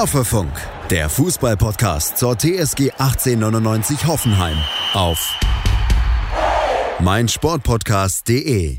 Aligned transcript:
Hoffefunk, 0.00 0.50
der 0.88 1.10
Fußballpodcast 1.10 2.16
zur 2.16 2.34
TSG 2.34 2.92
1899 2.92 4.06
Hoffenheim 4.06 4.56
auf 4.94 5.38
meinsportpodcast.de. 7.00 8.78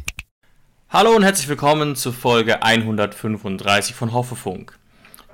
Hallo 0.90 1.12
und 1.12 1.22
herzlich 1.22 1.48
willkommen 1.48 1.96
zur 1.96 2.14
Folge 2.14 2.64
135 2.64 3.94
von 3.94 4.14
Hoffefunk, 4.14 4.80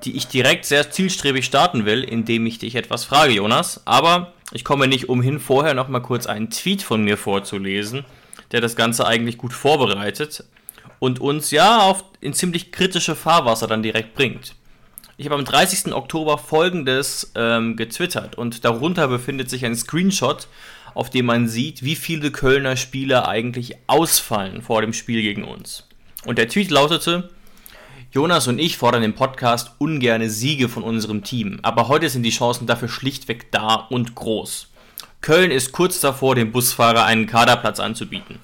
die 0.03 0.17
ich 0.17 0.27
direkt 0.27 0.65
sehr 0.65 0.91
zielstrebig 0.91 1.45
starten 1.45 1.85
will, 1.85 2.03
indem 2.03 2.45
ich 2.47 2.59
dich 2.59 2.75
etwas 2.75 3.05
frage, 3.05 3.31
Jonas. 3.31 3.83
Aber 3.85 4.33
ich 4.51 4.65
komme 4.65 4.89
nicht 4.89 5.07
umhin, 5.07 5.39
vorher 5.39 5.73
noch 5.73 5.87
mal 5.87 6.01
kurz 6.01 6.25
einen 6.25 6.49
Tweet 6.49 6.83
von 6.83 7.01
mir 7.01 7.15
vorzulesen, 7.15 8.03
der 8.51 8.59
das 8.59 8.75
Ganze 8.75 9.07
eigentlich 9.07 9.37
gut 9.37 9.53
vorbereitet 9.53 10.43
und 10.99 11.21
uns 11.21 11.51
ja 11.51 11.79
auf 11.79 12.03
in 12.19 12.33
ziemlich 12.33 12.73
kritische 12.73 13.15
Fahrwasser 13.15 13.67
dann 13.67 13.83
direkt 13.83 14.15
bringt. 14.15 14.56
Ich 15.19 15.25
habe 15.25 15.35
am 15.35 15.45
30. 15.45 15.95
Oktober 15.95 16.37
folgendes 16.37 17.31
ähm, 17.33 17.75
getwittert 17.75 18.35
und 18.35 18.63
darunter 18.63 19.07
befindet 19.07 19.49
sich 19.49 19.65
ein 19.65 19.75
Screenshot, 19.75 20.47
auf 20.93 21.09
dem 21.09 21.25
man 21.25 21.47
sieht, 21.47 21.81
wie 21.81 21.95
viele 21.95 22.29
Kölner 22.29 22.77
Spieler 22.77 23.27
eigentlich 23.27 23.77
ausfallen 23.87 24.61
vor 24.61 24.81
dem 24.81 24.93
Spiel 24.93 25.23
gegen 25.23 25.43
uns. 25.43 25.87
Und 26.25 26.37
der 26.37 26.47
Tweet 26.47 26.69
lautete, 26.69 27.31
Jonas 28.11 28.47
und 28.47 28.59
ich 28.59 28.77
fordern 28.77 29.01
im 29.01 29.15
Podcast 29.15 29.71
ungerne 29.79 30.29
Siege 30.29 30.69
von 30.69 30.83
unserem 30.83 31.23
Team, 31.23 31.61
aber 31.63 31.87
heute 31.87 32.09
sind 32.09 32.21
die 32.21 32.29
Chancen 32.29 32.67
dafür 32.67 32.87
schlichtweg 32.87 33.51
da 33.51 33.73
und 33.73 34.13
groß. 34.13 34.67
Köln 35.21 35.49
ist 35.49 35.71
kurz 35.71 35.99
davor, 35.99 36.35
dem 36.35 36.51
Busfahrer 36.51 37.05
einen 37.05 37.25
Kaderplatz 37.25 37.79
anzubieten. 37.79 38.37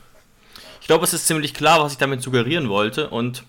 Ich 0.82 0.88
glaube, 0.88 1.04
es 1.04 1.13
ist 1.13 1.27
ziemlich 1.27 1.54
klar, 1.54 1.84
was 1.84 1.91
ich 1.91 1.99
damit 1.99 2.24
suggerieren 2.24 2.68
wollte. 2.68 3.10
Und 3.10 3.43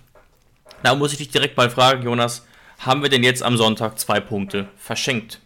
da 0.82 0.94
muss 0.94 1.12
ich 1.12 1.18
dich 1.18 1.30
direkt 1.30 1.56
mal 1.56 1.70
fragen, 1.70 2.02
Jonas, 2.02 2.46
haben 2.84 3.02
wir 3.02 3.08
denn 3.08 3.22
jetzt 3.22 3.42
am 3.42 3.56
Sonntag 3.56 3.98
zwei 3.98 4.20
Punkte 4.20 4.68
verschenkt? 4.76 5.40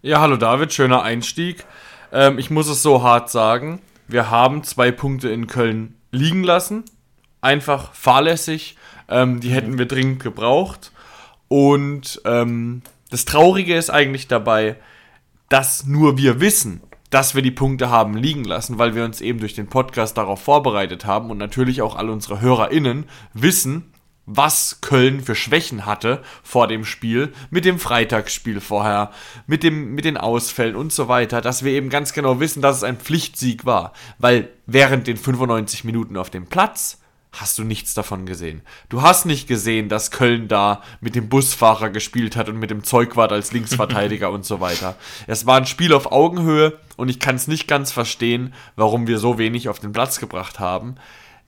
Ja, 0.00 0.20
hallo 0.20 0.36
David, 0.36 0.72
schöner 0.72 1.02
Einstieg. 1.02 1.64
Ähm, 2.12 2.38
ich 2.38 2.50
muss 2.50 2.68
es 2.68 2.82
so 2.82 3.02
hart 3.02 3.30
sagen, 3.30 3.80
wir 4.06 4.30
haben 4.30 4.62
zwei 4.62 4.92
Punkte 4.92 5.28
in 5.28 5.46
Köln 5.46 5.96
liegen 6.12 6.44
lassen. 6.44 6.84
Einfach 7.40 7.92
fahrlässig. 7.94 8.76
Ähm, 9.08 9.40
die 9.40 9.50
hätten 9.50 9.78
wir 9.78 9.86
dringend 9.86 10.22
gebraucht. 10.22 10.92
Und 11.48 12.20
ähm, 12.24 12.82
das 13.10 13.24
Traurige 13.24 13.74
ist 13.76 13.90
eigentlich 13.90 14.28
dabei, 14.28 14.76
dass 15.48 15.84
nur 15.84 16.16
wir 16.16 16.40
wissen, 16.40 16.80
dass 17.10 17.34
wir 17.34 17.42
die 17.42 17.50
Punkte 17.50 17.90
haben 17.90 18.16
liegen 18.16 18.44
lassen, 18.44 18.78
weil 18.78 18.94
wir 18.94 19.04
uns 19.04 19.20
eben 19.20 19.40
durch 19.40 19.54
den 19.54 19.66
Podcast 19.66 20.16
darauf 20.16 20.40
vorbereitet 20.42 21.04
haben 21.04 21.30
und 21.30 21.38
natürlich 21.38 21.82
auch 21.82 21.96
alle 21.96 22.12
unsere 22.12 22.40
HörerInnen 22.40 23.04
wissen, 23.34 23.91
was 24.26 24.80
Köln 24.80 25.20
für 25.20 25.34
Schwächen 25.34 25.84
hatte 25.84 26.22
vor 26.42 26.68
dem 26.68 26.84
Spiel, 26.84 27.32
mit 27.50 27.64
dem 27.64 27.78
Freitagsspiel 27.78 28.60
vorher, 28.60 29.10
mit, 29.46 29.62
dem, 29.62 29.94
mit 29.94 30.04
den 30.04 30.16
Ausfällen 30.16 30.76
und 30.76 30.92
so 30.92 31.08
weiter, 31.08 31.40
dass 31.40 31.64
wir 31.64 31.72
eben 31.72 31.88
ganz 31.88 32.12
genau 32.12 32.38
wissen, 32.38 32.62
dass 32.62 32.76
es 32.76 32.84
ein 32.84 32.98
Pflichtsieg 32.98 33.64
war. 33.64 33.92
Weil 34.18 34.48
während 34.66 35.06
den 35.06 35.16
95 35.16 35.84
Minuten 35.84 36.16
auf 36.16 36.30
dem 36.30 36.46
Platz 36.46 36.98
hast 37.32 37.58
du 37.58 37.64
nichts 37.64 37.94
davon 37.94 38.26
gesehen. 38.26 38.60
Du 38.90 39.02
hast 39.02 39.24
nicht 39.24 39.48
gesehen, 39.48 39.88
dass 39.88 40.10
Köln 40.10 40.48
da 40.48 40.82
mit 41.00 41.14
dem 41.14 41.28
Busfahrer 41.28 41.88
gespielt 41.88 42.36
hat 42.36 42.48
und 42.48 42.58
mit 42.58 42.70
dem 42.70 42.84
Zeugwart 42.84 43.32
als 43.32 43.52
Linksverteidiger 43.52 44.30
und 44.32 44.44
so 44.44 44.60
weiter. 44.60 44.96
Es 45.26 45.46
war 45.46 45.56
ein 45.56 45.66
Spiel 45.66 45.94
auf 45.94 46.12
Augenhöhe 46.12 46.78
und 46.96 47.08
ich 47.08 47.18
kann 47.18 47.36
es 47.36 47.48
nicht 47.48 47.66
ganz 47.66 47.90
verstehen, 47.90 48.52
warum 48.76 49.06
wir 49.06 49.18
so 49.18 49.38
wenig 49.38 49.68
auf 49.68 49.80
den 49.80 49.92
Platz 49.92 50.20
gebracht 50.20 50.60
haben. 50.60 50.96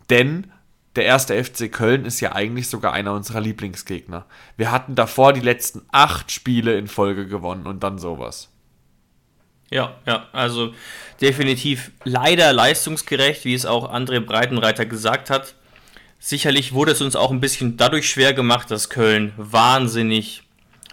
Denn 0.08 0.50
der 0.96 1.04
erste 1.04 1.42
FC 1.42 1.70
Köln 1.70 2.04
ist 2.04 2.20
ja 2.20 2.32
eigentlich 2.32 2.68
sogar 2.68 2.92
einer 2.92 3.12
unserer 3.12 3.40
Lieblingsgegner. 3.40 4.26
Wir 4.56 4.70
hatten 4.70 4.94
davor 4.94 5.32
die 5.32 5.40
letzten 5.40 5.82
acht 5.90 6.30
Spiele 6.30 6.78
in 6.78 6.86
Folge 6.86 7.26
gewonnen 7.26 7.66
und 7.66 7.82
dann 7.82 7.98
sowas. 7.98 8.50
Ja, 9.70 9.96
ja, 10.06 10.28
also 10.32 10.72
definitiv 11.20 11.90
leider 12.04 12.52
leistungsgerecht, 12.52 13.44
wie 13.44 13.54
es 13.54 13.66
auch 13.66 13.92
André 13.92 14.20
Breitenreiter 14.20 14.86
gesagt 14.86 15.30
hat. 15.30 15.54
Sicherlich 16.20 16.72
wurde 16.72 16.92
es 16.92 17.00
uns 17.00 17.16
auch 17.16 17.30
ein 17.30 17.40
bisschen 17.40 17.76
dadurch 17.76 18.08
schwer 18.08 18.32
gemacht, 18.32 18.70
dass 18.70 18.88
Köln 18.88 19.32
wahnsinnig 19.36 20.44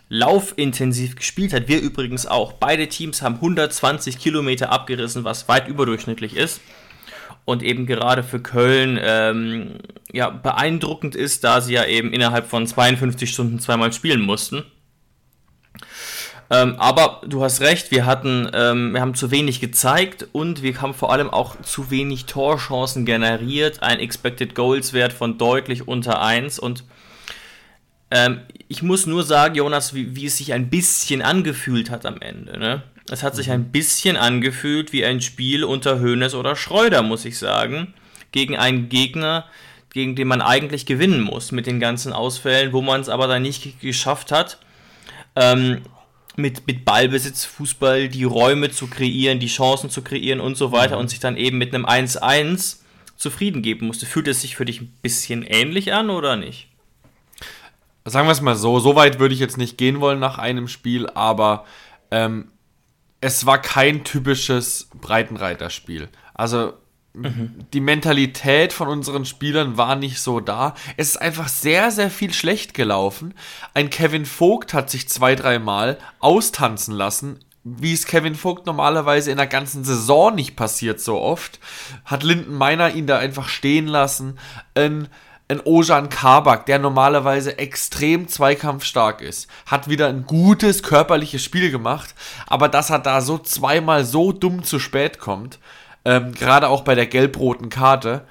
laufintensiv 0.09 1.15
gespielt 1.15 1.53
hat. 1.53 1.67
Wir 1.69 1.79
übrigens 1.79 2.25
auch. 2.25 2.53
Beide 2.53 2.89
Teams 2.89 3.21
haben 3.21 3.35
120 3.35 4.19
Kilometer 4.19 4.71
abgerissen, 4.71 5.23
was 5.23 5.47
weit 5.47 5.69
überdurchschnittlich 5.69 6.35
ist. 6.35 6.59
Und 7.45 7.63
eben 7.63 7.85
gerade 7.85 8.23
für 8.23 8.39
Köln 8.39 8.99
ähm, 9.01 9.79
ja, 10.11 10.29
beeindruckend 10.29 11.15
ist, 11.15 11.43
da 11.43 11.61
sie 11.61 11.73
ja 11.73 11.85
eben 11.85 12.13
innerhalb 12.13 12.47
von 12.47 12.67
52 12.67 13.29
Stunden 13.29 13.59
zweimal 13.59 13.91
spielen 13.93 14.21
mussten. 14.21 14.63
Ähm, 16.51 16.75
aber 16.77 17.21
du 17.25 17.41
hast 17.43 17.61
recht, 17.61 17.91
wir 17.91 18.05
hatten, 18.05 18.49
ähm, 18.53 18.93
wir 18.93 18.99
haben 18.99 19.15
zu 19.15 19.31
wenig 19.31 19.61
gezeigt 19.61 20.27
und 20.33 20.61
wir 20.61 20.81
haben 20.81 20.93
vor 20.93 21.11
allem 21.13 21.29
auch 21.29 21.61
zu 21.61 21.89
wenig 21.89 22.25
Torchancen 22.25 23.05
generiert. 23.05 23.81
Ein 23.81 23.99
Expected 23.99 24.53
Goals 24.53 24.91
Wert 24.91 25.13
von 25.13 25.37
deutlich 25.37 25.87
unter 25.87 26.21
1 26.21 26.59
und 26.59 26.83
ähm, 28.11 28.41
ich 28.67 28.83
muss 28.83 29.05
nur 29.05 29.23
sagen, 29.23 29.55
Jonas, 29.55 29.93
wie, 29.93 30.15
wie, 30.17 30.25
es 30.25 30.37
sich 30.37 30.51
ein 30.51 30.69
bisschen 30.69 31.21
angefühlt 31.21 31.89
hat 31.89 32.05
am 32.05 32.19
Ende. 32.19 32.59
Ne? 32.59 32.83
Es 33.11 33.23
hat 33.23 33.35
sich 33.35 33.47
mhm. 33.47 33.53
ein 33.53 33.71
bisschen 33.71 34.17
angefühlt 34.17 34.93
wie 34.93 35.05
ein 35.05 35.21
Spiel 35.21 35.63
unter 35.63 35.99
Hoeneß 35.99 36.33
oder 36.33 36.55
Schreuder, 36.55 37.01
muss 37.01 37.25
ich 37.25 37.37
sagen, 37.37 37.93
gegen 38.31 38.55
einen 38.57 38.89
Gegner, 38.89 39.45
gegen 39.91 40.15
den 40.15 40.27
man 40.29 40.41
eigentlich 40.41 40.85
gewinnen 40.85 41.21
muss 41.21 41.51
mit 41.51 41.67
den 41.67 41.79
ganzen 41.81 42.13
Ausfällen, 42.13 42.71
wo 42.71 42.81
man 42.81 43.01
es 43.01 43.09
aber 43.09 43.27
dann 43.27 43.41
nicht 43.41 43.81
geschafft 43.81 44.31
hat. 44.31 44.59
Ähm, 45.35 45.81
mit, 46.37 46.65
mit 46.65 46.85
Ballbesitz, 46.85 47.43
Fußball 47.43 48.07
die 48.07 48.23
Räume 48.23 48.71
zu 48.71 48.87
kreieren, 48.87 49.39
die 49.39 49.47
Chancen 49.47 49.89
zu 49.89 50.01
kreieren 50.01 50.39
und 50.39 50.55
so 50.55 50.71
weiter 50.71 50.95
mhm. 50.95 51.01
und 51.01 51.09
sich 51.09 51.19
dann 51.19 51.35
eben 51.35 51.57
mit 51.57 51.75
einem 51.75 51.85
1-1 51.85 52.77
zufrieden 53.17 53.61
geben 53.61 53.87
musste. 53.87 54.05
Fühlt 54.05 54.29
es 54.29 54.41
sich 54.41 54.55
für 54.55 54.63
dich 54.63 54.79
ein 54.79 54.93
bisschen 55.01 55.43
ähnlich 55.43 55.91
an 55.91 56.09
oder 56.09 56.37
nicht? 56.37 56.69
Sagen 58.05 58.27
wir 58.27 58.31
es 58.31 58.41
mal 58.41 58.55
so, 58.55 58.79
so 58.79 58.95
weit 58.95 59.19
würde 59.19 59.33
ich 59.33 59.41
jetzt 59.41 59.57
nicht 59.57 59.77
gehen 59.77 59.99
wollen 59.99 60.19
nach 60.19 60.37
einem 60.37 60.69
Spiel, 60.69 61.07
aber 61.09 61.65
ähm, 62.09 62.47
es 63.21 63.45
war 63.45 63.61
kein 63.61 64.03
typisches 64.03 64.89
Breitenreiterspiel. 64.99 66.09
Also 66.33 66.73
die 67.13 67.81
Mentalität 67.81 68.71
von 68.71 68.87
unseren 68.87 69.25
Spielern 69.25 69.77
war 69.77 69.95
nicht 69.95 70.19
so 70.19 70.39
da. 70.39 70.75
Es 70.95 71.09
ist 71.09 71.17
einfach 71.17 71.49
sehr, 71.49 71.91
sehr 71.91 72.09
viel 72.09 72.33
schlecht 72.33 72.73
gelaufen. 72.73 73.33
Ein 73.73 73.89
Kevin 73.89 74.25
Vogt 74.25 74.73
hat 74.73 74.89
sich 74.89 75.09
zwei, 75.09 75.35
dreimal 75.35 75.97
austanzen 76.19 76.95
lassen, 76.95 77.39
wie 77.63 77.93
es 77.93 78.05
Kevin 78.05 78.35
Vogt 78.35 78.65
normalerweise 78.65 79.29
in 79.29 79.37
der 79.37 79.47
ganzen 79.47 79.83
Saison 79.83 80.33
nicht 80.33 80.55
passiert 80.55 81.01
so 81.01 81.19
oft. 81.19 81.59
Hat 82.05 82.23
Linden 82.23 82.55
Meiner 82.55 82.95
ihn 82.95 83.07
da 83.07 83.19
einfach 83.19 83.49
stehen 83.49 83.87
lassen. 83.87 84.39
Ein, 84.73 85.09
ein 85.51 85.61
Ojan 85.65 86.07
Kabak, 86.07 86.65
der 86.65 86.79
normalerweise 86.79 87.57
extrem 87.57 88.29
zweikampfstark 88.29 89.19
ist, 89.21 89.49
hat 89.65 89.89
wieder 89.89 90.07
ein 90.07 90.25
gutes 90.25 90.81
körperliches 90.81 91.43
Spiel 91.43 91.71
gemacht, 91.71 92.15
aber 92.47 92.69
dass 92.69 92.89
er 92.89 92.99
da 92.99 93.19
so 93.19 93.37
zweimal 93.37 94.05
so 94.05 94.31
dumm 94.31 94.63
zu 94.63 94.79
spät 94.79 95.19
kommt, 95.19 95.59
ähm, 96.05 96.31
gerade 96.31 96.69
auch 96.69 96.81
bei 96.81 96.95
der 96.95 97.05
gelb-roten 97.05 97.67
Karte, 97.67 98.25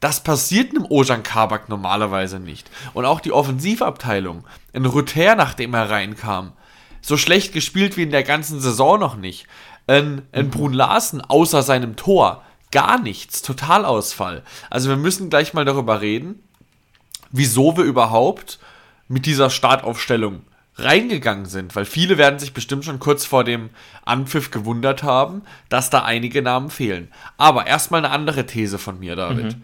das 0.00 0.22
passiert 0.22 0.70
einem 0.70 0.84
Ojan 0.84 1.22
Kabak 1.22 1.70
normalerweise 1.70 2.38
nicht. 2.38 2.70
Und 2.92 3.06
auch 3.06 3.20
die 3.20 3.32
Offensivabteilung, 3.32 4.44
in 4.74 4.84
Rüther, 4.84 5.34
nachdem 5.34 5.72
er 5.72 5.88
reinkam, 5.88 6.52
so 7.00 7.16
schlecht 7.16 7.54
gespielt 7.54 7.96
wie 7.96 8.02
in 8.02 8.10
der 8.10 8.22
ganzen 8.22 8.60
Saison 8.60 9.00
noch 9.00 9.16
nicht. 9.16 9.46
Ein, 9.86 10.22
ein 10.30 10.50
Brun 10.50 10.74
Larsen 10.74 11.22
außer 11.22 11.62
seinem 11.62 11.96
Tor, 11.96 12.42
gar 12.70 13.00
nichts, 13.00 13.40
Totalausfall. 13.40 14.42
Also 14.68 14.90
wir 14.90 14.96
müssen 14.96 15.30
gleich 15.30 15.54
mal 15.54 15.64
darüber 15.64 16.02
reden, 16.02 16.42
wieso 17.30 17.76
wir 17.76 17.84
überhaupt 17.84 18.58
mit 19.08 19.26
dieser 19.26 19.50
Startaufstellung 19.50 20.42
reingegangen 20.76 21.46
sind, 21.46 21.74
weil 21.74 21.86
viele 21.86 22.18
werden 22.18 22.38
sich 22.38 22.52
bestimmt 22.52 22.84
schon 22.84 22.98
kurz 22.98 23.24
vor 23.24 23.44
dem 23.44 23.70
Anpfiff 24.04 24.50
gewundert 24.50 25.02
haben, 25.02 25.42
dass 25.68 25.88
da 25.88 26.04
einige 26.04 26.42
Namen 26.42 26.70
fehlen. 26.70 27.10
Aber 27.38 27.66
erstmal 27.66 28.04
eine 28.04 28.12
andere 28.12 28.44
These 28.44 28.78
von 28.78 28.98
mir, 28.98 29.16
David. 29.16 29.56
Mhm. 29.56 29.62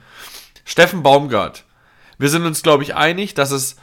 Steffen 0.64 1.02
Baumgart. 1.02 1.64
Wir 2.18 2.30
sind 2.30 2.46
uns, 2.46 2.62
glaube 2.62 2.82
ich, 2.82 2.94
einig, 2.94 3.34
dass 3.34 3.50
es 3.50 3.76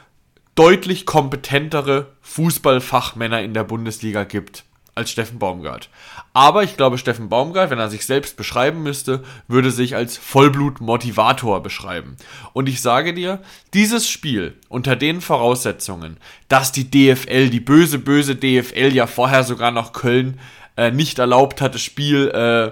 deutlich 0.55 1.05
kompetentere 1.05 2.07
Fußballfachmänner 2.21 3.41
in 3.41 3.53
der 3.53 3.63
Bundesliga 3.63 4.23
gibt 4.23 4.63
als 4.99 5.09
Steffen 5.09 5.39
Baumgart. 5.39 5.89
Aber 6.33 6.63
ich 6.63 6.77
glaube, 6.77 6.99
Steffen 6.99 7.29
Baumgart, 7.29 7.71
wenn 7.71 7.79
er 7.79 7.89
sich 7.89 8.05
selbst 8.05 8.37
beschreiben 8.37 8.83
müsste, 8.83 9.23
würde 9.47 9.71
sich 9.71 9.95
als 9.95 10.17
Vollblut-Motivator 10.17 11.63
beschreiben. 11.63 12.17
Und 12.53 12.69
ich 12.69 12.81
sage 12.81 13.13
dir, 13.13 13.41
dieses 13.73 14.07
Spiel 14.07 14.55
unter 14.67 14.95
den 14.95 15.21
Voraussetzungen, 15.21 16.17
dass 16.47 16.71
die 16.71 16.91
DFL, 16.91 17.49
die 17.49 17.59
böse, 17.59 17.97
böse 17.97 18.35
DFL 18.35 18.93
ja 18.93 19.07
vorher 19.07 19.43
sogar 19.43 19.71
noch 19.71 19.93
Köln 19.93 20.39
äh, 20.77 20.91
nicht 20.91 21.17
erlaubt 21.17 21.61
hat, 21.61 21.73
das 21.73 21.81
Spiel, 21.81 22.27
äh, 22.29 22.71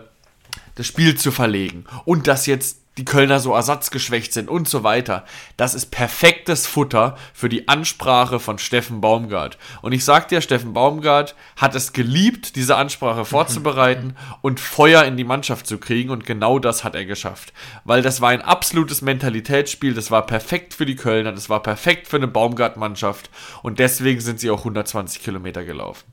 das 0.75 0.85
Spiel 0.85 1.15
zu 1.15 1.31
verlegen 1.31 1.85
und 2.05 2.27
dass 2.27 2.45
jetzt 2.45 2.81
die 2.97 3.05
Kölner 3.05 3.39
so 3.39 3.53
ersatzgeschwächt 3.53 4.33
sind 4.33 4.49
und 4.49 4.67
so 4.67 4.83
weiter. 4.83 5.23
Das 5.55 5.73
ist 5.75 5.91
perfektes 5.91 6.65
Futter 6.65 7.17
für 7.33 7.49
die 7.49 7.67
Ansprache 7.67 8.39
von 8.39 8.57
Steffen 8.57 9.01
Baumgart. 9.01 9.57
Und 9.81 9.91
ich 9.91 10.03
sag 10.03 10.27
dir, 10.27 10.41
Steffen 10.41 10.73
Baumgart 10.73 11.35
hat 11.55 11.75
es 11.75 11.93
geliebt, 11.93 12.55
diese 12.55 12.75
Ansprache 12.75 13.25
vorzubereiten 13.37 14.15
und 14.41 14.59
Feuer 14.59 15.03
in 15.03 15.17
die 15.17 15.23
Mannschaft 15.23 15.67
zu 15.67 15.77
kriegen 15.77 16.09
und 16.09 16.25
genau 16.25 16.59
das 16.59 16.83
hat 16.83 16.95
er 16.95 17.05
geschafft. 17.05 17.53
Weil 17.83 18.01
das 18.01 18.21
war 18.21 18.29
ein 18.29 18.41
absolutes 18.41 19.01
Mentalitätsspiel, 19.01 19.93
das 19.93 20.11
war 20.11 20.25
perfekt 20.25 20.73
für 20.73 20.85
die 20.85 20.95
Kölner, 20.95 21.31
das 21.31 21.49
war 21.49 21.61
perfekt 21.61 22.07
für 22.07 22.17
eine 22.17 22.27
Baumgart-Mannschaft 22.27 23.29
und 23.61 23.79
deswegen 23.79 24.21
sind 24.21 24.39
sie 24.39 24.49
auch 24.49 24.59
120 24.59 25.23
Kilometer 25.23 25.63
gelaufen. 25.63 26.05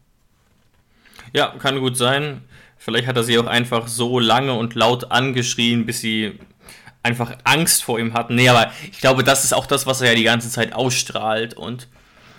Ja, 1.32 1.54
kann 1.58 1.80
gut 1.80 1.96
sein. 1.96 2.42
Vielleicht 2.76 3.06
hat 3.06 3.16
er 3.16 3.24
sie 3.24 3.38
auch 3.38 3.46
einfach 3.46 3.88
so 3.88 4.18
lange 4.18 4.52
und 4.52 4.74
laut 4.74 5.10
angeschrien, 5.10 5.86
bis 5.86 6.00
sie 6.00 6.38
einfach 7.04 7.36
Angst 7.44 7.84
vor 7.84 8.00
ihm 8.00 8.14
hatten. 8.14 8.34
Nee, 8.34 8.48
aber 8.48 8.72
ich 8.90 9.00
glaube, 9.00 9.22
das 9.22 9.44
ist 9.44 9.54
auch 9.54 9.66
das, 9.66 9.86
was 9.86 10.00
er 10.00 10.08
ja 10.08 10.14
die 10.16 10.24
ganze 10.24 10.50
Zeit 10.50 10.72
ausstrahlt 10.72 11.54
und 11.54 11.86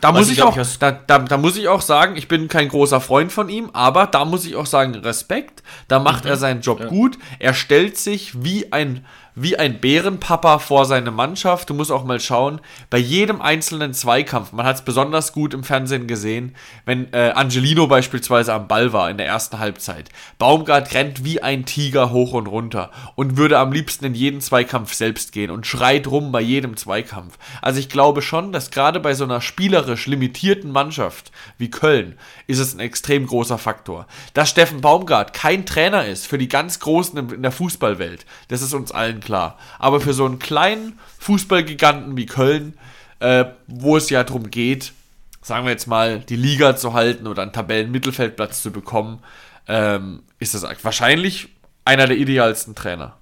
da 0.01 0.11
muss 0.11 0.29
ich, 0.29 0.43
auch, 0.43 0.55
ich 0.55 0.77
da, 0.77 0.91
da, 0.91 1.19
da, 1.19 1.37
muss 1.37 1.57
ich 1.57 1.67
auch 1.67 1.81
sagen, 1.81 2.15
ich 2.15 2.27
bin 2.27 2.47
kein 2.47 2.67
großer 2.67 3.01
Freund 3.01 3.31
von 3.31 3.49
ihm, 3.49 3.71
aber 3.73 4.05
da 4.05 4.23
muss 4.23 4.45
ich 4.45 4.55
auch 4.55 4.67
sagen, 4.67 4.93
Respekt. 4.93 5.63
Da 5.87 5.99
macht 5.99 6.25
mhm. 6.25 6.31
er 6.31 6.37
seinen 6.37 6.61
Job 6.61 6.81
ja. 6.81 6.85
gut. 6.85 7.17
Er 7.39 7.55
stellt 7.55 7.97
sich 7.97 8.43
wie 8.43 8.71
ein 8.71 9.05
wie 9.35 9.57
ein 9.57 9.79
Bärenpapa 9.79 10.59
vor 10.59 10.85
seine 10.85 11.11
Mannschaft. 11.11 11.69
Du 11.69 11.73
musst 11.73 11.91
auch 11.91 12.05
mal 12.05 12.19
schauen, 12.19 12.61
bei 12.89 12.97
jedem 12.97 13.41
einzelnen 13.41 13.93
Zweikampf, 13.93 14.53
man 14.53 14.65
hat 14.65 14.77
es 14.77 14.81
besonders 14.81 15.33
gut 15.33 15.53
im 15.53 15.63
Fernsehen 15.63 16.07
gesehen, 16.07 16.55
wenn 16.85 17.11
äh, 17.13 17.31
Angelino 17.35 17.87
beispielsweise 17.87 18.53
am 18.53 18.67
Ball 18.67 18.93
war 18.93 19.09
in 19.09 19.17
der 19.17 19.27
ersten 19.27 19.59
Halbzeit. 19.59 20.09
Baumgart 20.39 20.93
rennt 20.93 21.25
wie 21.25 21.41
ein 21.41 21.65
Tiger 21.65 22.11
hoch 22.11 22.33
und 22.33 22.47
runter 22.47 22.91
und 23.15 23.37
würde 23.37 23.59
am 23.59 23.71
liebsten 23.71 24.05
in 24.05 24.15
jeden 24.15 24.41
Zweikampf 24.41 24.93
selbst 24.93 25.33
gehen 25.33 25.51
und 25.51 25.67
schreit 25.67 26.07
rum 26.07 26.31
bei 26.31 26.41
jedem 26.41 26.77
Zweikampf. 26.77 27.37
Also 27.61 27.79
ich 27.79 27.89
glaube 27.89 28.21
schon, 28.21 28.53
dass 28.53 28.71
gerade 28.71 28.99
bei 28.99 29.13
so 29.13 29.25
einer 29.25 29.41
spielerisch 29.41 30.07
limitierten 30.07 30.71
Mannschaft 30.71 31.31
wie 31.57 31.69
Köln 31.69 32.17
ist 32.47 32.59
es 32.59 32.73
ein 32.73 32.79
extrem 32.79 33.25
großer 33.25 33.57
Faktor. 33.57 34.07
Dass 34.33 34.49
Steffen 34.49 34.81
Baumgart 34.81 35.33
kein 35.33 35.65
Trainer 35.65 36.05
ist 36.05 36.27
für 36.27 36.37
die 36.37 36.47
ganz 36.47 36.79
Großen 36.79 37.31
in 37.31 37.41
der 37.41 37.51
Fußballwelt, 37.51 38.25
das 38.47 38.61
ist 38.61 38.73
uns 38.73 38.91
allen 38.91 39.19
klar. 39.19 39.57
Aber 39.79 39.99
für 40.01 40.13
so 40.13 40.25
einen 40.25 40.39
kleinen 40.39 40.99
Fußballgiganten 41.19 42.17
wie 42.17 42.25
Köln, 42.25 42.77
äh, 43.19 43.45
wo 43.67 43.97
es 43.97 44.09
ja 44.09 44.23
darum 44.23 44.51
geht, 44.51 44.93
sagen 45.41 45.65
wir 45.65 45.71
jetzt 45.71 45.87
mal, 45.87 46.19
die 46.19 46.35
Liga 46.35 46.75
zu 46.75 46.93
halten 46.93 47.27
oder 47.27 47.43
einen 47.43 47.53
Tabellenmittelfeldplatz 47.53 48.61
zu 48.61 48.71
bekommen, 48.71 49.19
ähm, 49.67 50.23
ist 50.39 50.53
das 50.53 50.65
wahrscheinlich 50.83 51.49
einer 51.85 52.07
der 52.07 52.17
idealsten 52.17 52.75
Trainer. 52.75 53.15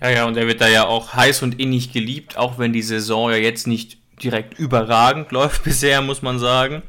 Ja, 0.00 0.10
ja, 0.10 0.24
und 0.24 0.36
er 0.36 0.46
wird 0.46 0.60
da 0.60 0.68
ja 0.68 0.86
auch 0.86 1.14
heiß 1.14 1.42
und 1.42 1.60
innig 1.60 1.92
geliebt, 1.92 2.36
auch 2.36 2.58
wenn 2.58 2.72
die 2.72 2.82
Saison 2.82 3.30
ja 3.30 3.36
jetzt 3.36 3.66
nicht 3.66 3.98
direkt 4.22 4.58
überragend 4.58 5.30
läuft 5.32 5.64
bisher, 5.64 6.00
muss 6.00 6.22
man 6.22 6.38
sagen. 6.38 6.82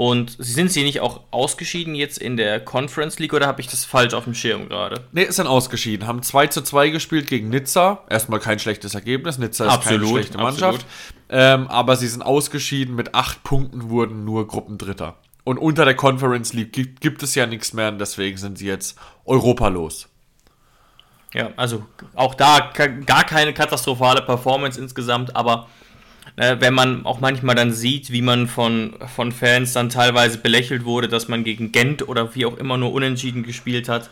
Und 0.00 0.34
sind 0.38 0.72
sie 0.72 0.82
nicht 0.82 1.00
auch 1.00 1.20
ausgeschieden 1.30 1.94
jetzt 1.94 2.16
in 2.16 2.38
der 2.38 2.58
Conference 2.58 3.18
League 3.18 3.34
oder 3.34 3.46
habe 3.46 3.60
ich 3.60 3.66
das 3.66 3.84
falsch 3.84 4.14
auf 4.14 4.24
dem 4.24 4.32
Schirm 4.32 4.66
gerade? 4.66 5.04
Ne, 5.12 5.30
sind 5.30 5.46
ausgeschieden. 5.46 6.06
Haben 6.06 6.22
2 6.22 6.46
zu 6.46 6.62
2 6.62 6.88
gespielt 6.88 7.26
gegen 7.26 7.50
Nizza. 7.50 8.02
Erstmal 8.08 8.40
kein 8.40 8.58
schlechtes 8.58 8.94
Ergebnis. 8.94 9.36
Nizza 9.36 9.66
ist 9.66 9.72
absolut, 9.72 10.00
keine 10.00 10.12
schlechte 10.12 10.38
Mannschaft. 10.38 10.86
Ähm, 11.28 11.68
aber 11.68 11.96
sie 11.96 12.08
sind 12.08 12.22
ausgeschieden. 12.22 12.96
Mit 12.96 13.14
8 13.14 13.42
Punkten 13.42 13.90
wurden 13.90 14.24
nur 14.24 14.46
Gruppendritter. 14.46 15.16
Und 15.44 15.58
unter 15.58 15.84
der 15.84 15.96
Conference 15.96 16.54
League 16.54 16.72
gibt, 16.72 17.02
gibt 17.02 17.22
es 17.22 17.34
ja 17.34 17.44
nichts 17.44 17.74
mehr. 17.74 17.88
Und 17.88 17.98
deswegen 17.98 18.38
sind 18.38 18.56
sie 18.56 18.68
jetzt 18.68 18.98
europalos. 19.26 20.08
Ja, 21.34 21.50
also 21.58 21.84
auch 22.14 22.34
da 22.34 22.72
gar 23.04 23.24
keine 23.24 23.52
katastrophale 23.52 24.22
Performance 24.22 24.80
insgesamt, 24.80 25.36
aber 25.36 25.68
wenn 26.40 26.72
man 26.72 27.04
auch 27.04 27.20
manchmal 27.20 27.54
dann 27.54 27.72
sieht, 27.72 28.10
wie 28.12 28.22
man 28.22 28.48
von, 28.48 28.94
von 29.14 29.30
Fans 29.30 29.74
dann 29.74 29.90
teilweise 29.90 30.38
belächelt 30.38 30.84
wurde, 30.84 31.08
dass 31.08 31.28
man 31.28 31.44
gegen 31.44 31.70
Gent 31.70 32.08
oder 32.08 32.34
wie 32.34 32.46
auch 32.46 32.56
immer 32.56 32.78
nur 32.78 32.92
unentschieden 32.92 33.42
gespielt 33.42 33.88
hat, 33.88 34.08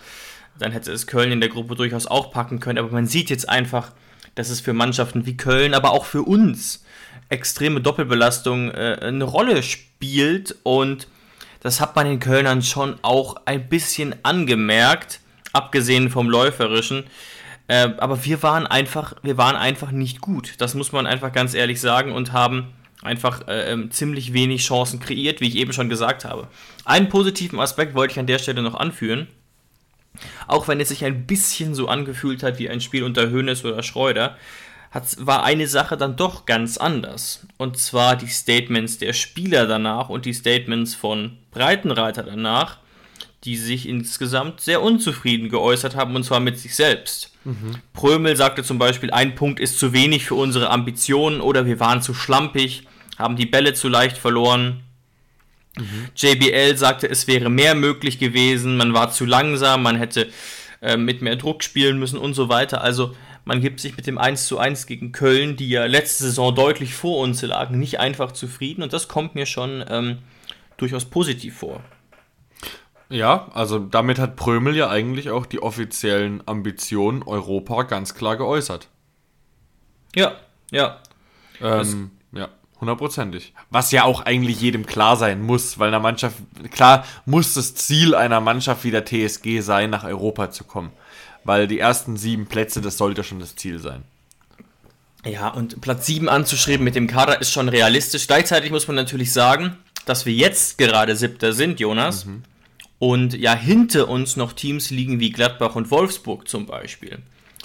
dann 0.58 0.72
hätte 0.72 0.92
es 0.92 1.06
Köln 1.06 1.32
in 1.32 1.40
der 1.40 1.48
Gruppe 1.48 1.74
durchaus 1.74 2.06
auch 2.06 2.30
packen 2.30 2.60
können. 2.60 2.78
Aber 2.78 2.90
man 2.90 3.06
sieht 3.06 3.30
jetzt 3.30 3.48
einfach, 3.48 3.92
dass 4.34 4.50
es 4.50 4.60
für 4.60 4.72
Mannschaften 4.72 5.24
wie 5.26 5.36
Köln, 5.36 5.72
aber 5.72 5.92
auch 5.92 6.04
für 6.04 6.22
uns 6.22 6.84
extreme 7.28 7.80
Doppelbelastung 7.80 8.70
äh, 8.70 8.98
eine 9.00 9.24
Rolle 9.24 9.62
spielt 9.62 10.56
und 10.62 11.08
das 11.60 11.80
hat 11.80 11.96
man 11.96 12.06
den 12.06 12.20
Kölnern 12.20 12.62
schon 12.62 12.98
auch 13.02 13.36
ein 13.44 13.68
bisschen 13.68 14.14
angemerkt, 14.22 15.20
abgesehen 15.52 16.10
vom 16.10 16.30
läuferischen. 16.30 17.04
Äh, 17.68 17.90
aber 17.98 18.24
wir 18.24 18.42
waren 18.42 18.66
einfach, 18.66 19.14
wir 19.22 19.36
waren 19.36 19.56
einfach 19.56 19.92
nicht 19.92 20.20
gut. 20.20 20.54
Das 20.58 20.74
muss 20.74 20.92
man 20.92 21.06
einfach 21.06 21.32
ganz 21.32 21.54
ehrlich 21.54 21.80
sagen 21.80 22.12
und 22.12 22.32
haben 22.32 22.72
einfach 23.02 23.46
äh, 23.46 23.72
ähm, 23.72 23.90
ziemlich 23.90 24.32
wenig 24.32 24.64
Chancen 24.64 25.00
kreiert, 25.00 25.40
wie 25.40 25.48
ich 25.48 25.56
eben 25.56 25.72
schon 25.72 25.88
gesagt 25.88 26.24
habe. 26.24 26.48
Einen 26.84 27.08
positiven 27.08 27.60
Aspekt 27.60 27.94
wollte 27.94 28.12
ich 28.12 28.18
an 28.18 28.26
der 28.26 28.38
Stelle 28.38 28.62
noch 28.62 28.74
anführen. 28.74 29.28
Auch 30.48 30.66
wenn 30.66 30.80
es 30.80 30.88
sich 30.88 31.04
ein 31.04 31.26
bisschen 31.26 31.74
so 31.74 31.86
angefühlt 31.86 32.42
hat 32.42 32.58
wie 32.58 32.68
ein 32.68 32.80
Spiel 32.80 33.04
unter 33.04 33.30
Hoeneß 33.30 33.64
oder 33.64 33.82
Schreuder, 33.82 34.36
war 35.18 35.44
eine 35.44 35.68
Sache 35.68 35.96
dann 35.96 36.16
doch 36.16 36.46
ganz 36.46 36.78
anders. 36.78 37.46
Und 37.58 37.76
zwar 37.76 38.16
die 38.16 38.26
Statements 38.26 38.98
der 38.98 39.12
Spieler 39.12 39.66
danach 39.66 40.08
und 40.08 40.24
die 40.24 40.32
Statements 40.32 40.94
von 40.94 41.36
Breitenreiter 41.50 42.22
danach, 42.22 42.78
die 43.44 43.56
sich 43.56 43.86
insgesamt 43.86 44.60
sehr 44.60 44.82
unzufrieden 44.82 45.50
geäußert 45.50 45.94
haben, 45.94 46.16
und 46.16 46.24
zwar 46.24 46.40
mit 46.40 46.58
sich 46.58 46.74
selbst. 46.74 47.32
Mhm. 47.48 47.76
Prömel 47.94 48.36
sagte 48.36 48.62
zum 48.62 48.78
Beispiel, 48.78 49.10
ein 49.10 49.34
Punkt 49.34 49.58
ist 49.58 49.78
zu 49.78 49.94
wenig 49.94 50.26
für 50.26 50.34
unsere 50.34 50.68
Ambitionen 50.68 51.40
oder 51.40 51.64
wir 51.64 51.80
waren 51.80 52.02
zu 52.02 52.12
schlampig, 52.12 52.82
haben 53.18 53.36
die 53.36 53.46
Bälle 53.46 53.72
zu 53.72 53.88
leicht 53.88 54.18
verloren. 54.18 54.82
Mhm. 55.78 56.08
JBL 56.14 56.76
sagte, 56.76 57.08
es 57.08 57.26
wäre 57.26 57.48
mehr 57.48 57.74
möglich 57.74 58.18
gewesen, 58.18 58.76
man 58.76 58.92
war 58.92 59.10
zu 59.10 59.24
langsam, 59.24 59.82
man 59.82 59.96
hätte 59.96 60.28
äh, 60.82 60.98
mit 60.98 61.22
mehr 61.22 61.36
Druck 61.36 61.64
spielen 61.64 61.98
müssen 61.98 62.18
und 62.18 62.34
so 62.34 62.50
weiter. 62.50 62.82
Also 62.82 63.16
man 63.46 63.62
gibt 63.62 63.80
sich 63.80 63.96
mit 63.96 64.06
dem 64.06 64.18
1 64.18 64.46
zu 64.46 64.58
1 64.58 64.84
gegen 64.84 65.12
Köln, 65.12 65.56
die 65.56 65.70
ja 65.70 65.86
letzte 65.86 66.24
Saison 66.24 66.54
deutlich 66.54 66.92
vor 66.92 67.20
uns 67.20 67.40
lagen, 67.40 67.78
nicht 67.78 67.98
einfach 67.98 68.32
zufrieden 68.32 68.82
und 68.82 68.92
das 68.92 69.08
kommt 69.08 69.34
mir 69.34 69.46
schon 69.46 69.82
ähm, 69.88 70.18
durchaus 70.76 71.06
positiv 71.06 71.56
vor. 71.56 71.82
Ja, 73.10 73.48
also 73.54 73.78
damit 73.78 74.18
hat 74.18 74.36
Prömel 74.36 74.76
ja 74.76 74.90
eigentlich 74.90 75.30
auch 75.30 75.46
die 75.46 75.62
offiziellen 75.62 76.42
Ambitionen 76.46 77.22
Europa 77.22 77.84
ganz 77.84 78.14
klar 78.14 78.36
geäußert. 78.36 78.88
Ja, 80.14 80.36
ja. 80.70 80.98
Ähm, 81.62 82.10
ja, 82.32 82.48
hundertprozentig. 82.80 83.54
Was 83.70 83.92
ja 83.92 84.04
auch 84.04 84.20
eigentlich 84.20 84.60
jedem 84.60 84.84
klar 84.84 85.16
sein 85.16 85.42
muss, 85.42 85.78
weil 85.78 85.88
einer 85.88 86.00
Mannschaft, 86.00 86.36
klar 86.70 87.04
muss 87.24 87.54
das 87.54 87.74
Ziel 87.74 88.14
einer 88.14 88.40
Mannschaft 88.40 88.84
wie 88.84 88.90
der 88.90 89.06
TSG 89.06 89.60
sein, 89.60 89.88
nach 89.88 90.04
Europa 90.04 90.50
zu 90.50 90.64
kommen. 90.64 90.90
Weil 91.44 91.66
die 91.66 91.78
ersten 91.78 92.18
sieben 92.18 92.46
Plätze, 92.46 92.82
das 92.82 92.98
sollte 92.98 93.24
schon 93.24 93.40
das 93.40 93.56
Ziel 93.56 93.78
sein. 93.78 94.04
Ja, 95.24 95.48
und 95.48 95.80
Platz 95.80 96.06
7 96.06 96.28
anzuschreiben 96.28 96.84
mit 96.84 96.94
dem 96.94 97.06
Kader 97.06 97.40
ist 97.40 97.52
schon 97.52 97.70
realistisch. 97.70 98.26
Gleichzeitig 98.26 98.70
muss 98.70 98.86
man 98.86 98.96
natürlich 98.96 99.32
sagen, 99.32 99.76
dass 100.04 100.26
wir 100.26 100.32
jetzt 100.32 100.78
gerade 100.78 101.16
siebter 101.16 101.54
sind, 101.54 101.80
Jonas. 101.80 102.26
Mhm 102.26 102.44
und 102.98 103.34
ja 103.34 103.54
hinter 103.54 104.08
uns 104.08 104.36
noch 104.36 104.52
Teams 104.52 104.90
liegen 104.90 105.20
wie 105.20 105.30
Gladbach 105.30 105.76
und 105.76 105.90
Wolfsburg 105.90 106.48
zum 106.48 106.66
Beispiel. 106.66 107.18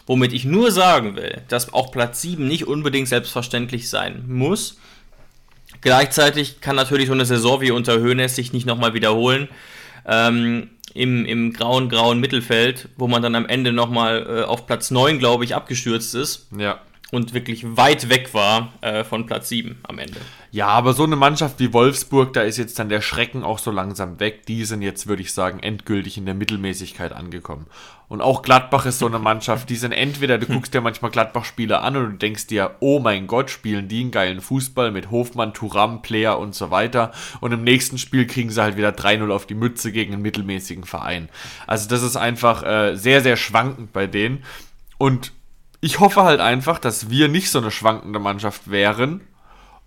Womit 0.05 0.33
ich 0.33 0.45
nur 0.45 0.71
sagen 0.71 1.15
will, 1.15 1.41
dass 1.47 1.73
auch 1.73 1.91
Platz 1.91 2.21
7 2.21 2.47
nicht 2.47 2.67
unbedingt 2.67 3.07
selbstverständlich 3.07 3.89
sein 3.89 4.25
muss. 4.27 4.77
Gleichzeitig 5.81 6.61
kann 6.61 6.75
natürlich 6.75 7.07
so 7.07 7.13
eine 7.13 7.25
Saison 7.25 7.61
wie 7.61 7.71
unter 7.71 7.99
Höhnes 7.99 8.35
sich 8.35 8.53
nicht 8.53 8.65
nochmal 8.65 8.93
wiederholen. 8.93 9.47
Ähm, 10.05 10.69
im, 10.93 11.25
im 11.25 11.53
grauen, 11.53 11.89
grauen 11.89 12.19
Mittelfeld, 12.19 12.89
wo 12.97 13.07
man 13.07 13.21
dann 13.21 13.35
am 13.35 13.47
Ende 13.47 13.71
nochmal 13.71 14.27
äh, 14.27 14.43
auf 14.43 14.67
Platz 14.67 14.91
9, 14.91 15.17
glaube 15.17 15.45
ich, 15.45 15.55
abgestürzt 15.55 16.13
ist. 16.13 16.47
Ja 16.55 16.79
und 17.13 17.35
wirklich 17.35 17.77
weit 17.77 18.09
weg 18.09 18.33
war 18.33 18.73
äh, 18.81 19.03
von 19.03 19.27
Platz 19.27 19.47
7 19.49 19.79
am 19.83 19.99
Ende. 19.99 20.19
Ja, 20.49 20.67
aber 20.67 20.93
so 20.93 21.03
eine 21.03 21.15
Mannschaft 21.15 21.59
wie 21.59 21.71
Wolfsburg, 21.71 22.33
da 22.33 22.41
ist 22.41 22.57
jetzt 22.57 22.79
dann 22.79 22.89
der 22.89 23.01
Schrecken 23.01 23.43
auch 23.43 23.59
so 23.59 23.69
langsam 23.69 24.19
weg. 24.19 24.47
Die 24.47 24.65
sind 24.65 24.81
jetzt, 24.81 25.05
würde 25.05 25.21
ich 25.21 25.31
sagen, 25.31 25.59
endgültig 25.59 26.17
in 26.17 26.25
der 26.25 26.33
Mittelmäßigkeit 26.33 27.13
angekommen. 27.13 27.67
Und 28.07 28.21
auch 28.21 28.41
Gladbach 28.41 28.87
ist 28.87 28.97
so 28.97 29.05
eine 29.05 29.19
Mannschaft, 29.19 29.69
die 29.69 29.75
sind 29.75 29.91
entweder, 29.91 30.39
du 30.39 30.47
guckst 30.47 30.73
dir 30.73 30.81
manchmal 30.81 31.11
Gladbach-Spiele 31.11 31.81
an 31.81 31.97
und 31.97 32.11
du 32.13 32.17
denkst 32.17 32.47
dir, 32.47 32.77
oh 32.79 32.97
mein 32.97 33.27
Gott, 33.27 33.51
spielen 33.51 33.87
die 33.87 34.01
einen 34.01 34.11
geilen 34.11 34.41
Fußball 34.41 34.89
mit 34.89 35.11
Hofmann, 35.11 35.53
Turam, 35.53 36.01
Player 36.01 36.39
und 36.39 36.55
so 36.55 36.71
weiter. 36.71 37.11
Und 37.41 37.51
im 37.51 37.63
nächsten 37.63 37.99
Spiel 37.99 38.25
kriegen 38.25 38.49
sie 38.49 38.61
halt 38.61 38.75
wieder 38.75 38.89
3-0 38.89 39.29
auf 39.29 39.45
die 39.45 39.53
Mütze 39.53 39.91
gegen 39.91 40.13
einen 40.13 40.23
mittelmäßigen 40.23 40.83
Verein. 40.83 41.29
Also 41.67 41.87
das 41.87 42.01
ist 42.01 42.15
einfach 42.15 42.63
äh, 42.63 42.95
sehr, 42.95 43.21
sehr 43.21 43.37
schwankend 43.37 43.93
bei 43.93 44.07
denen. 44.07 44.43
Und 44.97 45.31
ich 45.83 45.99
hoffe 45.99 46.23
halt 46.23 46.39
einfach, 46.39 46.79
dass 46.79 47.09
wir 47.09 47.27
nicht 47.27 47.51
so 47.51 47.59
eine 47.59 47.69
schwankende 47.69 48.17
Mannschaft 48.17 48.71
wären 48.71 49.19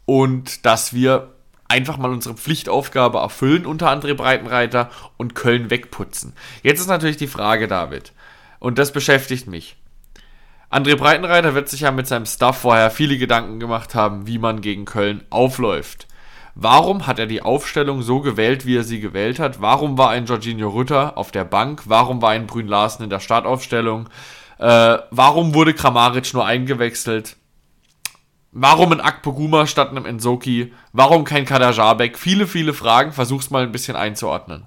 und 0.05 0.67
dass 0.67 0.93
wir 0.93 1.33
einfach 1.69 1.97
mal 1.97 2.11
unsere 2.11 2.35
Pflichtaufgabe 2.35 3.17
erfüllen 3.17 3.65
unter 3.65 3.91
André 3.91 4.12
Breitenreiter 4.12 4.91
und 5.17 5.35
Köln 5.35 5.71
wegputzen. 5.71 6.35
Jetzt 6.62 6.81
ist 6.81 6.88
natürlich 6.88 7.17
die 7.17 7.26
Frage, 7.26 7.67
David, 7.67 8.12
und 8.59 8.76
das 8.76 8.93
beschäftigt 8.93 9.47
mich. 9.47 9.76
André 10.71 10.97
Breitenreiter 10.97 11.55
wird 11.55 11.71
sich 11.71 11.81
ja 11.81 11.91
mit 11.93 12.07
seinem 12.07 12.26
Staff 12.26 12.59
vorher 12.59 12.91
viele 12.91 13.17
Gedanken 13.17 13.59
gemacht 13.59 13.95
haben, 13.95 14.26
wie 14.26 14.37
man 14.37 14.61
gegen 14.61 14.85
Köln 14.85 15.25
aufläuft. 15.31 16.09
Warum 16.55 17.07
hat 17.07 17.19
er 17.19 17.26
die 17.26 17.41
Aufstellung 17.41 18.03
so 18.03 18.21
gewählt, 18.21 18.67
wie 18.67 18.76
er 18.76 18.85
sie 18.85 19.00
gewählt 19.00 19.38
hat? 19.38 19.62
Warum 19.62 19.97
war 19.97 20.11
ein 20.11 20.26
Jorginho 20.26 20.69
Rütter 20.69 21.17
auf 21.17 21.31
der 21.31 21.45
Bank? 21.45 21.85
Warum 21.87 22.21
war 22.21 22.33
ein 22.33 22.47
Brün 22.47 22.69
Larsen 22.69 23.05
in 23.05 23.11
der 23.11 23.21
Startaufstellung? 23.21 24.11
Äh, 24.59 24.99
warum 25.11 25.55
wurde 25.55 25.75
Kramaric 25.75 26.33
nur 26.35 26.47
eingewechselt? 26.47 27.37
Warum 28.53 28.93
ein 28.93 29.01
Akpoguma 29.01 29.67
statt 29.67 29.91
einem 29.91 30.07
Enzoki? 30.07 30.73
Warum 30.93 31.25
kein 31.25 31.45
Kadajabek? 31.45 32.19
Viele, 32.19 32.47
viele 32.47 32.73
Fragen. 32.73 33.13
Versuch's 33.13 33.51
mal 33.51 33.63
ein 33.63 33.73
bisschen 33.73 33.97
einzuordnen. 33.97 34.67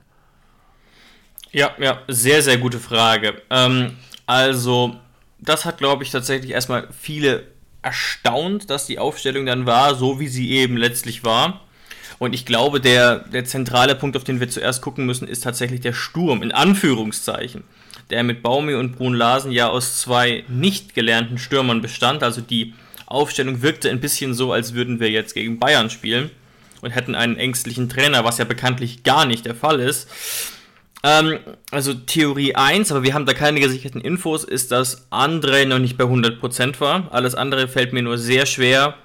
Ja, 1.52 1.72
ja, 1.80 2.00
sehr, 2.08 2.44
sehr 2.44 2.58
gute 2.58 2.80
Frage. 2.80 3.42
Ähm, 3.50 3.98
also, 4.28 4.96
das 5.40 5.66
hat, 5.66 5.80
glaube 5.80 6.04
ich, 6.04 6.12
tatsächlich 6.12 6.52
erstmal 6.52 6.88
viele 6.92 7.48
erstaunt, 7.82 8.70
dass 8.70 8.86
die 8.86 9.00
Aufstellung 9.00 9.46
dann 9.48 9.66
war, 9.66 9.96
so 9.96 10.20
wie 10.20 10.28
sie 10.28 10.52
eben 10.52 10.78
letztlich 10.78 11.24
war. 11.24 11.62
Und 12.20 12.34
ich 12.34 12.46
glaube, 12.46 12.82
der, 12.82 13.20
der 13.20 13.46
zentrale 13.46 13.96
Punkt, 13.96 14.18
auf 14.18 14.24
den 14.24 14.40
wir 14.40 14.50
zuerst 14.50 14.82
gucken 14.82 15.06
müssen, 15.06 15.28
ist 15.28 15.44
tatsächlich 15.44 15.80
der 15.80 15.94
Sturm, 15.94 16.44
in 16.44 16.52
Anführungszeichen, 16.52 17.64
der 18.10 18.24
mit 18.24 18.42
Baumi 18.42 18.76
und 18.76 18.96
Brun 18.96 19.14
Larsen 19.14 19.52
ja 19.52 19.68
aus 19.70 20.00
zwei 20.00 20.44
nicht 20.48 20.96
gelernten 20.96 21.38
Stürmern 21.38 21.82
bestand. 21.82 22.24
Also 22.24 22.42
die 22.42 22.74
Aufstellung 23.06 23.62
wirkte 23.62 23.90
ein 23.90 24.00
bisschen 24.00 24.34
so, 24.34 24.52
als 24.52 24.74
würden 24.74 25.00
wir 25.00 25.10
jetzt 25.10 25.34
gegen 25.34 25.60
Bayern 25.60 25.90
spielen 25.90 26.32
und 26.82 26.92
hätten 26.92 27.16
einen 27.16 27.38
ängstlichen 27.38 27.90
Trainer, 27.90 28.24
was 28.24 28.38
ja 28.38 28.46
bekanntlich 28.46 29.04
gar 29.04 29.26
nicht 29.26 29.46
der 29.46 29.56
Fall 29.56 29.80
ist. 29.80 30.10
Ähm, 31.04 31.40
also 31.72 31.94
Theorie 31.94 32.56
1, 32.56 32.92
aber 32.92 33.04
wir 33.04 33.14
haben 33.14 33.26
da 33.26 33.34
keine 33.34 33.60
gesicherten 33.60 34.02
Infos, 34.02 34.44
ist, 34.44 34.72
dass 34.72 35.10
André 35.12 35.66
noch 35.66 35.80
nicht 35.80 35.98
bei 35.98 36.04
100% 36.04 36.80
war. 36.80 37.08
Alles 37.12 37.36
andere 37.36 37.68
fällt 37.68 37.94
mir 37.94 38.02
nur 38.02 38.18
sehr 38.18 38.46
schwer 38.46 38.96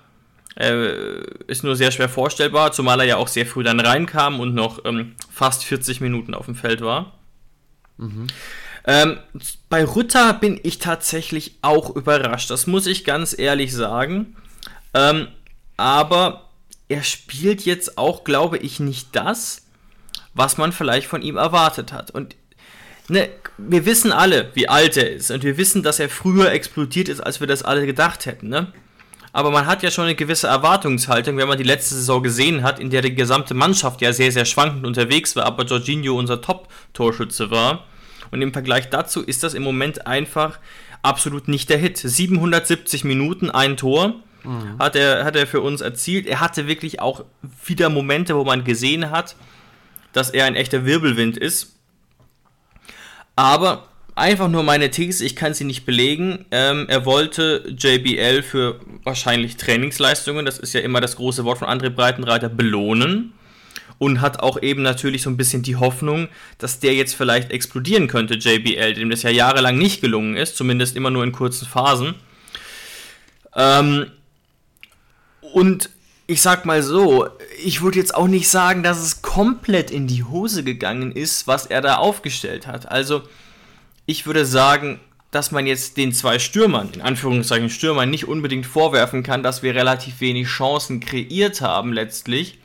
äh, 0.56 1.20
ist 1.46 1.64
nur 1.64 1.76
sehr 1.76 1.90
schwer 1.90 2.08
vorstellbar, 2.08 2.72
zumal 2.72 3.00
er 3.00 3.06
ja 3.06 3.16
auch 3.16 3.28
sehr 3.28 3.46
früh 3.46 3.62
dann 3.62 3.80
reinkam 3.80 4.40
und 4.40 4.54
noch 4.54 4.84
ähm, 4.84 5.14
fast 5.30 5.64
40 5.64 6.00
Minuten 6.00 6.34
auf 6.34 6.46
dem 6.46 6.54
Feld 6.54 6.80
war. 6.80 7.18
Mhm. 7.96 8.26
Ähm, 8.86 9.18
bei 9.68 9.84
Rutter 9.84 10.34
bin 10.34 10.60
ich 10.62 10.78
tatsächlich 10.78 11.56
auch 11.62 11.94
überrascht, 11.94 12.50
das 12.50 12.66
muss 12.66 12.86
ich 12.86 13.04
ganz 13.04 13.36
ehrlich 13.38 13.72
sagen. 13.72 14.36
Ähm, 14.92 15.28
aber 15.76 16.50
er 16.88 17.02
spielt 17.02 17.64
jetzt 17.64 17.98
auch, 17.98 18.24
glaube 18.24 18.58
ich, 18.58 18.80
nicht 18.80 19.08
das, 19.16 19.62
was 20.34 20.58
man 20.58 20.72
vielleicht 20.72 21.06
von 21.06 21.22
ihm 21.22 21.36
erwartet 21.36 21.92
hat. 21.92 22.10
Und 22.10 22.36
ne, 23.08 23.28
wir 23.56 23.86
wissen 23.86 24.12
alle, 24.12 24.50
wie 24.54 24.68
alt 24.68 24.96
er 24.96 25.10
ist. 25.10 25.30
Und 25.30 25.42
wir 25.42 25.56
wissen, 25.56 25.82
dass 25.82 25.98
er 25.98 26.08
früher 26.08 26.52
explodiert 26.52 27.08
ist, 27.08 27.20
als 27.20 27.40
wir 27.40 27.46
das 27.46 27.62
alle 27.62 27.86
gedacht 27.86 28.26
hätten. 28.26 28.48
Ne? 28.48 28.72
aber 29.34 29.50
man 29.50 29.66
hat 29.66 29.82
ja 29.82 29.90
schon 29.90 30.04
eine 30.04 30.14
gewisse 30.14 30.46
Erwartungshaltung, 30.46 31.36
wenn 31.36 31.48
man 31.48 31.58
die 31.58 31.64
letzte 31.64 31.96
Saison 31.96 32.22
gesehen 32.22 32.62
hat, 32.62 32.78
in 32.78 32.90
der 32.90 33.02
die 33.02 33.16
gesamte 33.16 33.52
Mannschaft 33.52 34.00
ja 34.00 34.12
sehr, 34.12 34.30
sehr 34.30 34.44
schwankend 34.44 34.86
unterwegs 34.86 35.34
war, 35.34 35.44
aber 35.44 35.64
Jorginho 35.64 36.16
unser 36.16 36.40
Top-Torschütze 36.40 37.50
war. 37.50 37.84
Und 38.30 38.42
im 38.42 38.52
Vergleich 38.52 38.90
dazu 38.90 39.22
ist 39.22 39.42
das 39.42 39.54
im 39.54 39.62
Moment 39.62 40.06
einfach 40.06 40.58
absolut 41.02 41.48
nicht 41.48 41.70
der 41.70 41.78
Hit. 41.78 41.98
770 41.98 43.04
Minuten, 43.04 43.50
ein 43.50 43.76
Tor 43.76 44.14
mhm. 44.42 44.78
hat, 44.78 44.96
er, 44.96 45.24
hat 45.24 45.36
er 45.36 45.46
für 45.46 45.60
uns 45.60 45.80
erzielt. 45.80 46.26
Er 46.26 46.40
hatte 46.40 46.66
wirklich 46.66 47.00
auch 47.00 47.24
wieder 47.64 47.90
Momente, 47.90 48.36
wo 48.36 48.44
man 48.44 48.64
gesehen 48.64 49.10
hat, 49.10 49.36
dass 50.12 50.30
er 50.30 50.46
ein 50.46 50.56
echter 50.56 50.84
Wirbelwind 50.84 51.36
ist. 51.36 51.76
Aber 53.36 53.88
einfach 54.14 54.48
nur 54.48 54.62
meine 54.62 54.90
These, 54.90 55.24
ich 55.24 55.36
kann 55.36 55.54
sie 55.54 55.64
nicht 55.64 55.84
belegen. 55.84 56.46
Ähm, 56.50 56.86
er 56.88 57.04
wollte 57.04 57.64
JBL 57.76 58.42
für 58.42 58.80
wahrscheinlich 59.02 59.56
Trainingsleistungen, 59.56 60.46
das 60.46 60.58
ist 60.58 60.72
ja 60.72 60.80
immer 60.80 61.00
das 61.00 61.16
große 61.16 61.44
Wort 61.44 61.58
von 61.58 61.68
André 61.68 61.90
Breitenreiter, 61.90 62.48
belohnen. 62.48 63.32
Und 63.98 64.20
hat 64.20 64.40
auch 64.40 64.60
eben 64.60 64.82
natürlich 64.82 65.22
so 65.22 65.30
ein 65.30 65.36
bisschen 65.36 65.62
die 65.62 65.76
Hoffnung, 65.76 66.28
dass 66.58 66.80
der 66.80 66.94
jetzt 66.94 67.14
vielleicht 67.14 67.50
explodieren 67.52 68.08
könnte, 68.08 68.34
JBL, 68.34 68.94
dem 68.94 69.10
das 69.10 69.22
ja 69.22 69.30
jahrelang 69.30 69.78
nicht 69.78 70.00
gelungen 70.00 70.36
ist, 70.36 70.56
zumindest 70.56 70.96
immer 70.96 71.10
nur 71.10 71.24
in 71.24 71.32
kurzen 71.32 71.66
Phasen. 71.66 72.14
Ähm, 73.54 74.06
und 75.52 75.90
ich 76.26 76.40
sag 76.40 76.64
mal 76.64 76.82
so, 76.82 77.28
ich 77.62 77.82
würde 77.82 77.98
jetzt 77.98 78.14
auch 78.14 78.28
nicht 78.28 78.48
sagen, 78.48 78.82
dass 78.82 78.98
es 78.98 79.22
komplett 79.22 79.90
in 79.90 80.06
die 80.06 80.24
Hose 80.24 80.64
gegangen 80.64 81.12
ist, 81.12 81.46
was 81.46 81.66
er 81.66 81.80
da 81.80 81.96
aufgestellt 81.96 82.66
hat. 82.66 82.90
Also, 82.90 83.22
ich 84.06 84.26
würde 84.26 84.46
sagen, 84.46 85.00
dass 85.30 85.50
man 85.50 85.66
jetzt 85.66 85.96
den 85.96 86.12
zwei 86.12 86.38
Stürmern, 86.38 86.90
in 86.94 87.02
Anführungszeichen 87.02 87.68
Stürmern, 87.68 88.08
nicht 88.08 88.26
unbedingt 88.26 88.66
vorwerfen 88.66 89.22
kann, 89.22 89.42
dass 89.42 89.62
wir 89.62 89.74
relativ 89.74 90.20
wenig 90.20 90.46
Chancen 90.46 91.00
kreiert 91.00 91.60
haben 91.60 91.92
letztlich. 91.92 92.58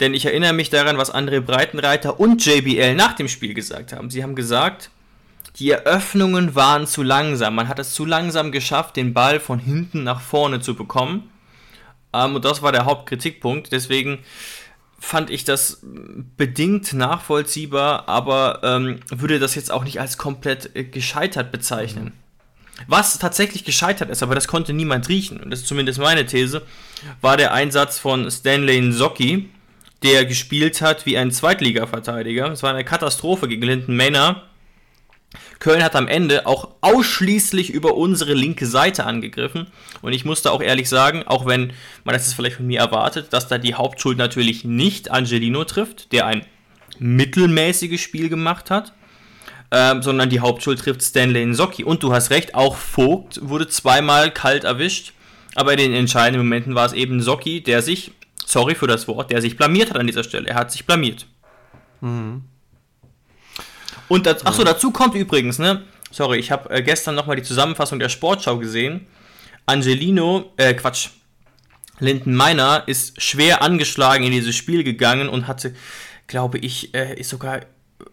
Denn 0.00 0.14
ich 0.14 0.24
erinnere 0.24 0.52
mich 0.52 0.70
daran, 0.70 0.98
was 0.98 1.14
André 1.14 1.40
Breitenreiter 1.40 2.18
und 2.18 2.44
JBL 2.44 2.94
nach 2.94 3.14
dem 3.14 3.28
Spiel 3.28 3.54
gesagt 3.54 3.92
haben. 3.92 4.10
Sie 4.10 4.22
haben 4.22 4.34
gesagt, 4.34 4.90
die 5.56 5.70
Eröffnungen 5.70 6.54
waren 6.54 6.86
zu 6.86 7.02
langsam. 7.02 7.54
Man 7.54 7.68
hat 7.68 7.78
es 7.78 7.94
zu 7.94 8.04
langsam 8.04 8.52
geschafft, 8.52 8.96
den 8.96 9.12
Ball 9.12 9.38
von 9.38 9.58
hinten 9.58 10.02
nach 10.02 10.20
vorne 10.20 10.60
zu 10.60 10.74
bekommen. 10.74 11.30
Ähm, 12.12 12.36
und 12.36 12.44
das 12.44 12.62
war 12.62 12.72
der 12.72 12.84
Hauptkritikpunkt. 12.84 13.72
Deswegen 13.72 14.20
fand 14.98 15.30
ich 15.30 15.44
das 15.44 15.80
bedingt 15.82 16.92
nachvollziehbar, 16.92 18.08
aber 18.08 18.60
ähm, 18.62 19.00
würde 19.10 19.40
das 19.40 19.54
jetzt 19.56 19.72
auch 19.72 19.84
nicht 19.84 20.00
als 20.00 20.16
komplett 20.16 20.74
äh, 20.76 20.84
gescheitert 20.84 21.50
bezeichnen. 21.50 22.12
Was 22.86 23.18
tatsächlich 23.18 23.64
gescheitert 23.64 24.10
ist, 24.10 24.22
aber 24.22 24.34
das 24.34 24.48
konnte 24.48 24.72
niemand 24.72 25.08
riechen, 25.08 25.40
und 25.40 25.50
das 25.50 25.60
ist 25.60 25.66
zumindest 25.66 25.98
meine 25.98 26.24
These, 26.24 26.62
war 27.20 27.36
der 27.36 27.52
Einsatz 27.52 27.98
von 27.98 28.30
Stanley 28.30 28.80
Nsocki, 28.80 29.50
der 30.02 30.24
gespielt 30.24 30.80
hat 30.80 31.06
wie 31.06 31.16
ein 31.16 31.30
Zweitliga-Verteidiger. 31.30 32.50
Es 32.52 32.62
war 32.62 32.70
eine 32.70 32.84
Katastrophe 32.84 33.48
gegen 33.48 33.62
Linden 33.62 33.96
Maynard 33.96 34.42
Köln 35.58 35.82
hat 35.82 35.96
am 35.96 36.08
Ende 36.08 36.46
auch 36.46 36.70
ausschließlich 36.80 37.70
über 37.70 37.94
unsere 37.94 38.34
linke 38.34 38.66
Seite 38.66 39.04
angegriffen. 39.04 39.68
Und 40.02 40.12
ich 40.12 40.24
musste 40.24 40.50
auch 40.50 40.60
ehrlich 40.60 40.88
sagen, 40.88 41.22
auch 41.26 41.46
wenn 41.46 41.72
man 42.04 42.14
das 42.14 42.34
vielleicht 42.34 42.56
von 42.56 42.66
mir 42.66 42.80
erwartet, 42.80 43.32
dass 43.32 43.48
da 43.48 43.58
die 43.58 43.74
Hauptschuld 43.74 44.18
natürlich 44.18 44.64
nicht 44.64 45.10
Angelino 45.10 45.64
trifft, 45.64 46.12
der 46.12 46.26
ein 46.26 46.44
mittelmäßiges 46.98 48.00
Spiel 48.00 48.28
gemacht 48.28 48.70
hat, 48.70 48.92
ähm, 49.70 50.02
sondern 50.02 50.28
die 50.28 50.40
Hauptschuld 50.40 50.80
trifft 50.80 51.02
Stanley 51.02 51.46
Nsocki. 51.46 51.84
Und 51.84 52.02
du 52.02 52.12
hast 52.12 52.30
recht, 52.30 52.54
auch 52.54 52.76
Vogt 52.76 53.40
wurde 53.42 53.68
zweimal 53.68 54.30
kalt 54.30 54.64
erwischt. 54.64 55.12
Aber 55.54 55.72
in 55.72 55.78
den 55.78 55.94
entscheidenden 55.94 56.44
Momenten 56.44 56.74
war 56.74 56.86
es 56.86 56.92
eben 56.92 57.18
Nsocki, 57.18 57.62
der 57.62 57.82
sich, 57.82 58.12
sorry 58.52 58.74
für 58.74 58.86
das 58.86 59.08
Wort, 59.08 59.30
der 59.30 59.40
sich 59.40 59.56
blamiert 59.56 59.90
hat 59.90 59.96
an 59.96 60.06
dieser 60.06 60.24
Stelle. 60.24 60.48
Er 60.48 60.56
hat 60.56 60.70
sich 60.70 60.84
blamiert. 60.86 61.26
Mhm. 62.00 62.42
Und 64.08 64.26
das, 64.26 64.44
achso, 64.44 64.62
dazu 64.62 64.90
kommt 64.90 65.14
übrigens, 65.14 65.58
ne? 65.58 65.82
Sorry, 66.10 66.38
ich 66.38 66.50
habe 66.50 66.68
äh, 66.68 66.82
gestern 66.82 67.14
nochmal 67.14 67.36
die 67.36 67.42
Zusammenfassung 67.42 67.98
der 67.98 68.10
Sportschau 68.10 68.58
gesehen. 68.58 69.06
Angelino, 69.64 70.52
äh, 70.58 70.74
Quatsch. 70.74 71.08
Linden 71.98 72.34
Meiner 72.34 72.82
ist 72.86 73.22
schwer 73.22 73.62
angeschlagen 73.62 74.24
in 74.24 74.32
dieses 74.32 74.56
Spiel 74.56 74.82
gegangen 74.82 75.28
und 75.28 75.46
hatte, 75.46 75.74
glaube 76.26 76.58
ich, 76.58 76.94
äh, 76.94 77.14
ist 77.14 77.30
sogar 77.30 77.60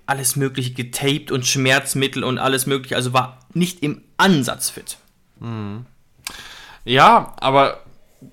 alles 0.05 0.35
Mögliche 0.35 0.73
getaped 0.73 1.31
und 1.31 1.45
Schmerzmittel 1.45 2.23
und 2.23 2.37
alles 2.37 2.65
Mögliche. 2.65 2.95
Also 2.95 3.13
war 3.13 3.39
nicht 3.53 3.81
im 3.81 4.03
Ansatz 4.17 4.69
fit. 4.69 4.97
Mhm. 5.39 5.85
Ja, 6.85 7.33
aber 7.39 7.83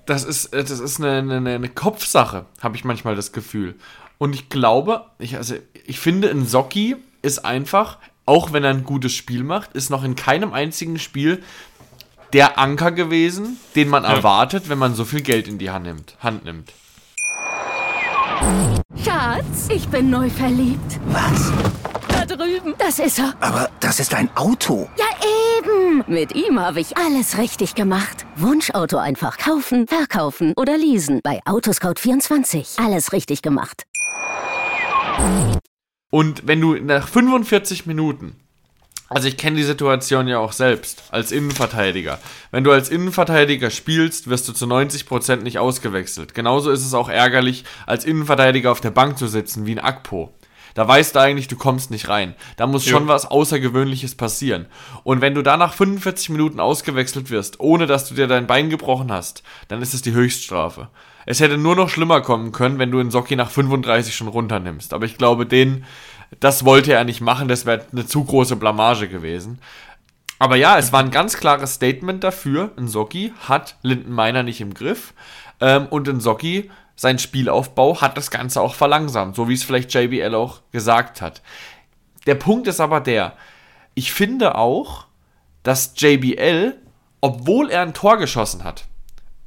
das 0.05 0.23
ist, 0.23 0.53
das 0.53 0.69
ist 0.71 0.99
eine, 0.99 1.35
eine, 1.35 1.55
eine 1.55 1.69
Kopfsache, 1.69 2.45
habe 2.61 2.75
ich 2.75 2.83
manchmal 2.83 3.15
das 3.15 3.31
Gefühl. 3.31 3.75
Und 4.17 4.33
ich 4.33 4.49
glaube, 4.49 5.05
ich, 5.19 5.37
also, 5.37 5.55
ich 5.85 5.99
finde, 5.99 6.27
in 6.29 6.45
Socki 6.45 6.95
ist 7.21 7.45
einfach, 7.45 7.97
auch 8.25 8.51
wenn 8.51 8.63
er 8.63 8.71
ein 8.71 8.83
gutes 8.83 9.13
Spiel 9.13 9.43
macht, 9.43 9.73
ist 9.73 9.89
noch 9.89 10.03
in 10.03 10.15
keinem 10.15 10.53
einzigen 10.53 10.99
Spiel 10.99 11.43
der 12.33 12.59
Anker 12.59 12.91
gewesen, 12.91 13.57
den 13.75 13.89
man 13.89 14.03
ja. 14.03 14.09
erwartet, 14.09 14.69
wenn 14.69 14.77
man 14.77 14.95
so 14.95 15.05
viel 15.05 15.21
Geld 15.21 15.47
in 15.47 15.57
die 15.57 15.69
Hand 15.69 15.85
nimmt. 15.85 16.15
Hand 16.19 16.43
nimmt. 16.43 16.73
Schatz, 19.03 19.69
ich 19.69 19.87
bin 19.87 20.09
neu 20.09 20.29
verliebt. 20.29 20.99
Was? 21.07 21.51
Drüben. 22.27 22.75
Das 22.77 22.99
ist 22.99 23.19
er. 23.19 23.33
Aber 23.39 23.69
das 23.79 23.99
ist 23.99 24.13
ein 24.13 24.29
Auto. 24.35 24.89
Ja, 24.97 25.05
eben. 25.57 26.03
Mit 26.07 26.35
ihm 26.35 26.59
habe 26.59 26.79
ich 26.79 26.97
alles 26.97 27.37
richtig 27.37 27.75
gemacht. 27.75 28.25
Wunschauto 28.35 28.97
einfach 28.97 29.37
kaufen, 29.37 29.87
verkaufen 29.87 30.53
oder 30.57 30.77
leasen. 30.77 31.21
Bei 31.23 31.39
Autoscout24. 31.45 32.83
Alles 32.83 33.13
richtig 33.13 33.41
gemacht. 33.41 33.83
Und 36.09 36.47
wenn 36.47 36.61
du 36.61 36.75
nach 36.75 37.07
45 37.07 37.85
Minuten, 37.85 38.35
also 39.09 39.27
ich 39.27 39.37
kenne 39.37 39.55
die 39.55 39.63
Situation 39.63 40.27
ja 40.27 40.39
auch 40.39 40.51
selbst 40.51 41.03
als 41.11 41.31
Innenverteidiger, 41.31 42.19
wenn 42.51 42.63
du 42.63 42.71
als 42.71 42.89
Innenverteidiger 42.89 43.69
spielst, 43.69 44.29
wirst 44.29 44.47
du 44.47 44.53
zu 44.53 44.65
90% 44.65 45.37
nicht 45.37 45.59
ausgewechselt. 45.59 46.33
Genauso 46.33 46.71
ist 46.71 46.85
es 46.85 46.93
auch 46.93 47.07
ärgerlich, 47.07 47.63
als 47.85 48.03
Innenverteidiger 48.03 48.71
auf 48.71 48.81
der 48.81 48.91
Bank 48.91 49.17
zu 49.17 49.27
sitzen, 49.27 49.65
wie 49.65 49.71
ein 49.73 49.79
Akpo. 49.79 50.33
Da 50.77 50.87
weißt 50.87 51.15
du 51.15 51.19
eigentlich, 51.19 51.47
du 51.47 51.55
kommst 51.55 51.89
nicht 51.89 52.07
rein. 52.07 52.35
Da 52.55 52.67
muss 52.67 52.85
schon 52.85 53.07
was 53.07 53.25
Außergewöhnliches 53.25 54.13
passieren. 54.13 54.67
Und 55.03 55.21
wenn 55.21 55.33
du 55.33 55.41
da 55.41 55.57
nach 55.57 55.73
45 55.73 56.29
Minuten 56.29 56.59
ausgewechselt 56.59 57.31
wirst, 57.31 57.59
ohne 57.59 57.87
dass 57.87 58.07
du 58.07 58.13
dir 58.13 58.27
dein 58.27 58.45
Bein 58.45 58.69
gebrochen 58.69 59.11
hast, 59.11 59.41
dann 59.69 59.81
ist 59.81 59.95
es 59.95 60.03
die 60.03 60.11
Höchststrafe. 60.11 60.89
Es 61.25 61.39
hätte 61.39 61.57
nur 61.57 61.75
noch 61.75 61.89
schlimmer 61.89 62.21
kommen 62.21 62.51
können, 62.51 62.77
wenn 62.77 62.91
du 62.91 62.99
in 62.99 63.09
Socki 63.09 63.35
nach 63.35 63.49
35 63.49 64.15
schon 64.15 64.27
runternimmst. 64.27 64.93
Aber 64.93 65.05
ich 65.05 65.17
glaube, 65.17 65.47
den, 65.47 65.83
das 66.39 66.63
wollte 66.63 66.93
er 66.93 67.05
nicht 67.05 67.21
machen, 67.21 67.47
das 67.47 67.65
wäre 67.65 67.87
eine 67.91 68.05
zu 68.05 68.23
große 68.23 68.55
Blamage 68.55 69.07
gewesen. 69.07 69.57
Aber 70.37 70.57
ja, 70.57 70.77
es 70.77 70.93
war 70.93 70.99
ein 70.99 71.09
ganz 71.09 71.37
klares 71.37 71.73
Statement 71.73 72.23
dafür. 72.23 72.69
Socki 72.77 73.33
hat 73.47 73.77
Linden 73.81 74.11
Meiner 74.11 74.43
nicht 74.43 74.61
im 74.61 74.75
Griff. 74.75 75.15
Ähm, 75.59 75.87
und 75.87 76.21
Socki, 76.21 76.69
sein 76.97 77.19
Spielaufbau, 77.19 78.01
hat 78.01 78.17
das 78.17 78.31
Ganze 78.31 78.59
auch 78.59 78.75
verlangsamt, 78.75 79.35
so 79.35 79.47
wie 79.47 79.53
es 79.53 79.63
vielleicht 79.63 79.93
JBL 79.93 80.35
auch 80.35 80.61
gesagt 80.71 81.21
hat. 81.21 81.41
Der 82.25 82.35
Punkt 82.35 82.67
ist 82.67 82.81
aber 82.81 82.99
der, 82.99 83.37
ich 83.93 84.11
finde 84.11 84.55
auch, 84.55 85.05
dass 85.63 85.93
JBL, 85.95 86.75
obwohl 87.21 87.69
er 87.69 87.83
ein 87.83 87.93
Tor 87.93 88.17
geschossen 88.17 88.63
hat, 88.63 88.85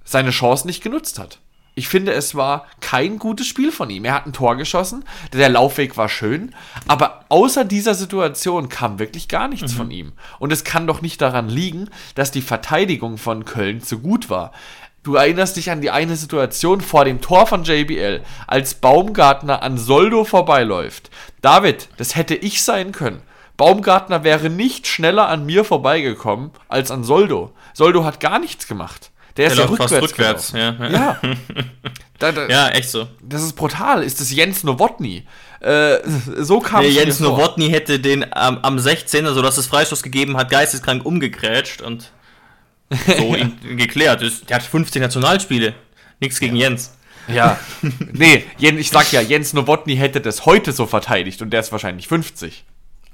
seine 0.04 0.30
Chance 0.30 0.66
nicht 0.66 0.82
genutzt 0.82 1.18
hat. 1.18 1.40
Ich 1.74 1.88
finde, 1.88 2.12
es 2.12 2.34
war 2.34 2.66
kein 2.80 3.18
gutes 3.18 3.46
Spiel 3.46 3.70
von 3.72 3.90
ihm. 3.90 4.04
Er 4.04 4.14
hat 4.14 4.26
ein 4.26 4.32
Tor 4.32 4.56
geschossen, 4.56 5.04
der 5.32 5.48
Laufweg 5.48 5.96
war 5.96 6.08
schön, 6.08 6.54
aber 6.88 7.24
außer 7.28 7.64
dieser 7.64 7.94
Situation 7.94 8.68
kam 8.68 8.98
wirklich 8.98 9.28
gar 9.28 9.48
nichts 9.48 9.72
mhm. 9.72 9.76
von 9.76 9.90
ihm. 9.90 10.12
Und 10.38 10.52
es 10.52 10.64
kann 10.64 10.86
doch 10.86 11.00
nicht 11.00 11.20
daran 11.22 11.48
liegen, 11.48 11.88
dass 12.14 12.32
die 12.32 12.42
Verteidigung 12.42 13.18
von 13.18 13.44
Köln 13.44 13.82
zu 13.82 14.00
gut 14.00 14.28
war. 14.28 14.52
Du 15.02 15.14
erinnerst 15.14 15.56
dich 15.56 15.70
an 15.70 15.80
die 15.80 15.90
eine 15.90 16.14
Situation 16.14 16.82
vor 16.82 17.06
dem 17.06 17.22
Tor 17.22 17.46
von 17.46 17.64
JBL, 17.64 18.20
als 18.46 18.74
Baumgartner 18.74 19.62
an 19.62 19.78
Soldo 19.78 20.24
vorbeiläuft. 20.24 21.10
David, 21.40 21.88
das 21.96 22.16
hätte 22.16 22.34
ich 22.34 22.62
sein 22.62 22.92
können. 22.92 23.22
Baumgartner 23.56 24.24
wäre 24.24 24.50
nicht 24.50 24.86
schneller 24.86 25.28
an 25.28 25.46
mir 25.46 25.64
vorbeigekommen 25.64 26.50
als 26.68 26.90
an 26.90 27.04
Soldo. 27.04 27.52
Soldo 27.72 28.04
hat 28.04 28.20
gar 28.20 28.38
nichts 28.38 28.66
gemacht. 28.66 29.10
Der, 29.36 29.46
der 29.46 29.52
ist 29.52 29.58
ja 29.58 29.64
rückwärts. 29.66 29.92
Fast 29.92 30.02
rückwärts. 30.02 30.52
Ja, 30.52 30.72
ja. 30.72 30.90
ja. 30.90 31.20
Da, 32.18 32.32
da, 32.32 32.48
ja, 32.48 32.68
echt 32.68 32.90
so. 32.90 33.08
Das 33.22 33.42
ist 33.42 33.54
brutal. 33.54 34.02
Ist 34.02 34.20
das 34.20 34.30
Jens 34.30 34.62
Nowotny? 34.62 35.24
Äh, 35.60 36.00
so 36.36 36.60
kam 36.60 36.82
nee, 36.82 36.88
es 36.88 36.94
Jens 36.94 37.18
Nowotny 37.18 37.70
hätte 37.70 37.98
den 37.98 38.24
ähm, 38.24 38.58
am 38.60 38.78
16., 38.78 39.24
also 39.24 39.40
dass 39.40 39.56
es 39.56 39.66
Freistoß 39.66 40.02
gegeben 40.02 40.36
hat, 40.36 40.50
geisteskrank 40.50 41.06
umgegrätscht 41.06 41.80
und 41.80 42.12
so 42.90 43.36
geklärt. 43.76 44.22
Der 44.48 44.56
hat 44.56 44.62
15 44.62 45.02
Nationalspiele. 45.02 45.74
Nichts 46.20 46.40
gegen 46.40 46.56
Jens. 46.56 46.92
Ja. 47.28 47.58
nee, 48.12 48.44
ich 48.58 48.90
sag 48.90 49.12
ja, 49.12 49.20
Jens 49.20 49.52
Nowotny 49.52 49.96
hätte 49.96 50.20
das 50.20 50.46
heute 50.46 50.72
so 50.72 50.86
verteidigt 50.86 51.42
und 51.42 51.50
der 51.50 51.60
ist 51.60 51.72
wahrscheinlich 51.72 52.08
50. 52.08 52.64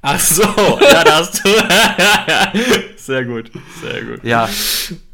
Ach 0.03 0.21
so, 0.21 0.43
ja, 0.81 1.03
da 1.03 1.17
hast 1.17 1.45
du. 1.45 1.49
sehr 2.97 3.25
gut, 3.25 3.51
sehr 3.83 4.05
gut. 4.05 4.23
Ja. 4.23 4.49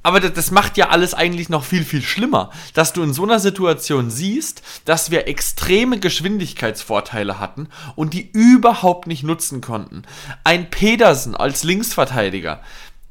Aber 0.03 0.21
das, 0.21 0.35
das, 0.35 0.51
macht 0.51 0.77
ja 0.77 0.89
alles 0.89 1.15
eigentlich 1.15 1.49
noch 1.49 1.65
viel, 1.65 1.85
viel 1.85 2.03
schlimmer, 2.03 2.51
dass 2.75 2.93
du 2.93 3.03
in 3.03 3.15
so 3.15 3.23
einer 3.23 3.39
Situation 3.39 4.11
siehst, 4.11 4.63
dass 4.85 5.11
wir 5.11 5.29
extreme 5.29 5.99
Geschwindigkeitsvorteile 5.99 7.39
hatten 7.39 7.69
und 7.95 8.13
die 8.13 8.29
überhaupt 8.33 9.07
nicht 9.07 9.23
nutzen 9.23 9.61
konnten. 9.61 10.03
Ein 10.45 10.69
Pedersen 10.69 11.37
als 11.37 11.63
Linksverteidiger. 11.63 12.61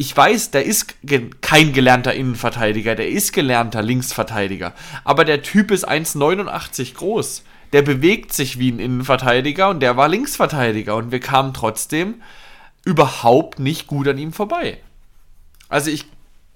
Ich 0.02 0.18
weiß, 0.18 0.50
der 0.50 0.66
ist 0.66 0.96
ge 1.04 1.30
kein 1.42 1.74
gelernter 1.74 2.14
Innenverteidiger, 2.14 2.96
der 2.96 3.10
ist 3.10 3.34
gelernter 3.34 3.84
Linksverteidiger. 3.84 4.74
Aber 5.04 5.26
der 5.26 5.44
Typ 5.44 5.70
ist 5.70 5.88
1,89 5.88 6.96
groß 6.96 7.44
der 7.74 7.82
bewegt 7.82 8.34
sich 8.34 8.60
wie 8.60 8.72
ein 8.72 8.80
Innenverteidiger 8.80 9.70
und 9.70 9.80
der 9.80 9.98
war 9.98 10.08
Linksverteidiger 10.08 10.96
und 10.96 11.12
wir 11.12 11.20
kamen 11.20 11.54
trotzdem 11.54 12.22
überhaupt 12.84 13.60
nicht 13.60 13.88
gut 13.88 14.08
an 14.08 14.18
ihm 14.18 14.34
vorbei. 14.34 14.80
Also 15.70 15.90
ich 15.90 16.06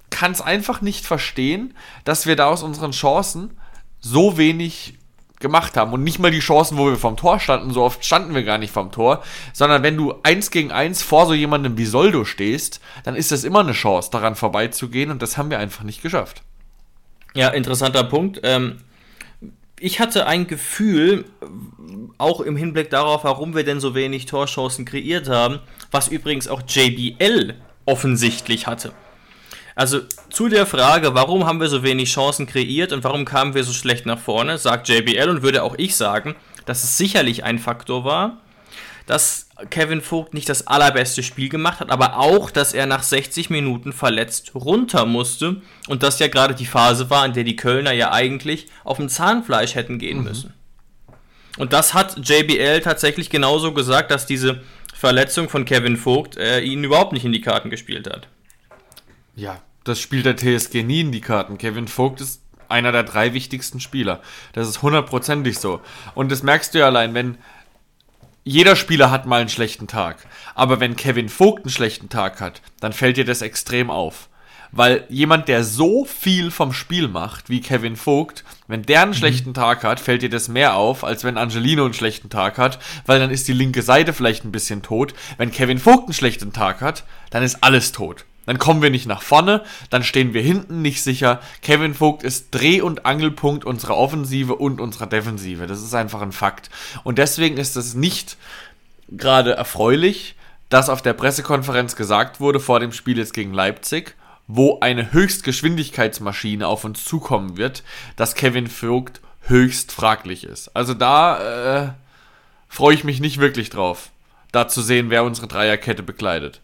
kann 0.09 0.31
es 0.31 0.41
einfach 0.41 0.81
nicht 0.81 1.05
verstehen, 1.05 1.73
dass 2.03 2.25
wir 2.25 2.35
da 2.35 2.47
aus 2.47 2.63
unseren 2.63 2.91
Chancen 2.91 3.57
so 3.99 4.37
wenig 4.37 4.95
gemacht 5.45 5.77
haben 5.77 5.93
und 5.93 6.03
nicht 6.03 6.17
mal 6.17 6.31
die 6.31 6.39
Chancen, 6.39 6.79
wo 6.79 6.87
wir 6.87 6.97
vom 6.97 7.17
Tor 7.17 7.39
standen, 7.39 7.71
so 7.71 7.83
oft 7.83 8.03
standen 8.03 8.33
wir 8.33 8.41
gar 8.41 8.57
nicht 8.57 8.73
vom 8.73 8.91
Tor, 8.91 9.21
sondern 9.53 9.83
wenn 9.83 9.95
du 9.95 10.15
eins 10.23 10.49
gegen 10.49 10.71
eins 10.71 11.03
vor 11.03 11.27
so 11.27 11.35
jemandem 11.35 11.77
wie 11.77 11.85
Soldo 11.85 12.25
stehst, 12.25 12.81
dann 13.03 13.15
ist 13.15 13.31
das 13.31 13.43
immer 13.43 13.59
eine 13.59 13.73
Chance, 13.73 14.09
daran 14.09 14.33
vorbeizugehen 14.35 15.11
und 15.11 15.21
das 15.21 15.37
haben 15.37 15.51
wir 15.51 15.59
einfach 15.59 15.83
nicht 15.83 16.01
geschafft. 16.01 16.41
Ja, 17.35 17.49
interessanter 17.49 18.03
Punkt. 18.05 18.39
Ähm, 18.41 18.77
ich 19.79 19.99
hatte 19.99 20.25
ein 20.25 20.47
Gefühl, 20.47 21.25
auch 22.17 22.41
im 22.41 22.57
Hinblick 22.57 22.89
darauf, 22.89 23.23
warum 23.23 23.53
wir 23.53 23.63
denn 23.63 23.79
so 23.79 23.93
wenig 23.93 24.25
Torchancen 24.25 24.83
kreiert 24.83 25.29
haben, 25.29 25.59
was 25.91 26.07
übrigens 26.07 26.47
auch 26.47 26.63
JBL 26.67 27.53
offensichtlich 27.85 28.65
hatte. 28.65 28.93
Also 29.75 30.01
zu 30.29 30.47
der 30.47 30.65
Frage, 30.65 31.13
warum 31.13 31.45
haben 31.45 31.59
wir 31.59 31.67
so 31.67 31.83
wenig 31.83 32.09
Chancen 32.09 32.47
kreiert 32.47 32.93
und 32.93 33.03
warum 33.03 33.25
kamen 33.25 33.53
wir 33.53 33.63
so 33.65 33.73
schlecht 33.73 34.05
nach 34.05 34.19
vorne, 34.19 34.57
sagt 34.57 34.87
JBL 34.87 35.29
und 35.29 35.43
würde 35.43 35.63
auch 35.63 35.75
ich 35.77 35.97
sagen, 35.97 36.35
dass 36.65 36.85
es 36.85 36.97
sicherlich 36.97 37.43
ein 37.43 37.59
Faktor 37.59 38.05
war, 38.05 38.37
dass 39.05 39.49
Kevin 39.69 40.01
Vogt 40.01 40.33
nicht 40.33 40.49
das 40.49 40.65
allerbeste 40.65 41.23
Spiel 41.23 41.49
gemacht 41.49 41.81
hat, 41.81 41.91
aber 41.91 42.17
auch, 42.17 42.49
dass 42.49 42.73
er 42.73 42.85
nach 42.85 43.03
60 43.03 43.49
Minuten 43.49 43.91
verletzt 43.91 44.51
runter 44.55 45.05
musste 45.05 45.61
und 45.87 46.03
das 46.03 46.19
ja 46.19 46.27
gerade 46.27 46.55
die 46.55 46.65
Phase 46.65 47.09
war, 47.09 47.25
in 47.25 47.33
der 47.33 47.43
die 47.43 47.57
Kölner 47.57 47.91
ja 47.91 48.11
eigentlich 48.11 48.67
auf 48.85 48.97
dem 48.97 49.09
Zahnfleisch 49.09 49.75
hätten 49.75 49.99
gehen 49.99 50.19
mhm. 50.19 50.23
müssen. 50.23 50.53
Und 51.57 51.73
das 51.73 51.93
hat 51.93 52.17
JBL 52.27 52.81
tatsächlich 52.81 53.29
genauso 53.29 53.73
gesagt, 53.73 54.11
dass 54.11 54.25
diese 54.25 54.61
Verletzung 54.93 55.49
von 55.49 55.65
Kevin 55.65 55.97
Vogt 55.97 56.37
äh, 56.37 56.61
ihnen 56.61 56.83
überhaupt 56.83 57.13
nicht 57.13 57.25
in 57.25 57.31
die 57.31 57.41
Karten 57.41 57.69
gespielt 57.69 58.09
hat. 58.09 58.27
Ja, 59.35 59.61
das 59.83 59.99
spielt 59.99 60.25
der 60.25 60.37
TSG 60.37 60.83
nie 60.83 61.01
in 61.01 61.11
die 61.11 61.21
Karten. 61.21 61.57
Kevin 61.57 61.87
Vogt 61.87 62.21
ist 62.21 62.41
einer 62.69 62.91
der 62.91 63.03
drei 63.03 63.33
wichtigsten 63.33 63.79
Spieler. 63.79 64.21
Das 64.53 64.67
ist 64.67 64.81
hundertprozentig 64.81 65.59
so. 65.59 65.81
Und 66.15 66.31
das 66.31 66.43
merkst 66.43 66.73
du 66.73 66.79
ja 66.79 66.85
allein, 66.87 67.13
wenn 67.13 67.37
jeder 68.43 68.75
Spieler 68.75 69.11
hat 69.11 69.25
mal 69.25 69.41
einen 69.41 69.49
schlechten 69.49 69.87
Tag. 69.87 70.27
Aber 70.53 70.79
wenn 70.79 70.95
Kevin 70.95 71.29
Vogt 71.29 71.63
einen 71.63 71.71
schlechten 71.71 72.09
Tag 72.09 72.41
hat, 72.41 72.61
dann 72.79 72.93
fällt 72.93 73.17
dir 73.17 73.25
das 73.25 73.41
extrem 73.41 73.89
auf. 73.89 74.29
Weil 74.71 75.05
jemand, 75.09 75.47
der 75.47 75.63
so 75.63 76.05
viel 76.05 76.51
vom 76.51 76.73
Spiel 76.73 77.07
macht 77.07 77.49
wie 77.49 77.61
Kevin 77.61 77.95
Vogt, 77.95 78.43
wenn 78.67 78.83
der 78.83 79.01
einen 79.01 79.11
mhm. 79.11 79.15
schlechten 79.15 79.53
Tag 79.53 79.83
hat, 79.83 79.99
fällt 79.99 80.21
dir 80.21 80.29
das 80.29 80.47
mehr 80.47 80.75
auf, 80.75 81.03
als 81.03 81.23
wenn 81.23 81.37
Angelino 81.37 81.85
einen 81.85 81.93
schlechten 81.93 82.29
Tag 82.29 82.57
hat, 82.57 82.79
weil 83.05 83.19
dann 83.19 83.31
ist 83.31 83.47
die 83.47 83.53
linke 83.53 83.81
Seite 83.81 84.13
vielleicht 84.13 84.43
ein 84.43 84.51
bisschen 84.51 84.81
tot. 84.81 85.13
Wenn 85.37 85.51
Kevin 85.51 85.79
Vogt 85.79 86.05
einen 86.05 86.13
schlechten 86.13 86.51
Tag 86.51 86.81
hat, 86.81 87.03
dann 87.29 87.43
ist 87.43 87.63
alles 87.63 87.91
tot. 87.91 88.25
Dann 88.45 88.59
kommen 88.59 88.81
wir 88.81 88.89
nicht 88.89 89.07
nach 89.07 89.21
vorne, 89.21 89.63
dann 89.89 90.03
stehen 90.03 90.33
wir 90.33 90.41
hinten 90.41 90.81
nicht 90.81 91.01
sicher. 91.01 91.41
Kevin 91.61 91.93
Vogt 91.93 92.23
ist 92.23 92.51
Dreh- 92.51 92.81
und 92.81 93.05
Angelpunkt 93.05 93.65
unserer 93.65 93.97
Offensive 93.97 94.55
und 94.55 94.79
unserer 94.79 95.07
Defensive. 95.07 95.67
Das 95.67 95.81
ist 95.81 95.95
einfach 95.95 96.21
ein 96.21 96.31
Fakt. 96.31 96.69
Und 97.03 97.17
deswegen 97.17 97.57
ist 97.57 97.75
es 97.75 97.95
nicht 97.95 98.37
gerade 99.09 99.53
erfreulich, 99.53 100.35
dass 100.69 100.89
auf 100.89 101.01
der 101.01 101.13
Pressekonferenz 101.13 101.95
gesagt 101.95 102.39
wurde 102.39 102.59
vor 102.59 102.79
dem 102.79 102.91
Spiel 102.91 103.17
jetzt 103.17 103.33
gegen 103.33 103.53
Leipzig, 103.53 104.15
wo 104.47 104.79
eine 104.79 105.11
Höchstgeschwindigkeitsmaschine 105.11 106.67
auf 106.67 106.83
uns 106.83 107.03
zukommen 107.03 107.57
wird, 107.57 107.83
dass 108.15 108.35
Kevin 108.35 108.67
Vogt 108.67 109.21
höchst 109.41 109.91
fraglich 109.91 110.43
ist. 110.43 110.75
Also 110.75 110.93
da 110.93 111.83
äh, 111.83 111.89
freue 112.67 112.95
ich 112.95 113.03
mich 113.03 113.19
nicht 113.19 113.39
wirklich 113.39 113.69
drauf, 113.69 114.09
da 114.51 114.67
zu 114.67 114.81
sehen, 114.81 115.09
wer 115.09 115.23
unsere 115.23 115.47
Dreierkette 115.47 116.03
bekleidet. 116.03 116.61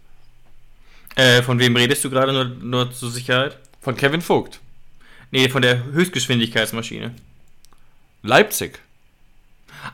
Äh, 1.16 1.42
von 1.42 1.60
wem 1.60 1.76
redest 1.76 2.04
du 2.04 2.10
gerade 2.10 2.34
nur, 2.34 2.46
nur 2.46 2.92
zur 2.92 3.12
Sicherheit? 3.12 3.58
Von 3.82 3.96
Kevin 3.96 4.22
Vogt. 4.22 4.60
Nee, 5.32 5.50
von 5.50 5.62
der 5.62 5.84
Höchstgeschwindigkeitsmaschine. 5.86 7.14
Leipzig. 8.24 8.80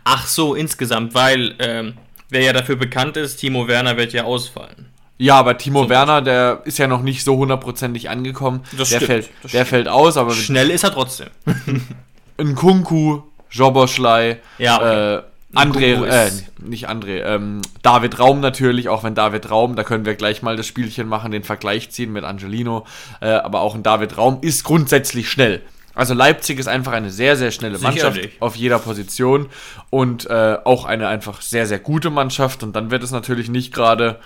Ach 0.03 0.27
so, 0.27 0.55
insgesamt, 0.55 1.13
weil 1.13 1.55
ähm, 1.59 1.93
wer 2.29 2.41
ja 2.41 2.53
dafür 2.53 2.75
bekannt 2.75 3.17
ist, 3.17 3.37
Timo 3.37 3.67
Werner 3.67 3.97
wird 3.97 4.13
ja 4.13 4.23
ausfallen. 4.23 4.87
Ja, 5.17 5.35
aber 5.35 5.57
Timo 5.57 5.83
so 5.83 5.89
Werner, 5.89 6.21
der 6.21 6.61
ist 6.65 6.77
ja 6.77 6.87
noch 6.87 7.01
nicht 7.01 7.23
so 7.23 7.37
hundertprozentig 7.37 8.09
angekommen. 8.09 8.63
Das 8.77 8.89
der 8.89 8.97
stimmt, 8.97 9.05
fällt, 9.05 9.29
der 9.43 9.49
stimmt. 9.49 9.67
fällt 9.67 9.87
aus, 9.87 10.17
aber 10.17 10.33
schnell 10.33 10.69
ist 10.69 10.83
er 10.83 10.91
trotzdem. 10.91 11.29
ein 12.37 12.55
Kunku, 12.55 13.21
Joboschlei, 13.49 14.39
ja, 14.57 14.77
okay. 14.77 15.15
äh, 15.15 15.23
André, 15.57 16.05
äh, 16.05 16.31
nicht 16.59 16.89
André, 16.89 17.23
ähm, 17.23 17.61
David 17.81 18.19
Raum 18.19 18.39
natürlich, 18.39 18.89
auch 18.89 19.03
wenn 19.03 19.15
David 19.15 19.49
Raum, 19.49 19.75
da 19.75 19.83
können 19.83 20.05
wir 20.05 20.15
gleich 20.15 20.41
mal 20.41 20.55
das 20.55 20.67
Spielchen 20.67 21.07
machen, 21.07 21.31
den 21.31 21.43
Vergleich 21.43 21.89
ziehen 21.89 22.11
mit 22.11 22.23
Angelino, 22.23 22.85
äh, 23.21 23.29
aber 23.29 23.61
auch 23.61 23.75
ein 23.75 23.83
David 23.83 24.17
Raum 24.17 24.39
ist 24.41 24.63
grundsätzlich 24.63 25.29
schnell. 25.29 25.61
Also 25.93 26.13
Leipzig 26.13 26.59
ist 26.59 26.67
einfach 26.67 26.91
eine 26.91 27.09
sehr, 27.09 27.35
sehr 27.37 27.49
schnelle 27.49 27.79
Mannschaft 27.79 28.15
Sicherlich. 28.15 28.41
auf 28.41 28.55
jeder 28.55 28.77
Position 28.77 29.47
und 29.89 30.29
äh, 30.29 30.57
auch 30.63 30.85
eine 30.85 31.07
einfach 31.07 31.41
sehr, 31.41 31.65
sehr 31.65 31.79
gute 31.79 32.11
Mannschaft 32.11 32.61
und 32.61 32.75
dann 32.75 32.91
wird 32.91 33.01
es 33.01 33.11
natürlich 33.11 33.49
nicht 33.49 33.73
gerade 33.73 34.19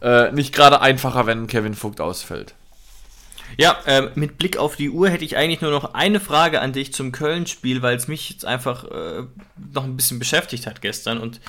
äh, 0.00 0.32
nicht 0.32 0.54
gerade 0.54 0.80
einfacher, 0.80 1.26
wenn 1.26 1.46
Kevin 1.46 1.74
Vogt 1.74 2.00
ausfällt. 2.00 2.54
Ja, 3.56 3.78
äh, 3.86 4.10
mit 4.14 4.38
Blick 4.38 4.56
auf 4.56 4.76
die 4.76 4.90
Uhr 4.90 5.10
hätte 5.10 5.24
ich 5.24 5.36
eigentlich 5.36 5.60
nur 5.60 5.70
noch 5.70 5.94
eine 5.94 6.20
Frage 6.20 6.60
an 6.60 6.72
dich 6.72 6.92
zum 6.92 7.12
Köln-Spiel, 7.12 7.82
weil 7.82 7.96
es 7.96 8.08
mich 8.08 8.30
jetzt 8.30 8.44
einfach 8.44 8.84
äh, 8.84 9.24
noch 9.72 9.84
ein 9.84 9.96
bisschen 9.96 10.18
beschäftigt 10.18 10.66
hat 10.66 10.80
gestern 10.82 11.18
und 11.18 11.40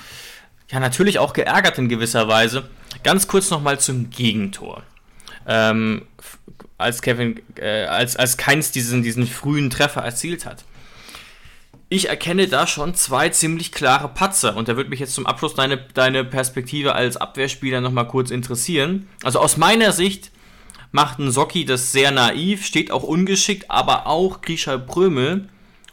ja 0.70 0.80
natürlich 0.80 1.18
auch 1.18 1.32
geärgert 1.32 1.78
in 1.78 1.88
gewisser 1.88 2.28
Weise. 2.28 2.68
Ganz 3.02 3.28
kurz 3.28 3.50
nochmal 3.50 3.78
zum 3.80 4.10
Gegentor. 4.10 4.82
Ähm, 5.46 6.02
als 6.78 7.02
Kevin, 7.02 7.40
äh, 7.56 7.84
als, 7.84 8.16
als 8.16 8.36
Keins 8.36 8.72
diesen, 8.72 9.02
diesen 9.02 9.26
frühen 9.26 9.70
Treffer 9.70 10.02
erzielt 10.02 10.46
hat. 10.46 10.64
Ich 11.88 12.08
erkenne 12.08 12.48
da 12.48 12.66
schon 12.66 12.94
zwei 12.94 13.28
ziemlich 13.28 13.70
klare 13.70 14.08
Patzer 14.08 14.56
und 14.56 14.68
da 14.68 14.76
würde 14.76 14.88
mich 14.88 15.00
jetzt 15.00 15.14
zum 15.14 15.26
Abschluss 15.26 15.54
deine, 15.54 15.76
deine 15.76 16.24
Perspektive 16.24 16.94
als 16.94 17.18
Abwehrspieler 17.18 17.82
nochmal 17.82 18.08
kurz 18.08 18.30
interessieren. 18.30 19.08
Also 19.22 19.40
aus 19.40 19.58
meiner 19.58 19.92
Sicht 19.92 20.30
macht 20.92 21.18
ein 21.18 21.30
Socki 21.30 21.64
das 21.64 21.90
sehr 21.90 22.10
naiv, 22.10 22.64
steht 22.64 22.90
auch 22.90 23.02
ungeschickt, 23.02 23.70
aber 23.70 24.06
auch 24.06 24.42
Grisha 24.42 24.78
Prömel 24.78 25.48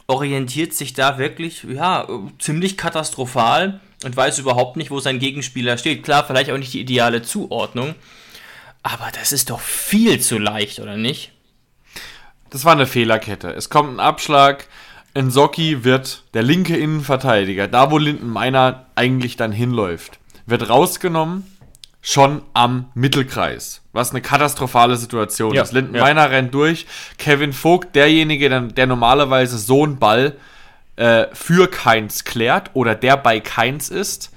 orientiert 0.06 0.74
sich 0.74 0.92
da 0.92 1.18
wirklich, 1.18 1.64
ja, 1.64 2.06
ziemlich 2.38 2.76
katastrophal 2.76 3.80
und 4.04 4.16
weiß 4.16 4.38
überhaupt 4.38 4.76
nicht, 4.76 4.90
wo 4.90 5.00
sein 5.00 5.18
Gegenspieler 5.18 5.78
steht. 5.78 6.02
Klar, 6.02 6.24
vielleicht 6.24 6.50
auch 6.50 6.58
nicht 6.58 6.72
die 6.72 6.80
ideale 6.80 7.22
Zuordnung, 7.22 7.94
aber 8.82 9.08
das 9.18 9.32
ist 9.32 9.50
doch 9.50 9.60
viel 9.60 10.20
zu 10.20 10.38
leicht, 10.38 10.80
oder 10.80 10.96
nicht? 10.96 11.32
Das 12.50 12.64
war 12.64 12.72
eine 12.72 12.86
Fehlerkette. 12.86 13.50
Es 13.50 13.70
kommt 13.70 13.94
ein 13.94 14.00
Abschlag. 14.00 14.66
Nsocki 15.14 15.84
wird 15.84 16.24
der 16.34 16.42
linke 16.42 16.76
Innenverteidiger, 16.76 17.68
da 17.68 17.90
wo 17.90 17.98
Linden 17.98 18.28
Meiner 18.28 18.86
eigentlich 18.94 19.36
dann 19.36 19.52
hinläuft, 19.52 20.18
wird 20.46 20.68
rausgenommen, 20.68 21.44
schon 22.02 22.42
am 22.54 22.90
Mittelkreis. 22.94 23.82
Was 23.92 24.10
eine 24.10 24.22
katastrophale 24.22 24.96
Situation 24.96 25.54
Ja, 25.54 25.62
ist. 25.62 25.72
Linden 25.72 25.94
ja. 25.94 26.04
Rennt 26.04 26.54
durch. 26.54 26.86
Kevin 27.18 27.52
Vogt, 27.52 27.94
derjenige, 27.94 28.48
der, 28.48 28.60
der 28.62 28.86
normalerweise 28.86 29.58
so 29.58 29.84
einen 29.84 29.98
Ball 29.98 30.36
äh, 30.96 31.26
für 31.32 31.68
Keins 31.68 32.24
klärt 32.24 32.70
oder 32.74 32.94
der 32.94 33.16
bei 33.16 33.40
Keins 33.40 33.88
ist, 33.88 34.32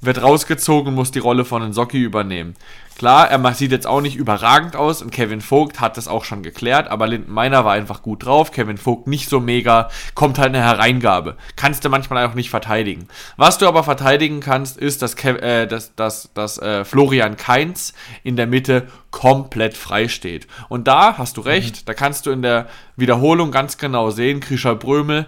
wird 0.00 0.22
rausgezogen 0.22 0.88
und 0.88 0.94
muss 0.94 1.10
die 1.10 1.18
Rolle 1.18 1.44
von 1.44 1.62
Nsocki 1.68 1.98
übernehmen. 1.98 2.54
Klar, 3.00 3.30
er 3.30 3.54
sieht 3.54 3.72
jetzt 3.72 3.86
auch 3.86 4.02
nicht 4.02 4.16
überragend 4.16 4.76
aus 4.76 5.00
und 5.00 5.10
Kevin 5.10 5.40
Vogt 5.40 5.80
hat 5.80 5.96
das 5.96 6.06
auch 6.06 6.22
schon 6.22 6.42
geklärt, 6.42 6.88
aber 6.88 7.06
Linden 7.06 7.32
Meiner 7.32 7.64
war 7.64 7.72
einfach 7.72 8.02
gut 8.02 8.26
drauf, 8.26 8.52
Kevin 8.52 8.76
Vogt 8.76 9.06
nicht 9.06 9.30
so 9.30 9.40
mega, 9.40 9.88
kommt 10.14 10.38
halt 10.38 10.50
eine 10.50 10.62
Hereingabe. 10.62 11.38
Kannst 11.56 11.82
du 11.82 11.88
manchmal 11.88 12.26
auch 12.26 12.34
nicht 12.34 12.50
verteidigen. 12.50 13.08
Was 13.38 13.56
du 13.56 13.66
aber 13.66 13.84
verteidigen 13.84 14.40
kannst, 14.40 14.76
ist, 14.76 15.00
dass, 15.00 15.16
Kev 15.16 15.40
äh, 15.40 15.66
dass, 15.66 15.94
dass, 15.94 16.30
dass 16.34 16.58
äh, 16.58 16.84
Florian 16.84 17.38
Kainz 17.38 17.94
in 18.22 18.36
der 18.36 18.46
Mitte 18.46 18.88
komplett 19.10 19.78
frei 19.78 20.08
steht. 20.08 20.46
Und 20.68 20.86
da 20.86 21.16
hast 21.16 21.38
du 21.38 21.40
recht, 21.40 21.88
da 21.88 21.94
kannst 21.94 22.26
du 22.26 22.30
in 22.30 22.42
der 22.42 22.66
Wiederholung 22.96 23.50
ganz 23.50 23.78
genau 23.78 24.10
sehen, 24.10 24.40
Krischer 24.40 24.74
Brömel 24.74 25.24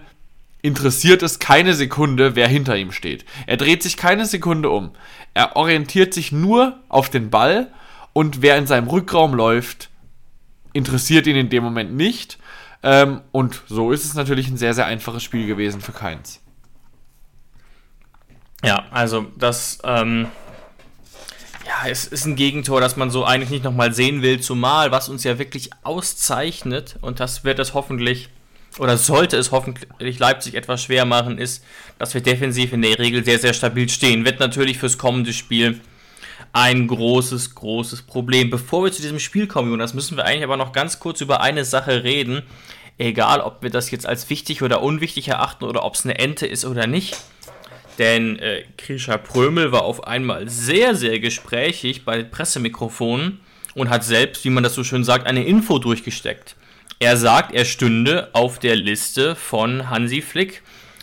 interessiert 0.63 1.23
es 1.23 1.41
keine 1.41 1.75
Sekunde, 1.75 2.37
wer 2.37 2.49
hinter 2.49 2.77
ihm 2.77 2.93
steht. 2.93 3.25
Er 3.47 3.57
dreht 3.57 3.83
sich 3.83 3.97
keine 3.97 4.27
Sekunde 4.27 4.71
um. 4.71 4.93
Er 5.35 5.57
orientiert 5.57 6.15
sich 6.15 6.33
nur 6.33 6.79
auf 6.89 7.11
den 7.11 7.31
Ball 7.31 7.73
und 8.13 8.43
wer 8.43 8.57
in 8.57 8.67
seinem 8.67 8.89
Rückraum 8.89 9.35
läuft, 9.35 9.91
interessiert 10.73 11.27
ihn 11.27 11.37
in 11.37 11.51
dem 11.51 11.65
Moment 11.65 11.95
nicht. 11.95 12.39
Ähm, 12.83 13.21
und 13.33 13.63
so 13.69 13.93
ist 13.93 14.05
es 14.05 14.15
natürlich 14.15 14.49
ein 14.49 14.57
sehr, 14.57 14.75
sehr 14.75 14.87
einfaches 14.87 15.23
Spiel 15.23 15.47
gewesen 15.47 15.81
für 15.81 15.93
Keins. 15.93 16.41
Ja, 18.65 18.85
also 18.91 19.27
das, 19.37 19.79
ähm, 19.83 20.29
ja, 21.67 21.89
es 21.89 22.07
ist 22.07 22.27
ein 22.27 22.37
Gegentor, 22.37 22.81
das 22.81 22.97
man 22.97 23.11
so 23.11 23.25
eigentlich 23.25 23.51
nicht 23.51 23.65
nochmal 23.65 23.93
sehen 23.93 24.23
will, 24.23 24.41
zumal 24.41 24.93
was 24.93 25.09
uns 25.09 25.25
ja 25.25 25.39
wirklich 25.39 25.71
auszeichnet, 25.83 26.99
und 27.01 27.19
das 27.19 27.45
wird 27.45 27.59
es 27.59 27.75
hoffentlich, 27.75 28.29
oder 28.79 28.97
sollte 28.97 29.37
es 29.37 29.51
hoffentlich 29.51 30.19
Leipzig 30.19 30.55
etwas 30.55 30.83
schwer 30.83 31.05
machen, 31.05 31.39
ist, 31.39 31.65
dass 31.99 32.15
wir 32.15 32.23
defensiv 32.23 32.73
in 32.73 32.83
der 32.83 32.99
Regel 32.99 33.25
sehr, 33.25 33.39
sehr 33.39 33.55
stabil 33.55 33.89
stehen. 33.89 34.25
Wird 34.25 34.41
natürlich 34.41 34.79
fürs 34.79 34.99
kommende 34.99 35.33
Spiel 35.33 35.81
ein 36.53 36.87
großes, 36.87 37.55
großes 37.55 38.03
Problem. 38.03 38.51
Bevor 38.51 38.85
wir 38.85 38.93
zu 38.93 39.03
diesem 39.03 39.19
Spiel 39.19 39.47
kommen, 39.47 39.71
Jonas, 39.71 39.95
müssen 39.95 40.17
wir 40.17 40.25
eigentlich 40.25 40.45
aber 40.45 40.57
noch 40.57 40.73
ganz 40.73 41.01
kurz 41.01 41.21
über 41.21 41.41
eine 41.41 41.65
Sache 41.65 42.05
reden. 42.05 42.43
Egal, 42.99 43.41
ob 43.41 43.63
wir 43.63 43.71
das 43.71 43.91
jetzt 43.91 44.07
als 44.07 44.29
wichtig 44.31 44.63
oder 44.63 44.83
unwichtig 44.83 45.29
erachten 45.29 45.65
oder 45.65 45.85
ob 45.85 45.95
es 45.95 46.05
eine 46.05 46.19
Ente 46.19 46.47
ist 46.47 46.65
oder 46.65 46.87
nicht. 46.87 47.17
Denn 47.99 48.39
äh, 48.39 48.65
Krisha 48.77 49.19
Prömel 49.19 49.73
war 49.73 49.83
auf 49.83 50.05
einmal 50.07 50.49
sehr, 50.49 50.95
sehr 50.95 51.19
gesprächig 51.19 52.05
bei 52.05 52.23
Pressemikrofonen 52.23 53.41
und 53.75 53.91
hat 53.91 54.05
selbst, 54.05 54.45
wie 54.45 54.51
man 54.51 54.63
das 54.63 54.75
so 54.75 54.85
schön 54.85 55.05
sagt, 55.05 55.27
eine 55.27 55.45
Info 55.45 55.79
durchgesteckt. 55.79 56.57
Er 57.03 57.17
sagt, 57.17 57.53
er 57.53 57.65
stünde 57.65 58.31
auf 58.33 58.61
der 58.61 58.77
Liste 58.77 59.35
von 59.35 59.91
Hansi 59.91 60.23
Flick, 60.23 60.63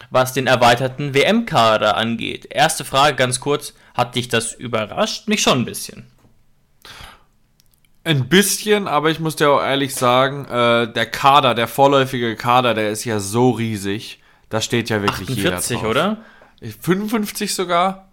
was 0.09 0.31
den 0.31 0.47
erweiterten 0.47 1.13
WM-Kader 1.13 1.97
angeht. 1.97 2.47
Erste 2.49 2.85
Frage 2.85 3.17
ganz 3.17 3.41
kurz, 3.41 3.73
hat 3.95 4.15
dich 4.15 4.29
das 4.29 4.53
überrascht? 4.53 5.27
Mich 5.27 5.41
schon 5.41 5.59
ein 5.59 5.65
bisschen. 5.65 6.09
Ein 8.05 8.29
bisschen, 8.29 8.87
aber 8.87 9.09
ich 9.09 9.19
muss 9.19 9.35
dir 9.35 9.49
auch 9.49 9.61
ehrlich 9.61 9.93
sagen, 9.93 10.45
äh, 10.45 10.89
der 10.89 11.05
Kader, 11.05 11.53
der 11.53 11.67
vorläufige 11.67 12.37
Kader, 12.37 12.73
der 12.73 12.91
ist 12.91 13.03
ja 13.03 13.19
so 13.19 13.49
riesig. 13.49 14.21
Da 14.47 14.61
steht 14.61 14.89
ja 14.89 15.01
wirklich 15.01 15.27
48, 15.27 15.69
jeder 15.69 15.81
drauf. 15.81 15.89
oder? 15.89 16.17
55 16.79 17.53
sogar? 17.53 18.07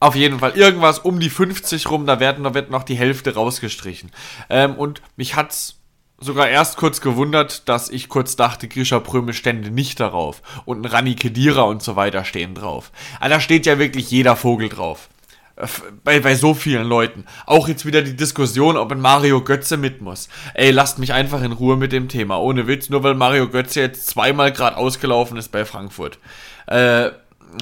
Auf 0.00 0.16
jeden 0.16 0.38
Fall. 0.38 0.52
Irgendwas 0.52 1.00
um 1.00 1.20
die 1.20 1.28
50 1.28 1.90
rum, 1.90 2.06
da, 2.06 2.18
werden, 2.18 2.44
da 2.44 2.54
wird 2.54 2.70
noch 2.70 2.82
die 2.82 2.96
Hälfte 2.96 3.34
rausgestrichen. 3.34 4.10
Ähm, 4.48 4.74
und 4.76 5.02
mich 5.16 5.36
hat's 5.36 5.81
sogar 6.24 6.48
erst 6.48 6.76
kurz 6.76 7.00
gewundert, 7.00 7.68
dass 7.68 7.90
ich 7.90 8.08
kurz 8.08 8.36
dachte, 8.36 8.68
Grisha 8.68 9.00
Prömel 9.00 9.34
stände 9.34 9.70
nicht 9.70 10.00
darauf. 10.00 10.42
Und 10.64 10.82
ein 10.82 10.90
Rani 10.90 11.14
Kedira 11.14 11.62
und 11.62 11.82
so 11.82 11.96
weiter 11.96 12.24
stehen 12.24 12.54
drauf. 12.54 12.90
Aber 13.20 13.30
da 13.30 13.40
steht 13.40 13.66
ja 13.66 13.78
wirklich 13.78 14.10
jeder 14.10 14.36
Vogel 14.36 14.68
drauf. 14.68 15.08
Äh, 15.56 15.66
Bei, 16.04 16.20
bei 16.20 16.34
so 16.34 16.54
vielen 16.54 16.86
Leuten. 16.86 17.24
Auch 17.46 17.68
jetzt 17.68 17.86
wieder 17.86 18.02
die 18.02 18.16
Diskussion, 18.16 18.76
ob 18.76 18.92
ein 18.92 19.00
Mario 19.00 19.42
Götze 19.42 19.76
mit 19.76 20.00
muss. 20.00 20.28
Ey, 20.54 20.70
lasst 20.70 20.98
mich 20.98 21.12
einfach 21.12 21.42
in 21.42 21.52
Ruhe 21.52 21.76
mit 21.76 21.92
dem 21.92 22.08
Thema. 22.08 22.38
Ohne 22.38 22.66
Witz, 22.66 22.88
nur 22.88 23.02
weil 23.02 23.14
Mario 23.14 23.48
Götze 23.48 23.80
jetzt 23.80 24.06
zweimal 24.08 24.52
gerade 24.52 24.76
ausgelaufen 24.76 25.36
ist 25.36 25.52
bei 25.52 25.64
Frankfurt. 25.64 26.18
Äh, 26.66 27.10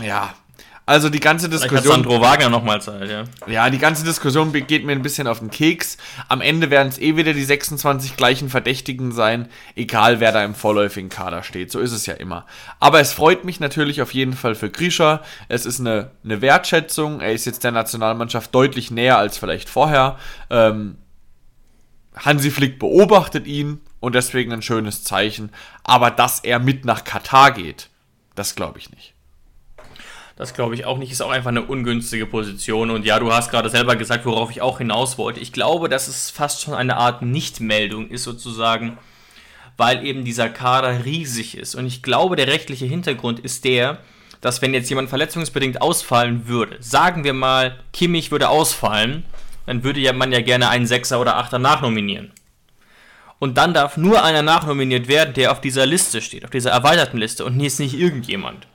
ja. 0.03 0.35
Also 0.91 1.09
die 1.09 1.21
ganze 1.21 1.47
Vielleicht 1.47 1.63
hat 1.67 1.71
Diskussion. 1.71 2.03
Sandro 2.03 2.21
Wagner 2.21 2.49
nochmal 2.49 2.83
Zeit, 2.83 3.09
ja. 3.09 3.23
Ja, 3.47 3.71
die 3.71 3.79
ganze 3.79 4.03
Diskussion 4.03 4.53
geht 4.53 4.85
mir 4.85 4.91
ein 4.91 5.03
bisschen 5.03 5.29
auf 5.29 5.39
den 5.39 5.49
Keks. 5.49 5.99
Am 6.27 6.41
Ende 6.41 6.69
werden 6.69 6.89
es 6.89 6.99
eh 6.99 7.15
wieder 7.15 7.33
die 7.33 7.45
26 7.45 8.17
gleichen 8.17 8.51
Verdächtigen 8.51 9.13
sein, 9.13 9.49
egal 9.77 10.19
wer 10.19 10.33
da 10.33 10.43
im 10.43 10.57
vorläufigen 10.57 11.09
Kader 11.09 11.45
steht. 11.45 11.71
So 11.71 11.79
ist 11.79 11.93
es 11.93 12.07
ja 12.07 12.15
immer. 12.15 12.45
Aber 12.81 12.99
es 12.99 13.13
freut 13.13 13.45
mich 13.45 13.61
natürlich 13.61 14.03
auf 14.03 14.13
jeden 14.13 14.33
Fall 14.33 14.57
für 14.57 14.69
Grisha. 14.69 15.23
Es 15.47 15.65
ist 15.65 15.79
eine, 15.79 16.11
eine 16.25 16.43
Wertschätzung. 16.43 17.21
Er 17.21 17.35
ist 17.35 17.45
jetzt 17.45 17.63
der 17.63 17.71
Nationalmannschaft 17.71 18.53
deutlich 18.53 18.91
näher 18.91 19.17
als 19.17 19.39
vielleicht 19.39 19.69
vorher. 19.69 20.19
Ähm, 20.51 20.99
Hansi 22.17 22.51
Flick 22.51 22.81
beobachtet 22.81 23.47
ihn 23.47 23.81
und 24.01 24.17
deswegen 24.17 24.53
ein 24.53 24.63
schönes 24.63 25.05
Zeichen. 25.05 25.53
Aber 25.85 26.11
dass 26.11 26.41
er 26.41 26.59
mit 26.59 26.85
nach 26.85 27.05
Katar 27.05 27.53
geht, 27.53 27.91
das 28.35 28.57
glaube 28.57 28.81
ich 28.81 28.91
nicht. 28.91 29.15
Das 30.41 30.55
glaube 30.55 30.75
ich 30.75 30.87
auch 30.87 30.97
nicht, 30.97 31.13
ist 31.13 31.21
auch 31.21 31.31
einfach 31.31 31.51
eine 31.51 31.61
ungünstige 31.61 32.25
Position. 32.25 32.91
Und 32.91 33.05
ja, 33.05 33.19
du 33.19 33.31
hast 33.31 33.51
gerade 33.51 33.69
selber 33.69 33.95
gesagt, 33.95 34.25
worauf 34.25 34.51
ich 34.51 34.63
auch 34.63 34.79
hinaus 34.79 35.19
wollte. 35.19 35.39
Ich 35.39 35.53
glaube, 35.53 35.91
dass 35.91 36.09
es 36.09 36.31
fast 36.31 36.63
schon 36.63 36.73
eine 36.73 36.97
Art 36.97 37.21
Nichtmeldung 37.21 38.09
ist, 38.09 38.25
sozusagen, 38.25 38.97
weil 39.77 40.03
eben 40.03 40.25
dieser 40.25 40.49
Kader 40.49 41.05
riesig 41.05 41.59
ist. 41.59 41.75
Und 41.75 41.85
ich 41.85 42.03
glaube, 42.03 42.37
der 42.37 42.47
rechtliche 42.47 42.87
Hintergrund 42.87 43.39
ist 43.39 43.67
der, 43.67 43.99
dass 44.41 44.63
wenn 44.63 44.73
jetzt 44.73 44.89
jemand 44.89 45.11
verletzungsbedingt 45.11 45.83
ausfallen 45.83 46.49
würde, 46.49 46.79
sagen 46.81 47.23
wir 47.23 47.35
mal, 47.35 47.79
Kimmich 47.93 48.31
würde 48.31 48.49
ausfallen, 48.49 49.25
dann 49.67 49.85
würde 49.85 50.01
ja 50.01 50.15
man 50.15 50.33
ja 50.33 50.41
gerne 50.41 50.71
einen 50.71 50.87
Sechser 50.87 51.21
oder 51.21 51.37
Achter 51.37 51.59
nachnominieren. 51.59 52.33
Und 53.39 53.59
dann 53.59 53.75
darf 53.75 53.99
nur 53.99 54.25
einer 54.25 54.41
nachnominiert 54.41 55.07
werden, 55.07 55.35
der 55.35 55.53
auf 55.53 55.61
dieser 55.61 55.85
Liste 55.85 56.23
steht, 56.23 56.47
auf 56.47 56.51
dieser 56.51 56.71
erweiterten 56.71 57.19
Liste 57.19 57.45
und 57.45 57.61
jetzt 57.61 57.79
nicht 57.79 57.93
irgendjemand. 57.93 58.67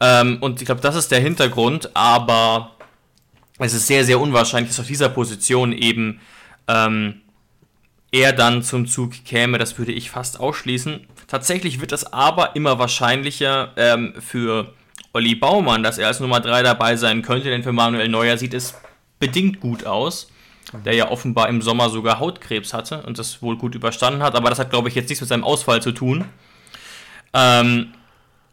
Ähm, 0.00 0.38
und 0.40 0.60
ich 0.60 0.66
glaube, 0.66 0.80
das 0.80 0.96
ist 0.96 1.10
der 1.10 1.20
Hintergrund, 1.20 1.90
aber 1.94 2.72
es 3.58 3.74
ist 3.74 3.86
sehr, 3.86 4.04
sehr 4.04 4.20
unwahrscheinlich, 4.20 4.70
dass 4.70 4.80
auf 4.80 4.86
dieser 4.86 5.08
Position 5.08 5.72
eben 5.72 6.20
ähm, 6.66 7.20
er 8.10 8.32
dann 8.32 8.62
zum 8.62 8.86
Zug 8.86 9.24
käme. 9.24 9.58
Das 9.58 9.78
würde 9.78 9.92
ich 9.92 10.10
fast 10.10 10.40
ausschließen. 10.40 11.06
Tatsächlich 11.26 11.80
wird 11.80 11.92
es 11.92 12.12
aber 12.12 12.56
immer 12.56 12.78
wahrscheinlicher 12.78 13.72
ähm, 13.76 14.14
für 14.20 14.72
Olli 15.12 15.34
Baumann, 15.34 15.82
dass 15.82 15.98
er 15.98 16.08
als 16.08 16.20
Nummer 16.20 16.40
3 16.40 16.62
dabei 16.62 16.96
sein 16.96 17.22
könnte, 17.22 17.48
denn 17.48 17.62
für 17.62 17.72
Manuel 17.72 18.08
Neuer 18.08 18.36
sieht 18.36 18.54
es 18.54 18.74
bedingt 19.18 19.60
gut 19.60 19.86
aus. 19.86 20.28
Der 20.84 20.94
ja 20.94 21.10
offenbar 21.10 21.48
im 21.48 21.62
Sommer 21.62 21.88
sogar 21.88 22.18
Hautkrebs 22.18 22.72
hatte 22.72 23.02
und 23.02 23.18
das 23.18 23.42
wohl 23.42 23.56
gut 23.56 23.76
überstanden 23.76 24.22
hat, 24.22 24.34
aber 24.34 24.48
das 24.50 24.58
hat, 24.58 24.70
glaube 24.70 24.88
ich, 24.88 24.94
jetzt 24.96 25.08
nichts 25.08 25.20
mit 25.20 25.28
seinem 25.28 25.44
Ausfall 25.44 25.80
zu 25.80 25.92
tun. 25.92 26.24
Ähm, 27.32 27.92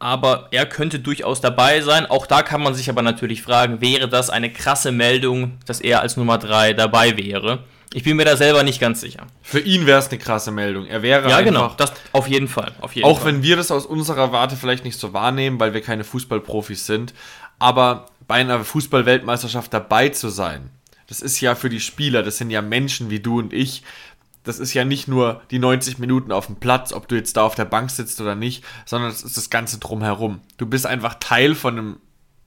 aber 0.02 0.48
er 0.52 0.66
könnte 0.66 1.00
durchaus 1.00 1.42
dabei 1.42 1.82
sein. 1.82 2.06
Auch 2.06 2.26
da 2.26 2.42
kann 2.42 2.62
man 2.62 2.74
sich 2.74 2.90
aber 2.90 3.02
natürlich 3.02 3.42
fragen, 3.42 3.82
wäre 3.82 4.10
das 4.10 4.30
eine 4.30 4.52
krasse 4.52 4.92
Meldung, 4.92 5.60
dass 5.66 5.80
er 5.80 6.02
als 6.02 6.18
Nummer 6.18 6.38
3 6.38 6.74
dabei 6.74 7.18
wäre? 7.18 7.60
Ich 7.94 8.04
bin 8.04 8.16
mir 8.16 8.26
da 8.26 8.38
selber 8.38 8.64
nicht 8.64 8.80
ganz 8.80 9.02
sicher. 9.02 9.28
Für 9.42 9.60
ihn 9.60 9.86
wäre 9.86 10.00
es 10.00 10.10
eine 10.10 10.18
krasse 10.18 10.52
Meldung. 10.52 10.86
Er 10.86 11.02
wäre 11.02 11.30
Ja, 11.30 11.42
genau, 11.42 11.74
das 11.76 11.92
auf 12.14 12.28
jeden 12.28 12.48
Fall. 12.48 12.72
Auf 12.80 12.96
jeden 12.96 13.08
Auch 13.08 13.20
Fall. 13.20 13.34
wenn 13.34 13.44
wir 13.44 13.58
das 13.58 13.70
aus 13.70 13.86
unserer 13.86 14.32
Warte 14.32 14.56
vielleicht 14.56 14.86
nicht 14.86 14.98
so 14.98 15.14
wahrnehmen, 15.14 15.60
weil 15.60 15.74
wir 15.74 15.82
keine 15.82 16.04
Fußballprofis 16.04 16.86
sind. 16.86 17.14
Aber 17.60 18.08
bei 18.28 18.36
einer 18.36 18.64
Fußball-Weltmeisterschaft 18.64 19.74
dabei 19.74 20.10
zu 20.10 20.30
sein, 20.30 20.72
das 21.08 21.20
ist 21.20 21.42
ja 21.42 21.56
für 21.56 21.70
die 21.70 21.82
Spieler, 21.82 22.24
das 22.24 22.38
sind 22.38 22.50
ja 22.50 22.62
Menschen 22.62 23.10
wie 23.10 23.20
du 23.20 23.40
und 23.40 23.52
ich. 23.52 23.84
Das 24.43 24.60
ist 24.60 24.73
ja 24.73 24.86
nicht 24.86 25.08
nur 25.08 25.41
die 25.51 25.60
90 25.60 25.99
Minuten 25.99 26.32
auf 26.32 26.47
dem 26.47 26.56
Platz, 26.56 26.93
ob 26.93 27.08
du 27.08 27.15
jetzt 27.15 27.38
da 27.38 27.43
auf 27.43 27.56
der 27.56 27.65
Bank 27.65 27.91
sitzt 27.91 28.19
oder 28.21 28.36
nicht, 28.36 28.63
sondern 28.86 29.12
das 29.12 29.23
ist 29.23 29.38
das 29.38 29.49
Ganze 29.49 29.77
drumherum. 29.77 30.41
Du 30.58 30.65
bist 30.65 30.86
einfach 30.86 31.15
Teil 31.19 31.54
von 31.54 31.77
einem 31.77 31.97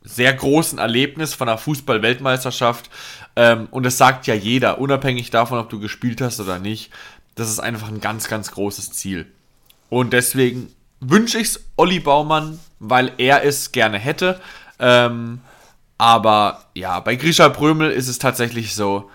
sehr 0.05 0.35
großen 0.35 0.79
Erlebnis 0.79 1.35
von 1.35 1.49
einer 1.49 1.59
Fußball-Weltmeisterschaft. 1.59 2.91
Ähm, 3.37 3.69
und 3.71 3.85
das 3.85 3.97
sagt 3.97 4.27
ja 4.27 4.35
jeder, 4.35 4.79
unabhängig 4.79 5.31
davon, 5.31 5.59
ob 5.59 5.71
du 5.71 5.81
gespielt 5.81 6.21
hast 6.21 6.41
oder 6.41 6.59
nicht. 6.59 6.93
Das 7.35 7.49
ist 7.49 7.59
einfach 7.59 7.89
ein 7.89 8.01
ganz, 8.01 8.29
ganz 8.29 8.51
großes 8.51 8.93
Ziel. 8.93 9.27
Und 9.89 10.13
deswegen 10.13 10.73
wünsche 11.01 11.39
ich 11.39 11.49
es 11.49 11.65
Olli 11.77 12.01
Baumann, 12.01 12.61
weil 12.79 13.13
er 13.19 13.45
es 13.45 13.73
gerne 13.73 13.99
hätte. 13.99 14.41
Ähm, 14.79 15.41
aber 15.97 16.65
ja, 16.75 17.01
bei 17.01 17.17
Grisha 17.17 17.49
Brömel 17.49 17.91
ist 17.91 18.09
es 18.09 18.19
tatsächlich 18.19 18.75
so, 18.75 19.11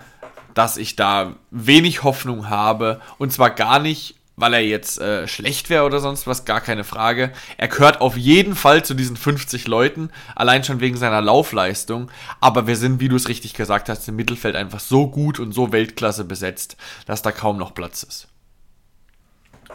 dass 0.53 0.77
ich 0.77 0.95
da 0.95 1.35
wenig 1.51 2.03
Hoffnung 2.03 2.49
habe. 2.49 3.01
Und 3.17 3.31
zwar 3.31 3.49
gar 3.51 3.79
nicht, 3.79 4.15
weil 4.39 4.53
er 4.53 4.61
jetzt 4.61 4.99
äh, 4.99 5.27
schlecht 5.27 5.69
wäre 5.69 5.83
oder 5.83 5.99
sonst 5.99 6.25
was, 6.25 6.45
gar 6.45 6.61
keine 6.61 6.83
Frage. 6.83 7.31
Er 7.57 7.67
gehört 7.67 7.99
auf 7.99 8.15
jeden 8.15 8.55
Fall 8.55 8.85
zu 8.85 8.93
diesen 8.93 9.17
50 9.17 9.67
Leuten, 9.67 10.11
allein 10.35 10.63
schon 10.63 10.79
wegen 10.79 10.97
seiner 10.97 11.21
Laufleistung. 11.21 12.09
Aber 12.39 12.65
wir 12.65 12.77
sind, 12.77 13.01
wie 13.01 13.09
du 13.09 13.17
es 13.17 13.27
richtig 13.27 13.53
gesagt 13.53 13.89
hast, 13.89 14.07
im 14.07 14.15
Mittelfeld 14.15 14.55
einfach 14.55 14.79
so 14.79 15.07
gut 15.07 15.39
und 15.39 15.51
so 15.51 15.71
Weltklasse 15.71 16.23
besetzt, 16.23 16.77
dass 17.05 17.21
da 17.21 17.31
kaum 17.31 17.57
noch 17.57 17.73
Platz 17.73 18.03
ist. 18.03 18.29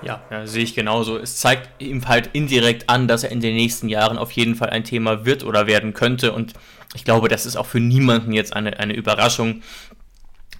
Ja, 0.02 0.22
ja, 0.30 0.46
sehe 0.46 0.64
ich 0.64 0.74
genauso. 0.74 1.18
Es 1.18 1.36
zeigt 1.36 1.82
ihm 1.82 2.06
halt 2.08 2.30
indirekt 2.32 2.90
an, 2.90 3.06
dass 3.06 3.24
er 3.24 3.30
in 3.30 3.40
den 3.40 3.54
nächsten 3.54 3.88
Jahren 3.88 4.18
auf 4.18 4.32
jeden 4.32 4.54
Fall 4.54 4.70
ein 4.70 4.84
Thema 4.84 5.24
wird 5.24 5.44
oder 5.44 5.66
werden 5.66 5.94
könnte. 5.94 6.32
Und 6.32 6.54
ich 6.94 7.04
glaube, 7.04 7.28
das 7.28 7.46
ist 7.46 7.56
auch 7.56 7.66
für 7.66 7.80
niemanden 7.80 8.32
jetzt 8.32 8.54
eine, 8.54 8.78
eine 8.78 8.94
Überraschung, 8.94 9.62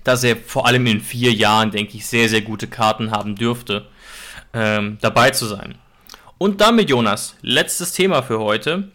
dass 0.05 0.23
er 0.23 0.37
vor 0.37 0.67
allem 0.67 0.87
in 0.87 1.01
vier 1.01 1.33
Jahren, 1.33 1.71
denke 1.71 1.97
ich, 1.97 2.07
sehr, 2.07 2.29
sehr 2.29 2.43
gute 2.43 2.69
Karten 2.69 3.11
haben 3.11 3.35
dürfte, 3.35 3.87
ähm, 4.53 4.99
dabei 5.01 5.31
zu 5.31 5.47
sein. 5.47 5.75
Und 6.39 6.61
damit, 6.61 6.91
Jonas, 6.91 7.37
letztes 7.43 7.93
Thema 7.93 8.23
für 8.23 8.39
heute. 8.39 8.91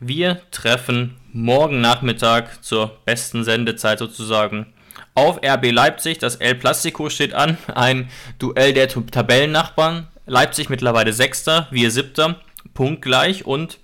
Wir 0.00 0.40
treffen 0.50 1.16
morgen 1.32 1.80
Nachmittag 1.80 2.62
zur 2.62 2.98
besten 3.04 3.42
Sendezeit 3.42 3.98
sozusagen 3.98 4.66
auf 5.14 5.40
RB 5.44 5.70
Leipzig. 5.70 6.18
Das 6.18 6.36
El 6.36 6.54
Plastico 6.54 7.10
steht 7.10 7.34
an. 7.34 7.58
Ein 7.74 8.10
Duell 8.38 8.72
der 8.72 8.88
Tabellennachbarn. 8.88 10.08
Leipzig 10.26 10.70
mittlerweile 10.70 11.12
Sechster, 11.12 11.68
wir 11.70 11.90
Siebter, 11.90 12.40
punktgleich 12.72 13.44
und 13.44 13.78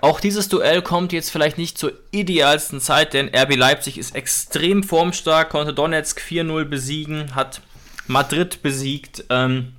auch 0.00 0.20
dieses 0.20 0.48
Duell 0.48 0.82
kommt 0.82 1.12
jetzt 1.12 1.30
vielleicht 1.30 1.58
nicht 1.58 1.78
zur 1.78 1.92
idealsten 2.10 2.80
Zeit, 2.80 3.14
denn 3.14 3.28
RB 3.34 3.56
Leipzig 3.56 3.98
ist 3.98 4.14
extrem 4.14 4.82
formstark, 4.82 5.50
konnte 5.50 5.74
Donetsk 5.74 6.20
4-0 6.20 6.64
besiegen, 6.64 7.34
hat 7.34 7.60
Madrid 8.06 8.62
besiegt. 8.62 9.24
Ähm, 9.30 9.72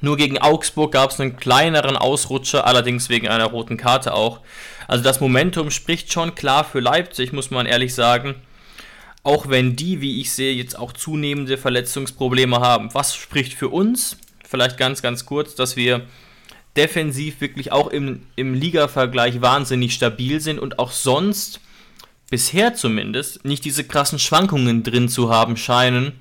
nur 0.00 0.16
gegen 0.16 0.38
Augsburg 0.38 0.92
gab 0.92 1.10
es 1.10 1.20
einen 1.20 1.36
kleineren 1.36 1.96
Ausrutscher, 1.96 2.66
allerdings 2.66 3.08
wegen 3.08 3.28
einer 3.28 3.46
roten 3.46 3.76
Karte 3.76 4.14
auch. 4.14 4.40
Also 4.86 5.04
das 5.04 5.20
Momentum 5.20 5.70
spricht 5.70 6.12
schon 6.12 6.34
klar 6.34 6.64
für 6.64 6.80
Leipzig, 6.80 7.32
muss 7.32 7.50
man 7.50 7.66
ehrlich 7.66 7.94
sagen. 7.94 8.36
Auch 9.22 9.48
wenn 9.48 9.76
die, 9.76 10.00
wie 10.00 10.20
ich 10.20 10.32
sehe, 10.32 10.54
jetzt 10.54 10.78
auch 10.78 10.92
zunehmende 10.92 11.58
Verletzungsprobleme 11.58 12.60
haben. 12.60 12.94
Was 12.94 13.14
spricht 13.14 13.54
für 13.54 13.68
uns? 13.68 14.16
Vielleicht 14.48 14.78
ganz, 14.78 15.02
ganz 15.02 15.26
kurz, 15.26 15.54
dass 15.54 15.76
wir 15.76 16.06
defensiv 16.76 17.40
wirklich 17.40 17.72
auch 17.72 17.88
im, 17.88 18.22
im 18.36 18.54
Liga-Vergleich 18.54 19.40
wahnsinnig 19.40 19.94
stabil 19.94 20.40
sind 20.40 20.58
und 20.58 20.78
auch 20.78 20.92
sonst, 20.92 21.60
bisher 22.30 22.74
zumindest, 22.74 23.44
nicht 23.44 23.64
diese 23.64 23.84
krassen 23.84 24.18
Schwankungen 24.18 24.82
drin 24.82 25.08
zu 25.08 25.30
haben 25.30 25.56
scheinen. 25.56 26.12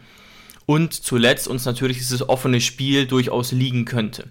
Und 0.65 0.93
zuletzt 0.93 1.47
uns 1.47 1.65
natürlich 1.65 1.97
dieses 1.97 2.27
offene 2.27 2.59
Spiel 2.59 3.07
durchaus 3.07 3.51
liegen 3.51 3.85
könnte. 3.85 4.29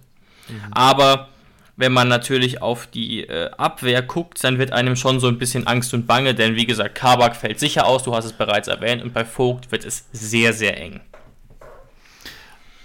Mhm. 0.49 0.73
Aber 0.73 1.29
wenn 1.77 1.93
man 1.93 2.09
natürlich 2.09 2.61
auf 2.63 2.87
die 2.87 3.21
äh, 3.21 3.51
Abwehr 3.57 4.03
guckt, 4.03 4.43
dann 4.43 4.59
wird 4.59 4.73
einem 4.73 4.97
schon 4.97 5.21
so 5.21 5.29
ein 5.29 5.39
bisschen 5.39 5.67
Angst 5.67 5.95
und 5.95 6.07
Bange, 6.07 6.35
denn 6.35 6.57
wie 6.57 6.67
gesagt, 6.67 6.95
Kabak 6.95 7.37
fällt 7.37 7.61
sicher 7.61 7.87
aus, 7.87 8.03
du 8.03 8.15
hast 8.15 8.25
es 8.25 8.33
bereits 8.33 8.69
erwähnt, 8.69 9.03
und 9.03 9.13
bei 9.13 9.25
Vogt 9.25 9.73
wird 9.73 9.85
es 9.85 10.07
sehr, 10.13 10.53
sehr 10.53 10.79
eng. 10.81 11.01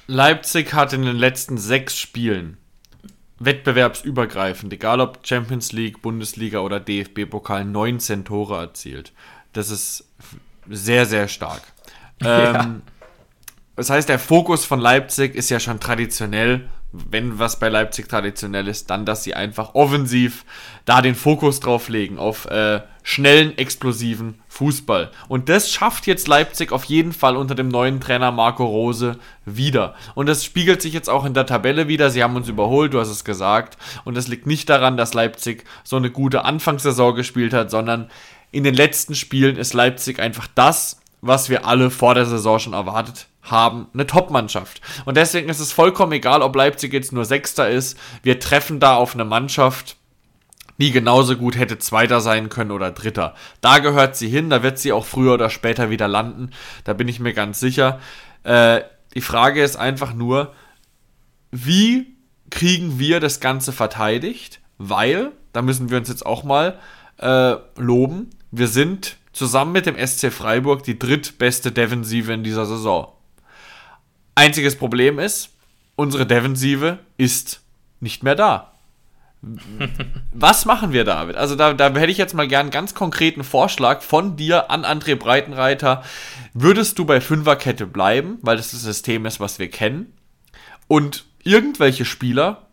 Leipzig 0.07 0.73
hat 0.73 0.91
in 0.93 1.03
den 1.03 1.15
letzten 1.15 1.57
sechs 1.57 1.97
Spielen 1.97 2.57
wettbewerbsübergreifend, 3.45 4.73
egal 4.73 5.01
ob 5.01 5.19
Champions 5.23 5.71
League, 5.71 6.01
Bundesliga 6.01 6.59
oder 6.59 6.79
DFB-Pokal, 6.79 7.65
19 7.65 8.25
Tore 8.25 8.57
erzielt. 8.57 9.13
Das 9.53 9.69
ist 9.69 10.09
sehr, 10.69 11.05
sehr 11.05 11.27
stark. 11.27 11.61
Ja. 12.23 12.65
Ähm, 12.65 12.83
das 13.75 13.89
heißt, 13.89 14.07
der 14.07 14.19
Fokus 14.19 14.63
von 14.63 14.79
Leipzig 14.79 15.33
ist 15.33 15.49
ja 15.49 15.59
schon 15.59 15.79
traditionell 15.79 16.69
wenn 16.91 17.39
was 17.39 17.59
bei 17.59 17.69
Leipzig 17.69 18.07
traditionell 18.09 18.67
ist, 18.67 18.89
dann, 18.89 19.05
dass 19.05 19.23
sie 19.23 19.33
einfach 19.33 19.75
offensiv 19.75 20.45
da 20.85 21.01
den 21.01 21.15
Fokus 21.15 21.59
drauf 21.59 21.89
legen, 21.89 22.17
auf 22.19 22.45
äh, 22.45 22.81
schnellen, 23.03 23.57
explosiven 23.57 24.39
Fußball. 24.47 25.11
Und 25.27 25.49
das 25.49 25.71
schafft 25.71 26.07
jetzt 26.07 26.27
Leipzig 26.27 26.71
auf 26.71 26.83
jeden 26.85 27.13
Fall 27.13 27.35
unter 27.35 27.55
dem 27.55 27.67
neuen 27.67 27.99
Trainer 27.99 28.31
Marco 28.31 28.65
Rose 28.65 29.17
wieder. 29.45 29.95
Und 30.15 30.27
das 30.27 30.45
spiegelt 30.45 30.81
sich 30.81 30.93
jetzt 30.93 31.09
auch 31.09 31.25
in 31.25 31.33
der 31.33 31.45
Tabelle 31.45 31.87
wieder. 31.87 32.09
Sie 32.09 32.23
haben 32.23 32.35
uns 32.35 32.47
überholt, 32.47 32.93
du 32.93 32.99
hast 32.99 33.09
es 33.09 33.25
gesagt. 33.25 33.77
Und 34.05 34.15
das 34.15 34.27
liegt 34.27 34.45
nicht 34.45 34.69
daran, 34.69 34.97
dass 34.97 35.13
Leipzig 35.13 35.65
so 35.83 35.95
eine 35.95 36.11
gute 36.11 36.45
Anfangssaison 36.45 37.15
gespielt 37.15 37.53
hat, 37.53 37.71
sondern 37.71 38.09
in 38.51 38.63
den 38.63 38.75
letzten 38.75 39.15
Spielen 39.15 39.57
ist 39.57 39.73
Leipzig 39.73 40.19
einfach 40.19 40.47
das, 40.53 41.01
was 41.21 41.49
wir 41.49 41.65
alle 41.65 41.89
vor 41.89 42.15
der 42.15 42.25
Saison 42.25 42.59
schon 42.59 42.73
erwartet 42.73 43.27
haben 43.43 43.87
eine 43.93 44.05
Top-Mannschaft. 44.05 44.81
Und 45.05 45.17
deswegen 45.17 45.49
ist 45.49 45.59
es 45.59 45.71
vollkommen 45.71 46.11
egal, 46.11 46.41
ob 46.41 46.55
Leipzig 46.55 46.93
jetzt 46.93 47.11
nur 47.11 47.25
Sechster 47.25 47.69
ist. 47.69 47.97
Wir 48.23 48.39
treffen 48.39 48.79
da 48.79 48.95
auf 48.95 49.13
eine 49.13 49.25
Mannschaft, 49.25 49.97
die 50.81 50.91
genauso 50.91 51.37
gut 51.37 51.55
hätte 51.55 51.77
Zweiter 51.77 52.21
sein 52.21 52.49
können 52.49 52.71
oder 52.71 52.91
Dritter. 52.91 53.35
Da 53.61 53.77
gehört 53.77 54.15
sie 54.15 54.29
hin, 54.29 54.49
da 54.49 54.63
wird 54.63 54.79
sie 54.79 54.91
auch 54.91 55.05
früher 55.05 55.35
oder 55.35 55.51
später 55.51 55.91
wieder 55.91 56.07
landen. 56.07 56.49
Da 56.83 56.93
bin 56.93 57.07
ich 57.07 57.19
mir 57.19 57.33
ganz 57.33 57.59
sicher. 57.59 57.99
Äh, 58.43 58.81
die 59.13 59.21
Frage 59.21 59.61
ist 59.63 59.75
einfach 59.75 60.13
nur, 60.13 60.55
wie 61.51 62.15
kriegen 62.49 62.97
wir 62.97 63.19
das 63.19 63.39
Ganze 63.39 63.71
verteidigt? 63.71 64.59
Weil, 64.79 65.31
da 65.53 65.61
müssen 65.61 65.91
wir 65.91 65.97
uns 65.97 66.09
jetzt 66.09 66.25
auch 66.25 66.43
mal 66.43 66.79
äh, 67.17 67.55
loben, 67.77 68.31
wir 68.49 68.67
sind 68.67 69.17
zusammen 69.33 69.73
mit 69.73 69.85
dem 69.85 69.95
SC 69.95 70.31
Freiburg 70.31 70.83
die 70.83 70.97
drittbeste 70.97 71.71
Defensive 71.71 72.33
in 72.33 72.43
dieser 72.43 72.65
Saison. 72.65 73.11
Einziges 74.33 74.75
Problem 74.75 75.19
ist, 75.19 75.51
unsere 75.95 76.25
Defensive 76.25 76.97
ist 77.17 77.61
nicht 77.99 78.23
mehr 78.23 78.35
da. 78.35 78.70
Was 80.33 80.65
machen 80.65 80.93
wir 80.93 81.03
damit? 81.03 81.35
Also 81.35 81.55
da, 81.55 81.73
da 81.73 81.89
hätte 81.89 82.11
ich 82.11 82.17
jetzt 82.17 82.35
mal 82.35 82.47
gern 82.47 82.61
einen 82.61 82.71
ganz 82.71 82.93
konkreten 82.93 83.43
Vorschlag 83.43 84.01
von 84.01 84.35
dir 84.35 84.69
an 84.69 84.85
André 84.85 85.15
Breitenreiter. 85.15 86.03
Würdest 86.53 86.99
du 86.99 87.05
bei 87.05 87.21
Fünferkette 87.21 87.87
bleiben, 87.87 88.37
weil 88.41 88.57
das 88.57 88.71
das 88.71 88.81
System 88.81 89.25
ist, 89.25 89.39
was 89.39 89.57
wir 89.57 89.69
kennen? 89.69 90.13
Und 90.87 91.25
irgendwelche 91.43 92.05
Spieler 92.05 92.67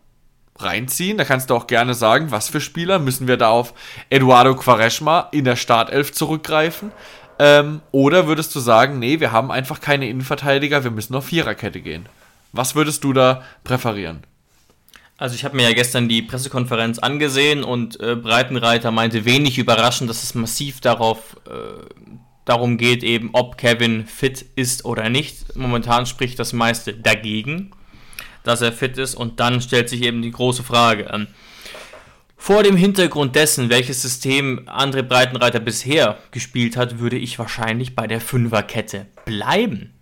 reinziehen? 0.57 1.17
Da 1.17 1.23
kannst 1.23 1.49
du 1.49 1.55
auch 1.55 1.65
gerne 1.65 1.95
sagen, 1.95 2.29
was 2.29 2.49
für 2.49 2.61
Spieler. 2.61 2.99
Müssen 2.99 3.27
wir 3.27 3.37
da 3.37 3.49
auf 3.49 3.73
Eduardo 4.11 4.55
Quaresma 4.55 5.29
in 5.31 5.45
der 5.45 5.55
Startelf 5.55 6.11
zurückgreifen? 6.11 6.91
Ähm, 7.39 7.81
oder 7.91 8.27
würdest 8.27 8.53
du 8.53 8.59
sagen, 8.59 8.99
nee, 8.99 9.19
wir 9.19 9.31
haben 9.31 9.49
einfach 9.49 9.79
keine 9.79 10.09
Innenverteidiger, 10.09 10.83
wir 10.83 10.91
müssen 10.91 11.15
auf 11.15 11.25
Viererkette 11.25 11.79
gehen? 11.81 12.07
Was 12.51 12.75
würdest 12.75 13.03
du 13.03 13.13
da 13.13 13.43
präferieren? 13.63 14.23
Also 15.19 15.35
ich 15.35 15.43
habe 15.43 15.57
mir 15.57 15.63
ja 15.63 15.73
gestern 15.73 16.07
die 16.07 16.21
Pressekonferenz 16.21 16.97
angesehen 16.97 17.65
und 17.65 17.99
äh, 17.99 18.15
Breitenreiter 18.15 18.89
meinte 18.89 19.25
wenig 19.25 19.57
überraschend, 19.57 20.09
dass 20.09 20.23
es 20.23 20.33
massiv 20.33 20.79
darauf 20.79 21.35
äh, 21.45 21.83
darum 22.45 22.77
geht, 22.77 23.03
eben 23.03 23.31
ob 23.33 23.57
Kevin 23.57 24.05
fit 24.05 24.45
ist 24.55 24.85
oder 24.85 25.09
nicht. 25.09 25.57
Momentan 25.57 26.05
spricht 26.05 26.39
das 26.39 26.53
meiste 26.53 26.93
dagegen, 26.93 27.71
dass 28.45 28.61
er 28.61 28.71
fit 28.71 28.97
ist 28.97 29.13
und 29.13 29.41
dann 29.41 29.59
stellt 29.59 29.89
sich 29.89 30.03
eben 30.03 30.21
die 30.21 30.31
große 30.31 30.63
Frage. 30.63 31.09
Ähm, 31.11 31.27
vor 32.37 32.63
dem 32.63 32.77
Hintergrund 32.77 33.35
dessen, 33.35 33.69
welches 33.69 34.01
System 34.01 34.69
André 34.69 35.01
Breitenreiter 35.01 35.59
bisher 35.59 36.17
gespielt 36.31 36.77
hat, 36.77 36.99
würde 36.99 37.17
ich 37.17 37.37
wahrscheinlich 37.37 37.93
bei 37.93 38.07
der 38.07 38.21
Fünferkette 38.21 39.07
bleiben. 39.25 39.95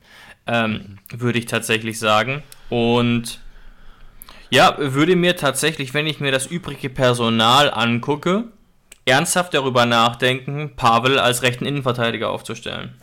Ähm, 0.45 0.99
würde 1.11 1.39
ich 1.39 1.47
tatsächlich 1.47 1.97
sagen. 1.97 2.43
Und 2.69 3.39
ja, 4.49 4.75
würde 4.77 5.15
mir 5.15 5.35
tatsächlich, 5.35 5.93
wenn 5.93 6.07
ich 6.07 6.19
mir 6.19 6.31
das 6.31 6.45
übrige 6.45 6.89
Personal 6.89 7.71
angucke, 7.71 8.45
ernsthaft 9.05 9.53
darüber 9.53 9.85
nachdenken, 9.85 10.75
Pavel 10.75 11.19
als 11.19 11.41
rechten 11.41 11.65
Innenverteidiger 11.65 12.29
aufzustellen. 12.29 12.95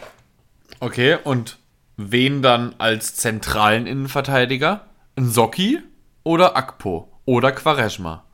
Okay, 0.81 1.19
und 1.25 1.59
wen 1.97 2.43
dann 2.43 2.75
als 2.79 3.17
zentralen 3.17 3.87
Innenverteidiger? 3.87 4.87
Nsocki 5.17 5.81
oder 6.25 6.57
Akpo 6.57 7.09
oder 7.25 7.53
Quaresma? 7.53 8.25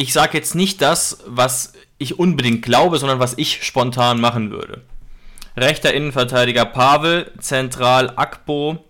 ich 0.00 0.12
sage 0.12 0.38
jetzt 0.38 0.54
nicht 0.54 0.80
das, 0.80 1.18
was 1.26 1.72
ich 1.98 2.18
unbedingt 2.18 2.62
glaube, 2.62 2.98
sondern 2.98 3.18
was 3.18 3.36
ich 3.36 3.64
spontan 3.64 4.20
machen 4.20 4.52
würde. 4.52 4.82
Rechter 5.56 5.92
Innenverteidiger 5.92 6.64
Pavel, 6.64 7.32
zentral 7.40 8.12
Akpo 8.14 8.84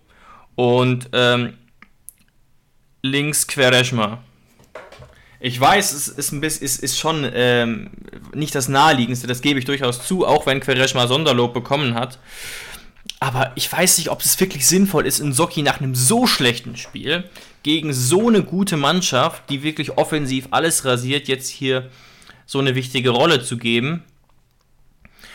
und 0.55 1.09
ähm, 1.13 1.57
links 3.01 3.47
Quereschma. 3.47 4.23
Ich 5.39 5.59
weiß, 5.59 5.93
es 5.93 6.09
ist, 6.09 6.31
ein 6.33 6.41
bisschen, 6.41 6.65
ist, 6.65 6.83
ist 6.83 6.99
schon 6.99 7.29
ähm, 7.33 7.91
nicht 8.33 8.53
das 8.55 8.67
naheliegendste, 8.67 9.25
das 9.25 9.41
gebe 9.41 9.57
ich 9.57 9.65
durchaus 9.65 10.05
zu, 10.05 10.27
auch 10.27 10.45
wenn 10.45 10.59
Quereschma 10.59 11.07
Sonderlob 11.07 11.53
bekommen 11.53 11.95
hat. 11.95 12.19
Aber 13.21 13.51
ich 13.55 13.71
weiß 13.71 13.97
nicht, 13.97 14.09
ob 14.09 14.21
es 14.21 14.39
wirklich 14.39 14.67
sinnvoll 14.67 15.05
ist, 15.05 15.19
in 15.19 15.33
Soki 15.33 15.61
nach 15.61 15.79
einem 15.79 15.95
so 15.95 16.27
schlechten 16.27 16.75
Spiel 16.75 17.23
gegen 17.63 17.93
so 17.93 18.27
eine 18.27 18.43
gute 18.43 18.77
Mannschaft, 18.77 19.49
die 19.49 19.63
wirklich 19.63 19.97
offensiv 19.97 20.47
alles 20.51 20.85
rasiert, 20.85 21.27
jetzt 21.27 21.49
hier 21.49 21.89
so 22.45 22.59
eine 22.59 22.75
wichtige 22.75 23.11
Rolle 23.11 23.41
zu 23.41 23.57
geben. 23.57 24.03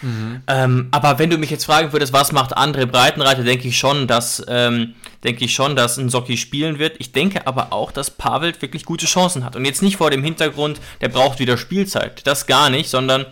Mhm. 0.04 0.42
Ähm, 0.46 0.88
aber 0.90 1.18
wenn 1.18 1.30
du 1.30 1.38
mich 1.38 1.50
jetzt 1.50 1.64
fragen 1.64 1.92
würdest, 1.92 2.12
was 2.12 2.30
macht 2.30 2.56
André 2.56 2.84
Breitenreiter, 2.84 3.42
denke 3.42 3.68
ich 3.68 3.78
schon, 3.78 4.06
dass 4.06 4.44
ähm, 4.48 4.94
denke 5.24 5.46
ich 5.46 5.54
schon, 5.54 5.74
dass 5.74 5.96
ein 5.96 6.10
Socki 6.10 6.36
spielen 6.36 6.78
wird. 6.78 6.96
Ich 6.98 7.12
denke 7.12 7.46
aber 7.46 7.72
auch, 7.72 7.90
dass 7.90 8.10
Pavel 8.10 8.52
wirklich 8.60 8.84
gute 8.84 9.06
Chancen 9.06 9.44
hat. 9.44 9.56
Und 9.56 9.64
jetzt 9.64 9.82
nicht 9.82 9.96
vor 9.96 10.10
dem 10.10 10.22
Hintergrund, 10.22 10.80
der 11.00 11.08
braucht 11.08 11.38
wieder 11.38 11.56
Spielzeit. 11.56 12.26
Das 12.26 12.46
gar 12.46 12.68
nicht, 12.68 12.90
sondern 12.90 13.24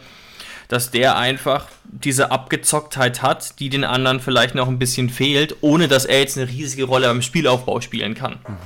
dass 0.69 0.91
der 0.91 1.19
einfach 1.19 1.67
diese 1.83 2.31
Abgezocktheit 2.31 3.21
hat, 3.21 3.61
die 3.61 3.69
den 3.69 3.85
anderen 3.85 4.21
vielleicht 4.21 4.55
noch 4.55 4.69
ein 4.69 4.79
bisschen 4.79 5.11
fehlt, 5.11 5.57
ohne 5.61 5.87
dass 5.87 6.07
er 6.07 6.21
jetzt 6.21 6.39
eine 6.39 6.49
riesige 6.49 6.85
Rolle 6.85 7.09
beim 7.09 7.21
Spielaufbau 7.21 7.83
spielen 7.83 8.15
kann. 8.15 8.39
Mhm. 8.49 8.57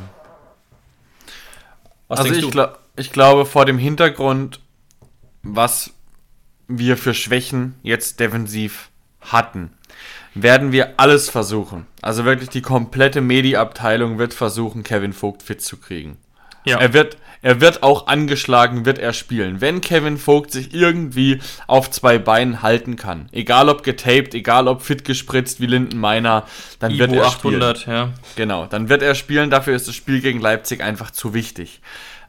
Was 2.07 2.21
also 2.21 2.33
ich, 2.33 2.49
glaub, 2.53 2.79
ich 2.97 3.11
glaube, 3.11 3.45
vor 3.45 3.64
dem 3.64 3.79
Hintergrund, 3.79 4.61
was 5.42 5.90
wir 6.68 6.96
für 6.96 7.14
Schwächen 7.14 7.74
jetzt 7.83 8.20
defensiv 8.20 8.90
hatten, 9.20 9.70
werden 10.35 10.72
wir 10.72 10.94
alles 10.98 11.31
versuchen. 11.31 11.87
Also 12.02 12.24
wirklich 12.24 12.50
die 12.50 12.62
komplette 12.62 13.20
Medi-Abteilung 13.20 14.18
wird 14.18 14.35
versuchen, 14.35 14.83
Kevin 14.83 15.12
Vogt 15.12 15.42
fit 15.42 15.62
zu 15.62 15.79
kriegen. 15.79 16.18
Ja. 16.64 16.79
Er 16.79 16.92
wird, 16.92 17.16
er 17.42 17.61
wird 17.61 17.83
auch 17.85 18.09
angeschlagen, 18.09 18.85
wird 18.85 18.98
er 18.98 19.12
spielen. 19.12 19.61
Wenn 19.61 19.81
Kevin 19.81 20.18
Vogt 20.18 20.50
sich 20.50 20.74
irgendwie 20.74 21.38
auf 21.68 21.90
zwei 21.90 22.18
Beinen 22.18 22.61
halten 22.61 22.96
kann, 22.96 23.29
egal 23.31 23.68
ob 23.68 23.85
getaped, 23.85 24.35
egal 24.35 24.66
ob 24.66 24.83
fit 24.83 25.05
gespritzt 25.05 25.61
wie 25.61 25.66
Linden 25.66 25.98
Meiner, 25.98 26.44
dann 26.81 26.90
Ivo 26.90 26.98
wird 26.98 27.12
er 27.12 27.26
800, 27.26 27.79
spielen. 27.79 27.96
ja. 27.96 28.12
Genau, 28.35 28.66
dann 28.66 28.88
wird 28.88 29.02
er 29.02 29.14
spielen. 29.14 29.48
Dafür 29.48 29.76
ist 29.76 29.87
das 29.87 29.94
Spiel 29.94 30.20
gegen 30.20 30.40
Leipzig 30.40 30.83
einfach 30.83 31.12
zu 31.12 31.35
wichtig. 31.35 31.81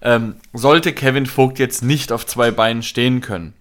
Ähm, 0.01 0.35
sollte 0.53 0.93
Kevin 0.93 1.25
Vogt 1.25 1.57
jetzt 1.57 1.83
nicht 1.83 2.11
auf 2.11 2.25
zwei 2.27 2.51
Beinen 2.51 2.83
stehen 2.83 3.19
können, 3.19 3.53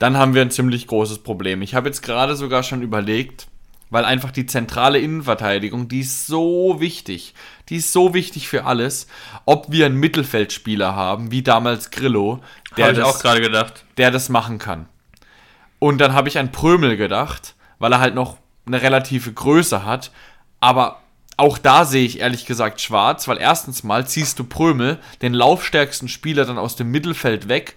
dann 0.00 0.16
haben 0.16 0.34
wir 0.34 0.40
ein 0.42 0.50
ziemlich 0.50 0.86
großes 0.86 1.18
Problem. 1.18 1.60
Ich 1.60 1.74
habe 1.74 1.88
jetzt 1.88 2.02
gerade 2.02 2.34
sogar 2.34 2.62
schon 2.62 2.80
überlegt, 2.80 3.48
weil 3.90 4.06
einfach 4.06 4.30
die 4.30 4.46
zentrale 4.46 4.98
Innenverteidigung, 4.98 5.88
die 5.88 6.00
ist 6.00 6.26
so 6.26 6.80
wichtig. 6.80 7.34
Die 7.68 7.76
ist 7.76 7.92
so 7.92 8.14
wichtig 8.14 8.48
für 8.48 8.64
alles. 8.64 9.08
Ob 9.44 9.70
wir 9.70 9.84
einen 9.84 9.96
Mittelfeldspieler 9.96 10.96
haben, 10.96 11.30
wie 11.30 11.42
damals 11.42 11.90
Grillo, 11.90 12.40
der, 12.78 12.94
das, 12.94 13.04
auch 13.04 13.20
gerade 13.20 13.42
gedacht. 13.42 13.84
der 13.98 14.10
das 14.10 14.30
machen 14.30 14.58
kann. 14.58 14.88
Und 15.78 15.98
dann 16.00 16.14
habe 16.14 16.28
ich 16.30 16.38
an 16.38 16.50
Prömel 16.50 16.96
gedacht, 16.96 17.54
weil 17.78 17.92
er 17.92 18.00
halt 18.00 18.14
noch 18.14 18.38
eine 18.64 18.80
relative 18.80 19.30
Größe 19.30 19.84
hat. 19.84 20.12
Aber 20.60 21.02
auch 21.36 21.58
da 21.58 21.84
sehe 21.84 22.06
ich 22.06 22.20
ehrlich 22.20 22.46
gesagt 22.46 22.80
schwarz, 22.80 23.28
weil 23.28 23.36
erstens 23.36 23.82
mal 23.82 24.06
ziehst 24.06 24.38
du 24.38 24.44
Prömel, 24.44 24.98
den 25.20 25.34
laufstärksten 25.34 26.08
Spieler, 26.08 26.46
dann 26.46 26.58
aus 26.58 26.76
dem 26.76 26.90
Mittelfeld 26.90 27.48
weg 27.48 27.76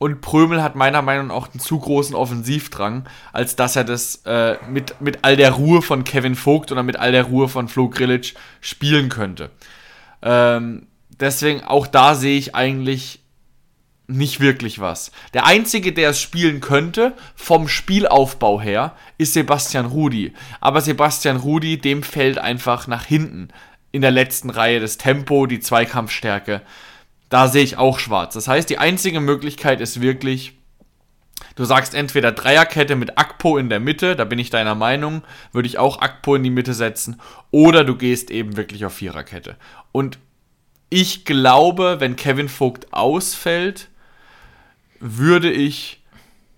und 0.00 0.22
Prömel 0.22 0.62
hat 0.62 0.76
meiner 0.76 1.02
Meinung 1.02 1.26
nach 1.26 1.34
auch 1.34 1.50
einen 1.50 1.60
zu 1.60 1.78
großen 1.78 2.14
Offensivdrang, 2.14 3.06
als 3.34 3.54
dass 3.54 3.76
er 3.76 3.84
das 3.84 4.22
äh, 4.24 4.56
mit, 4.66 4.98
mit 5.02 5.18
all 5.22 5.36
der 5.36 5.50
Ruhe 5.50 5.82
von 5.82 6.04
Kevin 6.04 6.36
Vogt 6.36 6.72
oder 6.72 6.82
mit 6.82 6.96
all 6.96 7.12
der 7.12 7.24
Ruhe 7.24 7.50
von 7.50 7.68
Flo 7.68 7.90
Grillitsch 7.90 8.32
spielen 8.62 9.10
könnte. 9.10 9.50
Ähm, 10.22 10.86
deswegen 11.10 11.64
auch 11.64 11.86
da 11.86 12.14
sehe 12.14 12.38
ich 12.38 12.54
eigentlich 12.54 13.20
nicht 14.06 14.40
wirklich 14.40 14.80
was. 14.80 15.12
Der 15.34 15.44
einzige, 15.44 15.92
der 15.92 16.10
es 16.10 16.20
spielen 16.20 16.62
könnte, 16.62 17.12
vom 17.34 17.68
Spielaufbau 17.68 18.58
her, 18.58 18.94
ist 19.18 19.34
Sebastian 19.34 19.84
Rudi. 19.84 20.32
Aber 20.62 20.80
Sebastian 20.80 21.36
Rudi, 21.36 21.76
dem 21.76 22.02
fällt 22.02 22.38
einfach 22.38 22.86
nach 22.86 23.04
hinten 23.04 23.48
in 23.92 24.00
der 24.00 24.12
letzten 24.12 24.48
Reihe 24.48 24.80
das 24.80 24.96
Tempo, 24.96 25.44
die 25.44 25.60
Zweikampfstärke 25.60 26.62
da 27.30 27.48
sehe 27.48 27.64
ich 27.64 27.78
auch 27.78 27.98
schwarz. 27.98 28.34
Das 28.34 28.48
heißt, 28.48 28.68
die 28.68 28.78
einzige 28.78 29.20
Möglichkeit 29.20 29.80
ist 29.80 30.02
wirklich, 30.02 30.58
du 31.54 31.64
sagst 31.64 31.94
entweder 31.94 32.32
Dreierkette 32.32 32.96
mit 32.96 33.16
Akpo 33.16 33.56
in 33.56 33.70
der 33.70 33.80
Mitte, 33.80 34.16
da 34.16 34.24
bin 34.24 34.38
ich 34.38 34.50
deiner 34.50 34.74
Meinung, 34.74 35.22
würde 35.52 35.68
ich 35.68 35.78
auch 35.78 36.02
Akpo 36.02 36.34
in 36.34 36.42
die 36.42 36.50
Mitte 36.50 36.74
setzen, 36.74 37.20
oder 37.50 37.84
du 37.84 37.96
gehst 37.96 38.30
eben 38.30 38.56
wirklich 38.56 38.84
auf 38.84 38.92
Viererkette. 38.92 39.56
Und 39.92 40.18
ich 40.90 41.24
glaube, 41.24 41.96
wenn 42.00 42.16
Kevin 42.16 42.48
Vogt 42.48 42.92
ausfällt, 42.92 43.88
würde 44.98 45.50
ich 45.50 46.02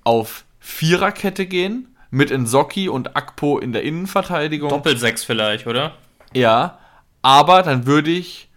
auf 0.05 0.45
Viererkette 0.59 1.47
gehen, 1.47 1.89
mit 2.11 2.31
Nsocki 2.31 2.89
und 2.89 3.17
Akpo 3.17 3.59
in 3.59 3.73
der 3.73 3.83
Innenverteidigung. 3.83 4.69
Doppelsechs 4.69 5.25
vielleicht, 5.25 5.67
oder? 5.67 5.97
Ja, 6.35 6.79
aber 7.23 7.63
dann 7.63 7.87
würde 7.87 8.11
ich 8.11 8.49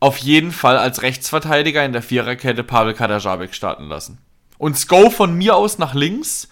auf 0.00 0.18
jeden 0.18 0.52
Fall 0.52 0.76
als 0.76 1.02
Rechtsverteidiger 1.02 1.84
in 1.84 1.92
der 1.92 2.02
Viererkette 2.02 2.64
Pavel 2.64 2.94
Kadajabek 2.94 3.54
starten 3.54 3.84
lassen. 3.84 4.18
Und 4.58 4.76
Sko 4.76 5.10
von 5.10 5.34
mir 5.34 5.56
aus 5.56 5.78
nach 5.78 5.94
links. 5.94 6.48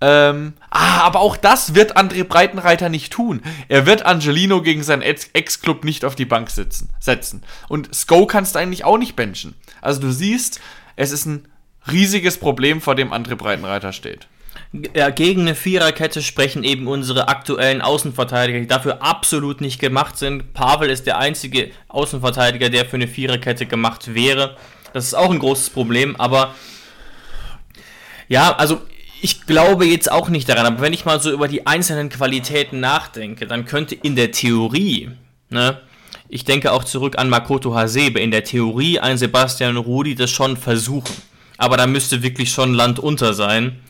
Ähm, 0.00 0.54
ah, 0.70 1.02
aber 1.02 1.20
auch 1.20 1.36
das 1.36 1.74
wird 1.74 1.96
André 1.96 2.24
Breitenreiter 2.24 2.88
nicht 2.88 3.12
tun. 3.12 3.40
Er 3.68 3.86
wird 3.86 4.04
Angelino 4.04 4.60
gegen 4.60 4.82
seinen 4.82 5.02
Ex-Club 5.02 5.84
nicht 5.84 6.04
auf 6.04 6.16
die 6.16 6.24
Bank 6.24 6.50
sitzen, 6.50 6.90
setzen. 6.98 7.42
Und 7.68 7.94
Sko 7.94 8.26
kannst 8.26 8.54
du 8.54 8.58
eigentlich 8.58 8.84
auch 8.84 8.98
nicht 8.98 9.14
benchen. 9.14 9.54
Also 9.80 10.00
du 10.00 10.10
siehst, 10.10 10.60
es 10.96 11.12
ist 11.12 11.26
ein 11.26 11.46
riesiges 11.90 12.38
Problem, 12.38 12.80
vor 12.80 12.96
dem 12.96 13.12
André 13.12 13.36
Breitenreiter 13.36 13.92
steht. 13.92 14.26
Gegen 14.72 15.42
eine 15.42 15.54
Viererkette 15.54 16.22
sprechen 16.22 16.64
eben 16.64 16.86
unsere 16.86 17.28
aktuellen 17.28 17.82
Außenverteidiger, 17.82 18.58
die 18.60 18.66
dafür 18.66 19.02
absolut 19.02 19.60
nicht 19.60 19.78
gemacht 19.78 20.16
sind. 20.16 20.54
Pavel 20.54 20.88
ist 20.88 21.06
der 21.06 21.18
einzige 21.18 21.70
Außenverteidiger, 21.88 22.70
der 22.70 22.86
für 22.86 22.96
eine 22.96 23.08
Viererkette 23.08 23.66
gemacht 23.66 24.14
wäre. 24.14 24.56
Das 24.94 25.04
ist 25.04 25.14
auch 25.14 25.30
ein 25.30 25.38
großes 25.38 25.70
Problem, 25.70 26.16
aber 26.16 26.54
ja, 28.28 28.56
also 28.56 28.80
ich 29.20 29.46
glaube 29.46 29.84
jetzt 29.84 30.10
auch 30.10 30.28
nicht 30.30 30.48
daran, 30.48 30.66
aber 30.66 30.80
wenn 30.80 30.92
ich 30.92 31.04
mal 31.04 31.20
so 31.20 31.30
über 31.30 31.48
die 31.48 31.66
einzelnen 31.66 32.08
Qualitäten 32.08 32.80
nachdenke, 32.80 33.46
dann 33.46 33.66
könnte 33.66 33.94
in 33.94 34.16
der 34.16 34.32
Theorie, 34.32 35.10
ne, 35.50 35.80
ich 36.28 36.44
denke 36.44 36.72
auch 36.72 36.84
zurück 36.84 37.18
an 37.18 37.28
Makoto 37.28 37.74
Hasebe, 37.74 38.18
in 38.20 38.30
der 38.30 38.42
Theorie 38.42 38.98
ein 38.98 39.18
Sebastian 39.18 39.76
Rudi 39.76 40.14
das 40.14 40.30
schon 40.30 40.56
versuchen. 40.56 41.14
Aber 41.58 41.76
da 41.76 41.86
müsste 41.86 42.22
wirklich 42.22 42.50
schon 42.50 42.72
Land 42.72 42.98
unter 42.98 43.34
sein. 43.34 43.80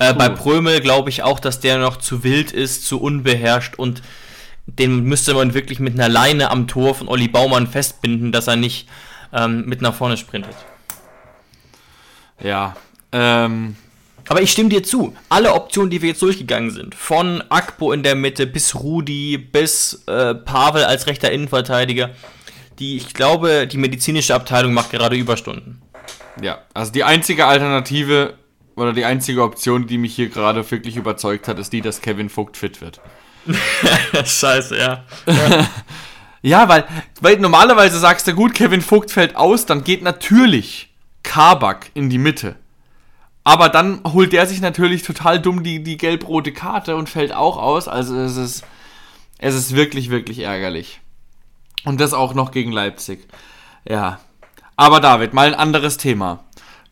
Äh, 0.00 0.14
bei 0.14 0.30
Prömel 0.30 0.80
glaube 0.80 1.10
ich 1.10 1.22
auch, 1.22 1.38
dass 1.38 1.60
der 1.60 1.78
noch 1.78 1.98
zu 1.98 2.24
wild 2.24 2.52
ist, 2.52 2.86
zu 2.86 3.00
unbeherrscht 3.00 3.76
und 3.76 4.02
den 4.66 5.04
müsste 5.04 5.34
man 5.34 5.52
wirklich 5.52 5.78
mit 5.78 5.94
einer 5.94 6.08
Leine 6.08 6.50
am 6.50 6.66
Tor 6.66 6.94
von 6.94 7.06
Olli 7.06 7.28
Baumann 7.28 7.66
festbinden, 7.66 8.32
dass 8.32 8.46
er 8.46 8.56
nicht 8.56 8.88
ähm, 9.32 9.66
mit 9.66 9.82
nach 9.82 9.94
vorne 9.94 10.16
sprintet. 10.16 10.56
Ja. 12.42 12.76
Ähm. 13.12 13.76
Aber 14.26 14.40
ich 14.40 14.52
stimme 14.52 14.68
dir 14.70 14.82
zu. 14.82 15.14
Alle 15.28 15.52
Optionen, 15.52 15.90
die 15.90 16.00
wir 16.00 16.10
jetzt 16.10 16.22
durchgegangen 16.22 16.70
sind, 16.70 16.94
von 16.94 17.42
Akpo 17.50 17.92
in 17.92 18.02
der 18.02 18.14
Mitte 18.14 18.46
bis 18.46 18.76
Rudi, 18.76 19.36
bis 19.36 20.04
äh, 20.06 20.34
Pavel 20.34 20.84
als 20.84 21.08
rechter 21.08 21.32
Innenverteidiger, 21.32 22.10
die, 22.78 22.96
ich 22.96 23.12
glaube, 23.12 23.66
die 23.66 23.76
medizinische 23.76 24.34
Abteilung 24.34 24.72
macht 24.72 24.92
gerade 24.92 25.16
Überstunden. 25.16 25.82
Ja, 26.40 26.60
also 26.72 26.92
die 26.92 27.04
einzige 27.04 27.46
Alternative 27.46 28.34
oder 28.80 28.92
die 28.92 29.04
einzige 29.04 29.42
Option, 29.42 29.86
die 29.86 29.98
mich 29.98 30.14
hier 30.14 30.28
gerade 30.28 30.68
wirklich 30.70 30.96
überzeugt 30.96 31.48
hat, 31.48 31.58
ist 31.58 31.72
die, 31.72 31.80
dass 31.80 32.00
Kevin 32.00 32.28
Vogt 32.28 32.56
fit 32.56 32.80
wird. 32.80 33.00
Scheiße, 34.24 34.76
ja. 34.76 35.04
Ja. 35.26 35.68
ja, 36.42 36.68
weil, 36.68 36.84
weil 37.20 37.38
normalerweise 37.38 37.98
sagst 37.98 38.26
du, 38.26 38.34
gut, 38.34 38.54
Kevin 38.54 38.82
Vogt 38.82 39.10
fällt 39.10 39.36
aus, 39.36 39.66
dann 39.66 39.84
geht 39.84 40.02
natürlich 40.02 40.90
Kabak 41.22 41.90
in 41.94 42.10
die 42.10 42.18
Mitte. 42.18 42.56
Aber 43.44 43.68
dann 43.68 44.02
holt 44.04 44.32
der 44.32 44.46
sich 44.46 44.60
natürlich 44.60 45.02
total 45.02 45.40
dumm 45.40 45.62
die, 45.62 45.82
die 45.82 45.96
gelb-rote 45.96 46.52
Karte 46.52 46.96
und 46.96 47.08
fällt 47.08 47.32
auch 47.32 47.56
aus. 47.56 47.88
Also 47.88 48.16
es 48.16 48.36
ist, 48.36 48.64
es 49.38 49.54
ist 49.54 49.74
wirklich, 49.74 50.10
wirklich 50.10 50.40
ärgerlich. 50.40 51.00
Und 51.84 52.00
das 52.00 52.12
auch 52.12 52.34
noch 52.34 52.50
gegen 52.50 52.72
Leipzig. 52.72 53.26
Ja. 53.88 54.20
Aber 54.76 55.00
David, 55.00 55.32
mal 55.32 55.46
ein 55.46 55.54
anderes 55.54 55.96
Thema. 55.96 56.44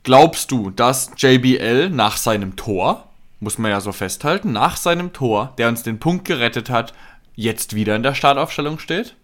Glaubst 0.08 0.50
du, 0.52 0.70
dass 0.70 1.10
JBL 1.18 1.90
nach 1.90 2.16
seinem 2.16 2.56
Tor, 2.56 3.10
muss 3.40 3.58
man 3.58 3.70
ja 3.70 3.78
so 3.82 3.92
festhalten, 3.92 4.52
nach 4.52 4.78
seinem 4.78 5.12
Tor, 5.12 5.52
der 5.58 5.68
uns 5.68 5.82
den 5.82 6.00
Punkt 6.00 6.24
gerettet 6.24 6.70
hat, 6.70 6.94
jetzt 7.34 7.74
wieder 7.74 7.94
in 7.94 8.02
der 8.02 8.14
Startaufstellung 8.14 8.78
steht? 8.78 9.16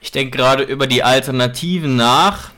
Ich 0.00 0.10
denke 0.10 0.36
gerade 0.36 0.64
über 0.64 0.88
die 0.88 1.04
Alternativen 1.04 1.94
nach. 1.94 2.50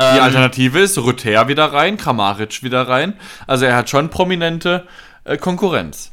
Die 0.00 0.04
Ähm, 0.04 0.22
Alternative 0.22 0.78
ist 0.78 0.96
Rüther 0.96 1.48
wieder 1.48 1.72
rein, 1.72 1.96
Kramaric 1.96 2.62
wieder 2.62 2.86
rein. 2.86 3.14
Also 3.48 3.64
er 3.64 3.74
hat 3.74 3.90
schon 3.90 4.10
prominente 4.10 4.86
äh, 5.24 5.36
Konkurrenz. 5.36 6.12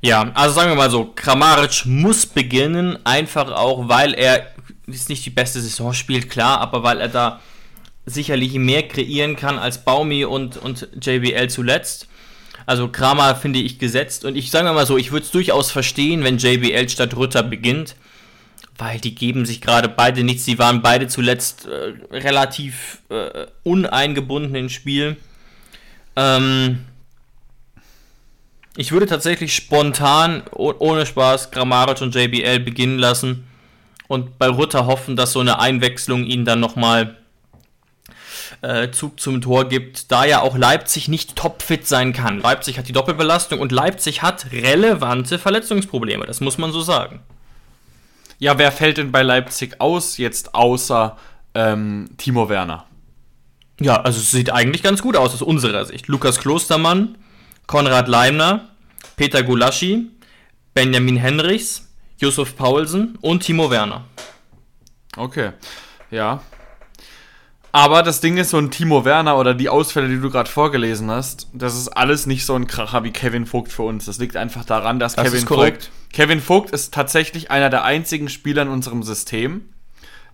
Ja, 0.00 0.30
also 0.32 0.54
sagen 0.54 0.70
wir 0.70 0.76
mal 0.76 0.88
so, 0.90 1.12
Kramaric 1.14 1.84
muss 1.84 2.24
beginnen, 2.24 3.04
einfach 3.04 3.50
auch, 3.50 3.90
weil 3.90 4.14
er 4.14 4.46
jetzt 4.86 5.10
nicht 5.10 5.26
die 5.26 5.30
beste 5.30 5.60
Saison 5.60 5.92
spielt, 5.92 6.30
klar, 6.30 6.62
aber 6.62 6.82
weil 6.82 7.02
er 7.02 7.08
da 7.08 7.40
sicherlich 8.08 8.54
mehr 8.54 8.86
kreieren 8.86 9.36
kann 9.36 9.58
als 9.58 9.84
Baumi 9.84 10.24
und, 10.24 10.56
und 10.56 10.88
JBL 11.00 11.48
zuletzt. 11.48 12.08
Also 12.66 12.88
Kramer 12.88 13.34
finde 13.36 13.60
ich 13.60 13.78
gesetzt 13.78 14.24
und 14.24 14.36
ich 14.36 14.50
sage 14.50 14.72
mal 14.72 14.86
so, 14.86 14.98
ich 14.98 15.12
würde 15.12 15.24
es 15.24 15.30
durchaus 15.30 15.70
verstehen, 15.70 16.24
wenn 16.24 16.38
JBL 16.38 16.88
statt 16.88 17.16
Rütter 17.16 17.42
beginnt, 17.42 17.96
weil 18.76 19.00
die 19.00 19.14
geben 19.14 19.46
sich 19.46 19.60
gerade 19.60 19.88
beide 19.88 20.22
nichts, 20.22 20.44
die 20.44 20.58
waren 20.58 20.82
beide 20.82 21.08
zuletzt 21.08 21.66
äh, 21.66 21.94
relativ 22.14 22.98
äh, 23.08 23.46
uneingebunden 23.62 24.54
ins 24.54 24.72
Spiel. 24.72 25.16
Ähm, 26.16 26.80
ich 28.76 28.92
würde 28.92 29.06
tatsächlich 29.06 29.54
spontan, 29.54 30.42
oh- 30.52 30.74
ohne 30.78 31.06
Spaß, 31.06 31.50
Grammaric 31.50 32.00
und 32.02 32.14
JBL 32.14 32.60
beginnen 32.60 32.98
lassen 32.98 33.44
und 34.08 34.38
bei 34.38 34.48
Rutter 34.48 34.86
hoffen, 34.86 35.16
dass 35.16 35.32
so 35.32 35.40
eine 35.40 35.58
Einwechslung 35.58 36.24
ihnen 36.24 36.44
dann 36.44 36.60
nochmal 36.60 37.16
äh, 38.62 38.90
Zug 38.90 39.20
zum 39.20 39.40
Tor 39.40 39.68
gibt, 39.68 40.10
da 40.10 40.24
ja 40.24 40.40
auch 40.40 40.56
Leipzig 40.56 41.08
nicht 41.08 41.36
topfit 41.36 41.86
sein 41.86 42.12
kann. 42.12 42.40
Leipzig 42.40 42.78
hat 42.78 42.88
die 42.88 42.92
Doppelbelastung 42.92 43.60
und 43.60 43.72
Leipzig 43.72 44.22
hat 44.22 44.50
relevante 44.52 45.38
Verletzungsprobleme, 45.38 46.26
das 46.26 46.40
muss 46.40 46.58
man 46.58 46.72
so 46.72 46.80
sagen. 46.80 47.20
Ja, 48.38 48.58
wer 48.58 48.70
fällt 48.70 48.98
denn 48.98 49.12
bei 49.12 49.22
Leipzig 49.22 49.80
aus 49.80 50.16
jetzt 50.16 50.54
außer 50.54 51.16
ähm, 51.54 52.10
Timo 52.18 52.48
Werner? 52.48 52.86
Ja, 53.80 54.00
also 54.00 54.18
es 54.18 54.30
sieht 54.30 54.50
eigentlich 54.50 54.82
ganz 54.82 55.02
gut 55.02 55.16
aus 55.16 55.34
aus 55.34 55.42
unserer 55.42 55.84
Sicht. 55.84 56.08
Lukas 56.08 56.38
Klostermann, 56.40 57.16
Konrad 57.66 58.08
Leimner, 58.08 58.68
Peter 59.16 59.42
Gulaschi, 59.42 60.10
Benjamin 60.74 61.16
Henrichs, 61.16 61.88
Yusuf 62.18 62.56
Paulsen 62.56 63.16
und 63.20 63.42
Timo 63.44 63.70
Werner. 63.70 64.04
Okay, 65.16 65.52
ja. 66.10 66.42
Aber 67.72 68.02
das 68.02 68.20
Ding 68.20 68.38
ist, 68.38 68.50
so 68.50 68.58
ein 68.58 68.70
Timo 68.70 69.04
Werner 69.04 69.36
oder 69.36 69.54
die 69.54 69.68
Ausfälle, 69.68 70.08
die 70.08 70.20
du 70.20 70.30
gerade 70.30 70.50
vorgelesen 70.50 71.10
hast, 71.10 71.48
das 71.52 71.76
ist 71.76 71.88
alles 71.88 72.26
nicht 72.26 72.46
so 72.46 72.54
ein 72.54 72.66
Kracher 72.66 73.04
wie 73.04 73.10
Kevin 73.10 73.46
Vogt 73.46 73.72
für 73.72 73.82
uns. 73.82 74.06
Das 74.06 74.18
liegt 74.18 74.36
einfach 74.36 74.64
daran, 74.64 74.98
dass 74.98 75.16
Das 75.16 75.30
Kevin. 75.30 75.46
Vogt. 75.46 75.90
Kevin 76.12 76.40
Vogt 76.40 76.70
ist 76.70 76.94
tatsächlich 76.94 77.50
einer 77.50 77.68
der 77.68 77.84
einzigen 77.84 78.28
Spieler 78.28 78.62
in 78.62 78.68
unserem 78.68 79.02
System, 79.02 79.68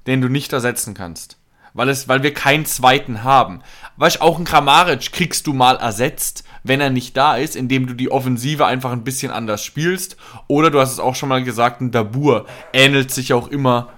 den 0.07 0.21
du 0.21 0.29
nicht 0.29 0.53
ersetzen 0.53 0.95
kannst. 0.95 1.39
Weil, 1.77 1.89
es, 1.89 2.07
weil 2.07 2.23
wir 2.23 2.33
keinen 2.33 2.67
zweiten 2.67 3.25
haben. 3.25 3.61
Weißt 3.97 4.17
du, 4.17 4.21
auch 4.21 4.39
ein 4.39 4.45
Kramaric 4.45 5.11
kriegst 5.11 5.49
du 5.49 5.53
mal 5.53 5.75
ersetzt, 5.75 6.45
wenn 6.63 6.81
er 6.81 6.91
nicht 6.91 7.17
da 7.17 7.37
ist, 7.37 7.57
indem 7.57 7.89
du 7.89 7.95
die 7.95 8.13
Offensive 8.13 8.65
einfach 8.65 8.93
ein 8.93 9.03
bisschen 9.03 9.33
anders 9.33 9.65
spielst. 9.65 10.17
Oder 10.47 10.71
du 10.71 10.79
hast 10.79 10.93
es 10.93 11.01
auch 11.01 11.17
schon 11.17 11.29
mal 11.29 11.43
gesagt, 11.43 11.81
ein 11.81 11.91
Dabur 11.91 12.47
ähnelt 12.73 13.11
sich 13.11 13.33
auch 13.33 13.49
immer 13.49 13.91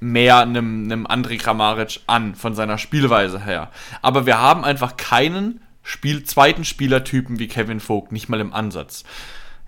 mehr 0.00 0.38
einem, 0.38 0.84
einem 0.84 1.06
André 1.06 1.38
Kramaric 1.38 2.00
an, 2.06 2.34
von 2.34 2.54
seiner 2.54 2.78
Spielweise 2.78 3.44
her. 3.44 3.70
Aber 4.02 4.26
wir 4.26 4.38
haben 4.38 4.64
einfach 4.64 4.96
keinen 4.96 5.60
Spiel, 5.82 6.24
zweiten 6.24 6.64
Spielertypen 6.64 7.38
wie 7.38 7.48
Kevin 7.48 7.80
Vogt, 7.80 8.12
nicht 8.12 8.28
mal 8.28 8.40
im 8.40 8.52
Ansatz. 8.52 9.04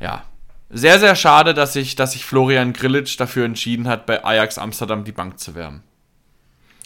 Ja. 0.00 0.24
Sehr, 0.70 0.98
sehr 0.98 1.16
schade, 1.16 1.52
dass 1.52 1.74
sich 1.74 1.96
dass 1.96 2.12
sich 2.12 2.24
Florian 2.24 2.72
Grillitsch 2.72 3.20
dafür 3.20 3.44
entschieden 3.44 3.88
hat, 3.88 4.06
bei 4.06 4.24
Ajax 4.24 4.56
Amsterdam 4.56 5.04
die 5.04 5.12
Bank 5.12 5.38
zu 5.38 5.54
wärmen. 5.54 5.82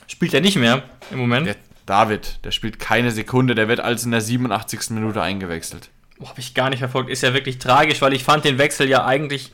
Spielt 0.09 0.35
er 0.35 0.41
nicht 0.41 0.57
mehr 0.57 0.83
im 1.13 1.19
Moment? 1.19 1.47
Der 1.47 1.57
David, 1.87 2.45
der 2.45 2.51
spielt 2.51 2.81
keine 2.81 3.13
Sekunde, 3.13 3.55
der 3.55 3.69
wird 3.69 3.79
als 3.79 4.05
in 4.05 4.11
der 4.11 4.21
87. 4.21 4.91
Minute 4.91 5.23
eingewechselt. 5.23 5.89
Boah, 6.19 6.31
Habe 6.31 6.41
ich 6.41 6.55
gar 6.55 6.71
nicht 6.71 6.81
verfolgt. 6.81 7.11
Ist 7.11 7.23
ja 7.23 7.33
wirklich 7.33 7.59
tragisch, 7.59 8.03
weil 8.03 8.13
ich 8.13 8.25
fand 8.25 8.45
den 8.45 8.59
Wechsel 8.59 8.89
ja 8.89 9.05
eigentlich 9.05 9.53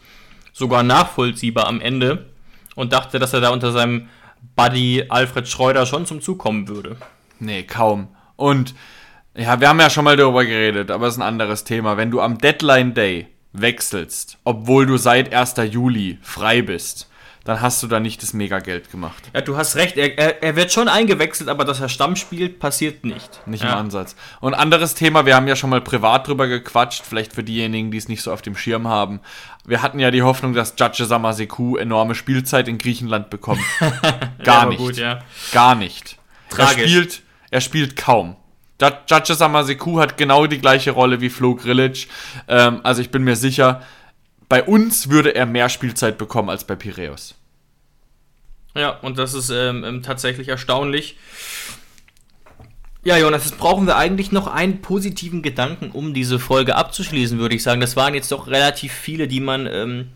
sogar 0.52 0.82
nachvollziehbar 0.82 1.66
am 1.66 1.80
Ende 1.80 2.31
und 2.74 2.92
dachte, 2.92 3.18
dass 3.18 3.32
er 3.32 3.40
da 3.40 3.50
unter 3.50 3.72
seinem 3.72 4.08
Buddy 4.56 5.06
Alfred 5.08 5.48
Schreuder 5.48 5.86
schon 5.86 6.06
zum 6.06 6.20
Zug 6.20 6.38
kommen 6.38 6.68
würde. 6.68 6.96
Nee, 7.38 7.62
kaum. 7.62 8.08
Und 8.36 8.74
ja, 9.36 9.60
wir 9.60 9.68
haben 9.68 9.80
ja 9.80 9.90
schon 9.90 10.04
mal 10.04 10.16
darüber 10.16 10.44
geredet, 10.44 10.90
aber 10.90 11.06
es 11.06 11.14
ist 11.14 11.20
ein 11.20 11.26
anderes 11.26 11.64
Thema. 11.64 11.96
Wenn 11.96 12.10
du 12.10 12.20
am 12.20 12.38
Deadline 12.38 12.94
Day 12.94 13.28
wechselst, 13.52 14.38
obwohl 14.44 14.86
du 14.86 14.96
seit 14.96 15.32
1. 15.32 15.54
Juli 15.70 16.18
frei 16.22 16.62
bist, 16.62 17.08
dann 17.44 17.60
hast 17.60 17.82
du 17.82 17.86
da 17.86 17.98
nicht 18.00 18.22
das 18.22 18.32
Mega-Geld 18.32 18.90
gemacht. 18.90 19.30
Ja, 19.34 19.40
du 19.40 19.56
hast 19.56 19.76
recht, 19.76 19.96
er, 19.96 20.16
er, 20.16 20.42
er 20.42 20.56
wird 20.56 20.72
schon 20.72 20.88
eingewechselt, 20.88 21.48
aber 21.48 21.64
dass 21.64 21.80
er 21.80 21.88
Stamm 21.88 22.16
spielt, 22.16 22.60
passiert 22.60 23.04
nicht. 23.04 23.46
Nicht 23.46 23.64
ja. 23.64 23.72
im 23.72 23.78
Ansatz. 23.78 24.14
Und 24.40 24.54
anderes 24.54 24.94
Thema, 24.94 25.26
wir 25.26 25.34
haben 25.34 25.48
ja 25.48 25.56
schon 25.56 25.70
mal 25.70 25.80
privat 25.80 26.28
drüber 26.28 26.46
gequatscht, 26.46 27.04
vielleicht 27.04 27.32
für 27.32 27.42
diejenigen, 27.42 27.90
die 27.90 27.98
es 27.98 28.08
nicht 28.08 28.22
so 28.22 28.32
auf 28.32 28.42
dem 28.42 28.56
Schirm 28.56 28.86
haben. 28.86 29.20
Wir 29.64 29.82
hatten 29.82 29.98
ja 29.98 30.10
die 30.10 30.22
Hoffnung, 30.22 30.54
dass 30.54 30.74
Judge 30.78 31.04
Samaseku 31.04 31.76
enorme 31.76 32.14
Spielzeit 32.14 32.68
in 32.68 32.78
Griechenland 32.78 33.30
bekommt. 33.30 33.62
Gar 34.44 34.62
aber 34.62 34.70
nicht. 34.70 34.78
gut, 34.78 34.96
ja. 34.96 35.20
Gar 35.52 35.74
nicht. 35.74 36.18
Tragisch. 36.48 36.78
Er 36.78 36.88
spielt, 36.88 37.22
er 37.50 37.60
spielt 37.60 37.96
kaum. 37.96 38.36
Ju- 38.80 38.92
Judge 39.08 39.34
Samaseku 39.34 40.00
hat 40.00 40.16
genau 40.16 40.46
die 40.46 40.58
gleiche 40.58 40.90
Rolle 40.90 41.20
wie 41.20 41.30
Flo 41.30 41.54
Grilic. 41.54 42.08
Ähm, 42.48 42.80
also 42.82 43.00
ich 43.00 43.10
bin 43.10 43.22
mir 43.22 43.36
sicher, 43.36 43.82
bei 44.52 44.64
uns 44.64 45.08
würde 45.08 45.34
er 45.34 45.46
mehr 45.46 45.70
Spielzeit 45.70 46.18
bekommen 46.18 46.50
als 46.50 46.64
bei 46.64 46.76
Piraeus. 46.76 47.36
Ja, 48.74 48.90
und 48.90 49.16
das 49.16 49.32
ist 49.32 49.48
ähm, 49.48 49.82
ähm, 49.82 50.02
tatsächlich 50.02 50.48
erstaunlich. 50.48 51.16
Ja, 53.02 53.16
Jonas, 53.16 53.46
jetzt 53.46 53.56
brauchen 53.56 53.86
wir 53.86 53.96
eigentlich 53.96 54.30
noch 54.30 54.46
einen 54.46 54.82
positiven 54.82 55.40
Gedanken, 55.40 55.90
um 55.90 56.12
diese 56.12 56.38
Folge 56.38 56.76
abzuschließen, 56.76 57.38
würde 57.38 57.54
ich 57.54 57.62
sagen. 57.62 57.80
Das 57.80 57.96
waren 57.96 58.12
jetzt 58.12 58.30
doch 58.30 58.46
relativ 58.46 58.92
viele, 58.92 59.26
die 59.26 59.40
man 59.40 59.66
ähm, 59.66 60.08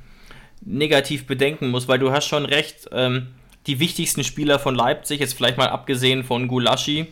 negativ 0.60 1.26
bedenken 1.26 1.70
muss, 1.70 1.88
weil 1.88 1.98
du 1.98 2.12
hast 2.12 2.26
schon 2.26 2.44
recht, 2.44 2.90
ähm, 2.92 3.28
die 3.66 3.80
wichtigsten 3.80 4.22
Spieler 4.22 4.58
von 4.58 4.74
Leipzig, 4.74 5.18
jetzt 5.18 5.32
vielleicht 5.32 5.56
mal 5.56 5.70
abgesehen 5.70 6.24
von 6.24 6.46
Gulaschi, 6.46 7.06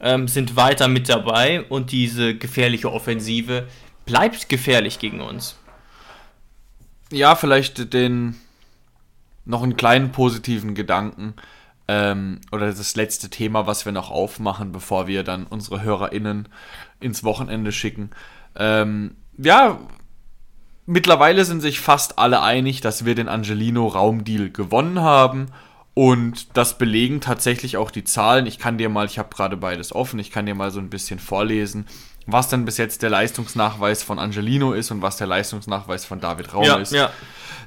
ähm, 0.00 0.26
sind 0.26 0.56
weiter 0.56 0.88
mit 0.88 1.08
dabei 1.08 1.62
und 1.62 1.92
diese 1.92 2.34
gefährliche 2.34 2.90
Offensive 2.90 3.68
bleibt 4.04 4.48
gefährlich 4.48 4.98
gegen 4.98 5.20
uns. 5.20 5.56
Ja, 7.10 7.34
vielleicht 7.36 7.92
den 7.92 8.36
noch 9.44 9.62
einen 9.62 9.76
kleinen 9.76 10.10
positiven 10.10 10.74
Gedanken 10.74 11.34
ähm, 11.88 12.40
oder 12.50 12.66
das 12.66 12.96
letzte 12.96 13.30
Thema, 13.30 13.66
was 13.66 13.84
wir 13.84 13.92
noch 13.92 14.10
aufmachen, 14.10 14.72
bevor 14.72 15.06
wir 15.06 15.22
dann 15.22 15.46
unsere 15.46 15.82
HörerInnen 15.82 16.48
ins 17.00 17.22
Wochenende 17.22 17.70
schicken. 17.70 18.10
Ähm, 18.56 19.14
ja, 19.38 19.78
mittlerweile 20.86 21.44
sind 21.44 21.60
sich 21.60 21.78
fast 21.78 22.18
alle 22.18 22.42
einig, 22.42 22.80
dass 22.80 23.04
wir 23.04 23.14
den 23.14 23.28
Angelino-Raumdeal 23.28 24.50
gewonnen 24.50 25.00
haben. 25.00 25.46
Und 25.94 26.56
das 26.56 26.76
belegen 26.76 27.20
tatsächlich 27.20 27.76
auch 27.78 27.90
die 27.90 28.04
Zahlen. 28.04 28.46
Ich 28.46 28.58
kann 28.58 28.76
dir 28.76 28.88
mal, 28.90 29.06
ich 29.06 29.18
habe 29.18 29.34
gerade 29.34 29.56
beides 29.56 29.94
offen, 29.94 30.18
ich 30.18 30.30
kann 30.30 30.44
dir 30.44 30.54
mal 30.54 30.70
so 30.70 30.78
ein 30.78 30.90
bisschen 30.90 31.18
vorlesen, 31.18 31.86
was 32.26 32.48
dann 32.48 32.64
bis 32.64 32.76
jetzt 32.76 33.02
der 33.02 33.10
Leistungsnachweis 33.10 34.02
von 34.02 34.18
Angelino 34.18 34.72
ist 34.72 34.90
und 34.90 35.02
was 35.02 35.16
der 35.16 35.26
Leistungsnachweis 35.26 36.04
von 36.04 36.20
David 36.20 36.52
Raum 36.52 36.80
ist. 36.80 36.92
ja. 36.92 37.10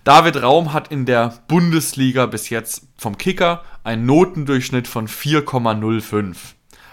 David 0.03 0.41
Raum 0.41 0.73
hat 0.73 0.91
in 0.91 1.05
der 1.05 1.39
Bundesliga 1.47 2.25
bis 2.25 2.49
jetzt 2.49 2.87
vom 2.97 3.17
Kicker 3.17 3.63
einen 3.83 4.05
Notendurchschnitt 4.05 4.87
von 4.87 5.07
4,05. 5.07 6.35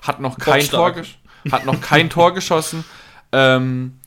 Hat 0.02 0.20
noch 0.20 0.38
kein 0.38 0.66
Tor, 0.66 0.92
Bockstark. 0.92 1.52
hat 1.52 1.66
noch 1.66 1.80
kein 1.80 2.10
Tor 2.10 2.34
geschossen. 2.34 2.84
Ähm, 3.32 4.00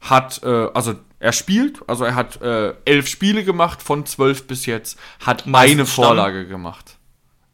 hat, 0.00 0.42
äh, 0.42 0.68
also 0.74 0.94
er 1.18 1.32
spielt, 1.32 1.88
also 1.88 2.04
er 2.04 2.14
hat 2.14 2.42
äh, 2.42 2.74
elf 2.84 3.06
Spiele 3.06 3.44
gemacht 3.44 3.82
von 3.82 4.04
zwölf 4.06 4.46
bis 4.46 4.66
jetzt, 4.66 4.98
hat 5.24 5.46
Meistens 5.46 5.78
eine 5.78 5.86
Stamm. 5.86 6.04
Vorlage 6.04 6.46
gemacht. 6.48 6.98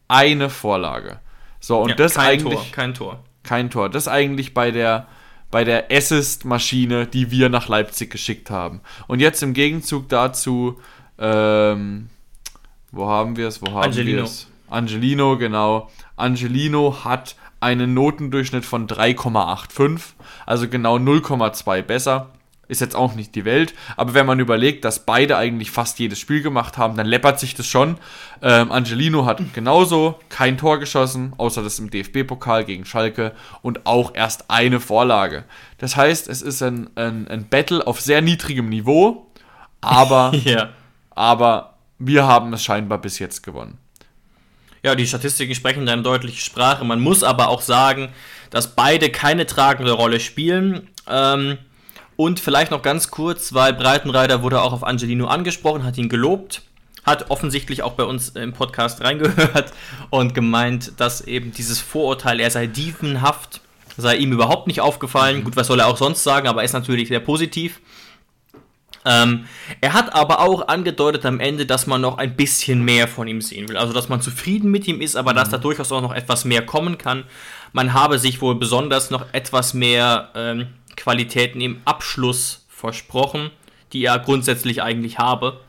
Eine 0.07 0.49
Vorlage. 0.49 1.19
So, 1.59 1.81
und 1.81 1.89
ja, 1.89 1.95
das 1.95 2.15
kein 2.15 2.25
eigentlich 2.25 2.59
Tor, 2.59 2.71
kein 2.71 2.93
Tor. 2.93 3.23
kein 3.43 3.69
Tor. 3.69 3.89
Das 3.89 4.07
eigentlich 4.07 4.53
bei 4.53 4.71
der, 4.71 5.07
bei 5.51 5.63
der 5.63 5.91
Assist-Maschine, 5.91 7.07
die 7.07 7.31
wir 7.31 7.49
nach 7.49 7.67
Leipzig 7.67 8.11
geschickt 8.11 8.49
haben. 8.49 8.81
Und 9.07 9.19
jetzt 9.19 9.41
im 9.41 9.53
Gegenzug 9.53 10.09
dazu, 10.09 10.79
ähm, 11.17 12.09
wo 12.91 13.07
haben 13.07 13.35
wir 13.35 13.47
es? 13.47 13.61
Wo 13.61 13.71
haben 13.71 13.83
Angelino. 13.83 14.17
wir 14.17 14.23
es? 14.23 14.47
Angelino, 14.69 15.37
genau. 15.37 15.89
Angelino 16.15 17.03
hat 17.03 17.35
einen 17.59 17.93
Notendurchschnitt 17.93 18.65
von 18.65 18.87
3,85, 18.87 20.13
also 20.45 20.67
genau 20.67 20.97
0,2 20.97 21.81
besser. 21.81 22.29
Ist 22.69 22.81
jetzt 22.81 22.95
auch 22.95 23.15
nicht 23.15 23.33
die 23.33 23.45
Welt, 23.45 23.73
aber 23.97 24.13
wenn 24.13 24.27
man 24.27 24.39
überlegt, 24.39 24.85
dass 24.85 25.03
beide 25.03 25.35
eigentlich 25.37 25.71
fast 25.71 25.97
jedes 25.97 26.19
Spiel 26.19 26.41
gemacht 26.43 26.77
haben, 26.77 26.95
dann 26.95 27.07
läppert 27.07 27.39
sich 27.39 27.55
das 27.55 27.65
schon. 27.65 27.97
Ähm, 28.43 28.71
Angelino 28.71 29.25
hat 29.25 29.41
genauso 29.53 30.19
kein 30.29 30.57
Tor 30.57 30.77
geschossen, 30.79 31.33
außer 31.37 31.63
das 31.63 31.79
im 31.79 31.89
DFB-Pokal 31.89 32.63
gegen 32.65 32.85
Schalke 32.85 33.33
und 33.63 33.85
auch 33.87 34.13
erst 34.13 34.51
eine 34.51 34.79
Vorlage. 34.79 35.45
Das 35.79 35.95
heißt, 35.97 36.29
es 36.29 36.41
ist 36.43 36.61
ein, 36.61 36.91
ein, 36.95 37.27
ein 37.27 37.49
Battle 37.49 37.85
auf 37.85 37.99
sehr 37.99 38.21
niedrigem 38.21 38.69
Niveau, 38.69 39.25
aber, 39.81 40.31
Ja. 40.45 40.69
aber 41.09 41.73
wir 41.97 42.27
haben 42.27 42.53
es 42.53 42.63
scheinbar 42.63 42.99
bis 42.99 43.17
jetzt 43.17 43.41
gewonnen. 43.41 43.79
Ja, 44.83 44.93
die 44.95 45.07
Statistiken 45.07 45.55
sprechen 45.55 45.85
da 45.85 45.93
eine 45.93 46.03
deutliche 46.03 46.39
Sprache. 46.41 46.85
Man 46.85 47.01
muss 47.01 47.23
aber 47.23 47.49
auch 47.49 47.61
sagen, 47.61 48.09
dass 48.51 48.75
beide 48.75 49.09
keine 49.09 49.45
tragende 49.45 49.91
Rolle 49.91 50.19
spielen. 50.19 50.87
Ähm, 51.07 51.57
und 52.19 52.41
vielleicht 52.41 52.69
noch 52.69 52.81
ganz 52.81 53.11
kurz, 53.11 53.53
weil 53.53 53.71
Breitenreiter 53.71 54.43
wurde 54.43 54.61
auch 54.61 54.73
auf 54.73 54.83
Angelino 54.83 55.27
angesprochen, 55.27 55.85
hat 55.85 55.97
ihn 55.97 56.09
gelobt, 56.09 56.63
hat 57.05 57.31
offensichtlich 57.31 57.81
auch 57.81 57.93
bei 57.93 58.03
uns 58.03 58.27
im 58.27 58.51
Podcast 58.51 58.99
reingehört 58.99 59.71
und 60.09 60.35
gemeint, 60.35 60.91
dass 60.97 61.21
eben 61.21 61.53
dieses 61.53 61.79
Vorurteil, 61.79 62.41
er 62.41 62.51
sei 62.51 62.67
dievenhaft, 62.67 63.61
sei 63.95 64.17
ihm 64.17 64.33
überhaupt 64.33 64.67
nicht 64.67 64.81
aufgefallen. 64.81 65.45
Gut, 65.45 65.55
was 65.55 65.67
soll 65.67 65.79
er 65.79 65.87
auch 65.87 65.95
sonst 65.95 66.21
sagen, 66.25 66.49
aber 66.49 66.59
er 66.59 66.65
ist 66.65 66.73
natürlich 66.73 67.07
sehr 67.07 67.21
positiv. 67.21 67.79
Ähm, 69.05 69.45
er 69.79 69.93
hat 69.93 70.13
aber 70.13 70.41
auch 70.41 70.67
angedeutet 70.67 71.25
am 71.25 71.39
Ende, 71.39 71.65
dass 71.65 71.87
man 71.87 72.01
noch 72.01 72.17
ein 72.17 72.35
bisschen 72.35 72.83
mehr 72.83 73.07
von 73.07 73.29
ihm 73.29 73.39
sehen 73.39 73.69
will. 73.69 73.77
Also, 73.77 73.93
dass 73.93 74.09
man 74.09 74.19
zufrieden 74.19 74.69
mit 74.71 74.89
ihm 74.89 74.99
ist, 74.99 75.15
aber 75.15 75.31
mhm. 75.31 75.37
dass 75.37 75.51
da 75.51 75.57
durchaus 75.57 75.89
auch 75.93 76.01
noch 76.01 76.13
etwas 76.13 76.43
mehr 76.43 76.65
kommen 76.65 76.97
kann. 76.97 77.23
Man 77.71 77.93
habe 77.93 78.19
sich 78.19 78.41
wohl 78.41 78.55
besonders 78.55 79.09
noch 79.09 79.33
etwas 79.33 79.73
mehr 79.73 80.31
ähm, 80.35 80.67
Qualitäten 80.99 81.61
im 81.61 81.81
Abschluss 81.85 82.65
versprochen, 82.67 83.51
die 83.93 84.03
er 84.03 84.19
grundsätzlich 84.19 84.81
eigentlich 84.83 85.17
habe. 85.17 85.61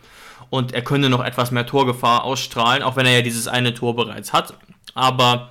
Und 0.51 0.72
er 0.72 0.83
könne 0.83 1.09
noch 1.09 1.24
etwas 1.24 1.53
mehr 1.53 1.66
Torgefahr 1.66 2.24
ausstrahlen, 2.24 2.83
auch 2.83 2.97
wenn 2.97 3.07
er 3.07 3.12
ja 3.12 3.22
dieses 3.22 3.47
eine 3.47 3.72
Tor 3.72 3.95
bereits 3.95 4.33
hat. 4.33 4.55
Aber 4.95 5.51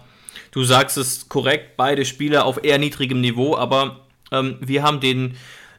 du 0.51 0.63
sagst 0.63 0.97
es 0.97 1.29
korrekt, 1.29 1.77
beide 1.77 2.03
Spieler 2.03 2.45
auf 2.45 2.63
eher 2.63 2.77
niedrigem 2.77 3.21
Niveau, 3.21 3.55
aber 3.55 4.01
ähm, 4.31 4.57
wir 4.59 4.83
haben 4.83 4.99
den 4.99 5.37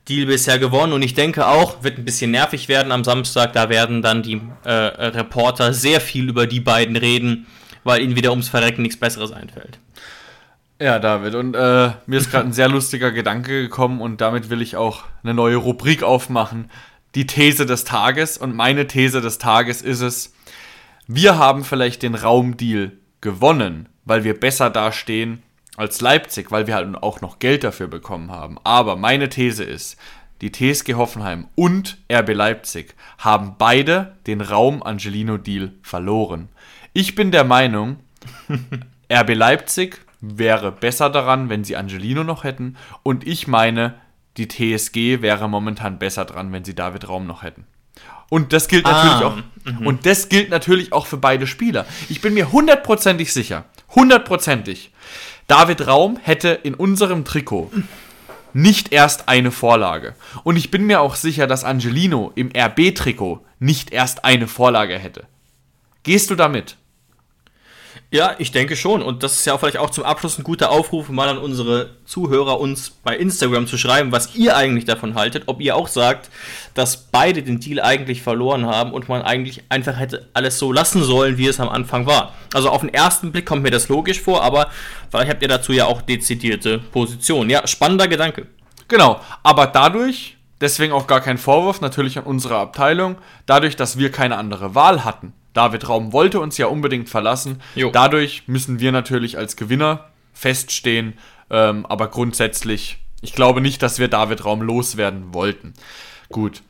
Deal 0.08 0.26
bisher 0.26 0.58
gewonnen 0.58 0.94
und 0.94 1.02
ich 1.02 1.12
denke 1.12 1.46
auch, 1.46 1.82
wird 1.84 1.98
ein 1.98 2.04
bisschen 2.06 2.30
nervig 2.30 2.68
werden 2.68 2.90
am 2.90 3.04
Samstag. 3.04 3.52
Da 3.52 3.68
werden 3.68 4.00
dann 4.00 4.22
die 4.22 4.40
äh, 4.64 4.72
Reporter 4.72 5.74
sehr 5.74 6.00
viel 6.00 6.28
über 6.28 6.46
die 6.46 6.60
beiden 6.60 6.96
reden, 6.96 7.46
weil 7.84 8.02
ihnen 8.02 8.16
wieder 8.16 8.30
ums 8.30 8.48
Verrecken 8.48 8.82
nichts 8.82 8.98
Besseres 8.98 9.30
einfällt. 9.30 9.78
Ja, 10.82 10.98
David, 10.98 11.34
und 11.34 11.54
äh, 11.56 11.90
mir 12.06 12.18
ist 12.18 12.30
gerade 12.30 12.46
ein 12.46 12.54
sehr 12.54 12.70
lustiger 12.70 13.12
Gedanke 13.12 13.60
gekommen 13.60 14.00
und 14.00 14.22
damit 14.22 14.48
will 14.48 14.62
ich 14.62 14.76
auch 14.76 15.04
eine 15.22 15.34
neue 15.34 15.56
Rubrik 15.56 16.02
aufmachen. 16.02 16.70
Die 17.14 17.26
These 17.26 17.66
des 17.66 17.84
Tages 17.84 18.38
und 18.38 18.56
meine 18.56 18.86
These 18.86 19.20
des 19.20 19.36
Tages 19.36 19.82
ist 19.82 20.00
es, 20.00 20.32
wir 21.06 21.36
haben 21.36 21.64
vielleicht 21.64 22.02
den 22.02 22.14
Raumdeal 22.14 22.92
gewonnen, 23.20 23.90
weil 24.06 24.24
wir 24.24 24.40
besser 24.40 24.70
dastehen 24.70 25.42
als 25.76 26.00
Leipzig, 26.00 26.50
weil 26.50 26.66
wir 26.66 26.76
halt 26.76 26.96
auch 27.02 27.20
noch 27.20 27.40
Geld 27.40 27.62
dafür 27.62 27.88
bekommen 27.88 28.30
haben. 28.30 28.56
Aber 28.64 28.96
meine 28.96 29.28
These 29.28 29.64
ist, 29.64 29.98
die 30.40 30.50
TSG 30.50 30.94
Hoffenheim 30.94 31.48
und 31.56 31.98
RB 32.10 32.32
Leipzig 32.32 32.94
haben 33.18 33.56
beide 33.58 34.16
den 34.26 34.40
Raum 34.40 34.82
Angelino 34.82 35.36
Deal 35.36 35.72
verloren. 35.82 36.48
Ich 36.94 37.14
bin 37.14 37.32
der 37.32 37.44
Meinung, 37.44 37.98
RB 39.12 39.34
Leipzig 39.34 40.06
wäre 40.20 40.72
besser 40.72 41.10
daran, 41.10 41.48
wenn 41.48 41.64
sie 41.64 41.76
Angelino 41.76 42.24
noch 42.24 42.44
hätten. 42.44 42.76
Und 43.02 43.26
ich 43.26 43.46
meine, 43.46 43.94
die 44.36 44.48
TSG 44.48 45.22
wäre 45.22 45.48
momentan 45.48 45.98
besser 45.98 46.24
dran, 46.24 46.52
wenn 46.52 46.64
sie 46.64 46.74
David 46.74 47.08
Raum 47.08 47.26
noch 47.26 47.42
hätten. 47.42 47.66
Und 48.28 48.52
das 48.52 48.68
gilt 48.68 48.84
natürlich 48.84 49.12
ah, 49.12 49.26
auch. 49.26 49.36
Mhm. 49.64 49.86
Und 49.86 50.06
das 50.06 50.28
gilt 50.28 50.50
natürlich 50.50 50.92
auch 50.92 51.06
für 51.06 51.16
beide 51.16 51.46
Spieler. 51.46 51.84
Ich 52.08 52.20
bin 52.20 52.34
mir 52.34 52.52
hundertprozentig 52.52 53.32
sicher, 53.32 53.64
hundertprozentig, 53.94 54.92
David 55.48 55.88
Raum 55.88 56.16
hätte 56.22 56.50
in 56.50 56.74
unserem 56.74 57.24
Trikot 57.24 57.72
nicht 58.52 58.92
erst 58.92 59.28
eine 59.28 59.50
Vorlage. 59.50 60.14
Und 60.44 60.56
ich 60.56 60.70
bin 60.70 60.86
mir 60.86 61.00
auch 61.00 61.16
sicher, 61.16 61.48
dass 61.48 61.64
Angelino 61.64 62.30
im 62.36 62.50
RB-Trikot 62.56 63.44
nicht 63.58 63.92
erst 63.92 64.24
eine 64.24 64.46
Vorlage 64.46 64.96
hätte. 64.96 65.26
Gehst 66.04 66.30
du 66.30 66.36
damit? 66.36 66.76
Ja, 68.12 68.34
ich 68.38 68.50
denke 68.50 68.74
schon. 68.74 69.02
Und 69.02 69.22
das 69.22 69.34
ist 69.34 69.44
ja 69.44 69.56
vielleicht 69.56 69.76
auch 69.76 69.90
zum 69.90 70.02
Abschluss 70.02 70.36
ein 70.36 70.42
guter 70.42 70.70
Aufruf, 70.70 71.08
mal 71.10 71.28
an 71.28 71.38
unsere 71.38 71.90
Zuhörer 72.06 72.58
uns 72.58 72.90
bei 72.90 73.16
Instagram 73.16 73.68
zu 73.68 73.78
schreiben, 73.78 74.10
was 74.10 74.34
ihr 74.34 74.56
eigentlich 74.56 74.84
davon 74.84 75.14
haltet. 75.14 75.44
Ob 75.46 75.60
ihr 75.60 75.76
auch 75.76 75.86
sagt, 75.86 76.28
dass 76.74 76.96
beide 76.96 77.44
den 77.44 77.60
Deal 77.60 77.78
eigentlich 77.80 78.22
verloren 78.22 78.66
haben 78.66 78.92
und 78.92 79.08
man 79.08 79.22
eigentlich 79.22 79.62
einfach 79.68 79.96
hätte 79.96 80.28
alles 80.34 80.58
so 80.58 80.72
lassen 80.72 81.04
sollen, 81.04 81.38
wie 81.38 81.46
es 81.46 81.60
am 81.60 81.68
Anfang 81.68 82.06
war. 82.06 82.34
Also 82.52 82.70
auf 82.70 82.80
den 82.80 82.92
ersten 82.92 83.30
Blick 83.30 83.46
kommt 83.46 83.62
mir 83.62 83.70
das 83.70 83.88
logisch 83.88 84.20
vor, 84.20 84.42
aber 84.42 84.70
vielleicht 85.08 85.30
habt 85.30 85.42
ihr 85.42 85.48
dazu 85.48 85.72
ja 85.72 85.84
auch 85.84 86.02
dezidierte 86.02 86.78
Positionen. 86.78 87.48
Ja, 87.48 87.64
spannender 87.68 88.08
Gedanke. 88.08 88.48
Genau, 88.88 89.20
aber 89.44 89.68
dadurch, 89.68 90.36
deswegen 90.60 90.92
auch 90.92 91.06
gar 91.06 91.20
kein 91.20 91.38
Vorwurf 91.38 91.80
natürlich 91.80 92.18
an 92.18 92.24
unsere 92.24 92.56
Abteilung, 92.56 93.18
dadurch, 93.46 93.76
dass 93.76 93.98
wir 93.98 94.10
keine 94.10 94.36
andere 94.36 94.74
Wahl 94.74 95.04
hatten 95.04 95.32
David 95.52 95.88
Raum 95.88 96.12
wollte 96.12 96.40
uns 96.40 96.58
ja 96.58 96.66
unbedingt 96.66 97.08
verlassen. 97.08 97.60
Jo. 97.74 97.90
Dadurch 97.90 98.44
müssen 98.46 98.80
wir 98.80 98.92
natürlich 98.92 99.36
als 99.36 99.56
Gewinner 99.56 100.10
feststehen. 100.32 101.14
Ähm, 101.50 101.84
aber 101.86 102.08
grundsätzlich, 102.08 102.98
ich 103.20 103.34
glaube 103.34 103.60
nicht, 103.60 103.82
dass 103.82 103.98
wir 103.98 104.08
David 104.08 104.44
Raum 104.44 104.62
loswerden 104.62 105.34
wollten. 105.34 105.74
Gut. 106.30 106.62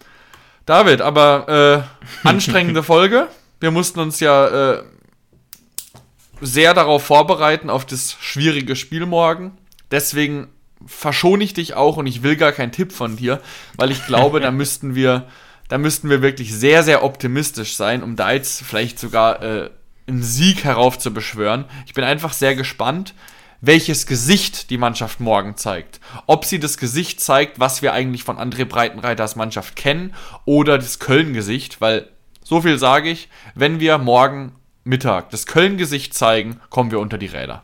David, 0.66 1.00
aber 1.02 1.86
äh, 2.24 2.28
anstrengende 2.28 2.82
Folge. 2.84 3.28
Wir 3.60 3.70
mussten 3.70 4.00
uns 4.00 4.20
ja 4.20 4.78
äh, 4.78 4.82
sehr 6.40 6.74
darauf 6.74 7.04
vorbereiten, 7.04 7.68
auf 7.68 7.84
das 7.84 8.16
schwierige 8.20 8.76
Spiel 8.76 9.04
morgen. 9.04 9.58
Deswegen 9.90 10.48
verschone 10.86 11.44
ich 11.44 11.52
dich 11.52 11.74
auch 11.74 11.98
und 11.98 12.06
ich 12.06 12.22
will 12.22 12.36
gar 12.36 12.52
keinen 12.52 12.72
Tipp 12.72 12.92
von 12.92 13.16
dir, 13.16 13.40
weil 13.76 13.90
ich 13.90 14.06
glaube, 14.06 14.40
da 14.40 14.50
müssten 14.50 14.94
wir 14.94 15.26
da 15.70 15.78
müssten 15.78 16.10
wir 16.10 16.20
wirklich 16.20 16.52
sehr, 16.52 16.82
sehr 16.82 17.04
optimistisch 17.04 17.76
sein, 17.76 18.02
um 18.02 18.16
da 18.16 18.32
jetzt 18.32 18.62
vielleicht 18.62 18.98
sogar 18.98 19.40
äh, 19.40 19.70
einen 20.08 20.22
Sieg 20.22 20.64
heraufzubeschwören. 20.64 21.64
Ich 21.86 21.94
bin 21.94 22.02
einfach 22.02 22.32
sehr 22.32 22.56
gespannt, 22.56 23.14
welches 23.60 24.06
Gesicht 24.06 24.70
die 24.70 24.78
Mannschaft 24.78 25.20
morgen 25.20 25.56
zeigt. 25.56 26.00
Ob 26.26 26.44
sie 26.44 26.58
das 26.58 26.76
Gesicht 26.76 27.20
zeigt, 27.20 27.60
was 27.60 27.82
wir 27.82 27.92
eigentlich 27.92 28.24
von 28.24 28.36
André 28.36 28.64
Breitenreiters 28.64 29.36
Mannschaft 29.36 29.76
kennen, 29.76 30.12
oder 30.44 30.76
das 30.76 30.98
Köln-Gesicht, 30.98 31.80
weil 31.80 32.08
so 32.42 32.60
viel 32.60 32.76
sage 32.76 33.08
ich, 33.08 33.28
wenn 33.54 33.78
wir 33.78 33.98
morgen 33.98 34.56
Mittag 34.82 35.30
das 35.30 35.46
Köln-Gesicht 35.46 36.14
zeigen, 36.14 36.58
kommen 36.70 36.90
wir 36.90 36.98
unter 36.98 37.16
die 37.16 37.26
Räder. 37.26 37.62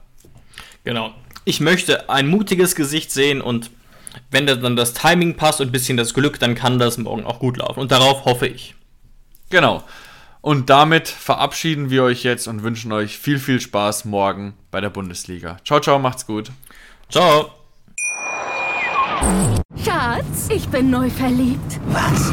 Genau. 0.84 1.12
Ich 1.44 1.58
möchte 1.58 2.08
ein 2.08 2.28
mutiges 2.28 2.76
Gesicht 2.76 3.10
sehen 3.10 3.40
und 3.40 3.70
wenn 4.30 4.46
dann 4.46 4.76
das 4.76 4.94
Timing 4.94 5.36
passt 5.36 5.60
und 5.60 5.68
ein 5.68 5.72
bisschen 5.72 5.96
das 5.96 6.14
Glück, 6.14 6.38
dann 6.38 6.54
kann 6.54 6.78
das 6.78 6.98
morgen 6.98 7.24
auch 7.24 7.38
gut 7.38 7.56
laufen. 7.56 7.80
Und 7.80 7.92
darauf 7.92 8.24
hoffe 8.24 8.46
ich. 8.46 8.74
Genau. 9.50 9.82
Und 10.40 10.70
damit 10.70 11.08
verabschieden 11.08 11.90
wir 11.90 12.04
euch 12.04 12.22
jetzt 12.22 12.46
und 12.46 12.62
wünschen 12.62 12.92
euch 12.92 13.18
viel, 13.18 13.38
viel 13.38 13.60
Spaß 13.60 14.04
morgen 14.04 14.54
bei 14.70 14.80
der 14.80 14.90
Bundesliga. 14.90 15.56
Ciao, 15.64 15.80
ciao, 15.80 15.98
macht's 15.98 16.26
gut. 16.26 16.52
Ciao. 17.10 17.50
Schatz, 19.84 20.48
ich 20.50 20.68
bin 20.68 20.90
neu 20.90 21.10
verliebt. 21.10 21.80
Was? 21.88 22.32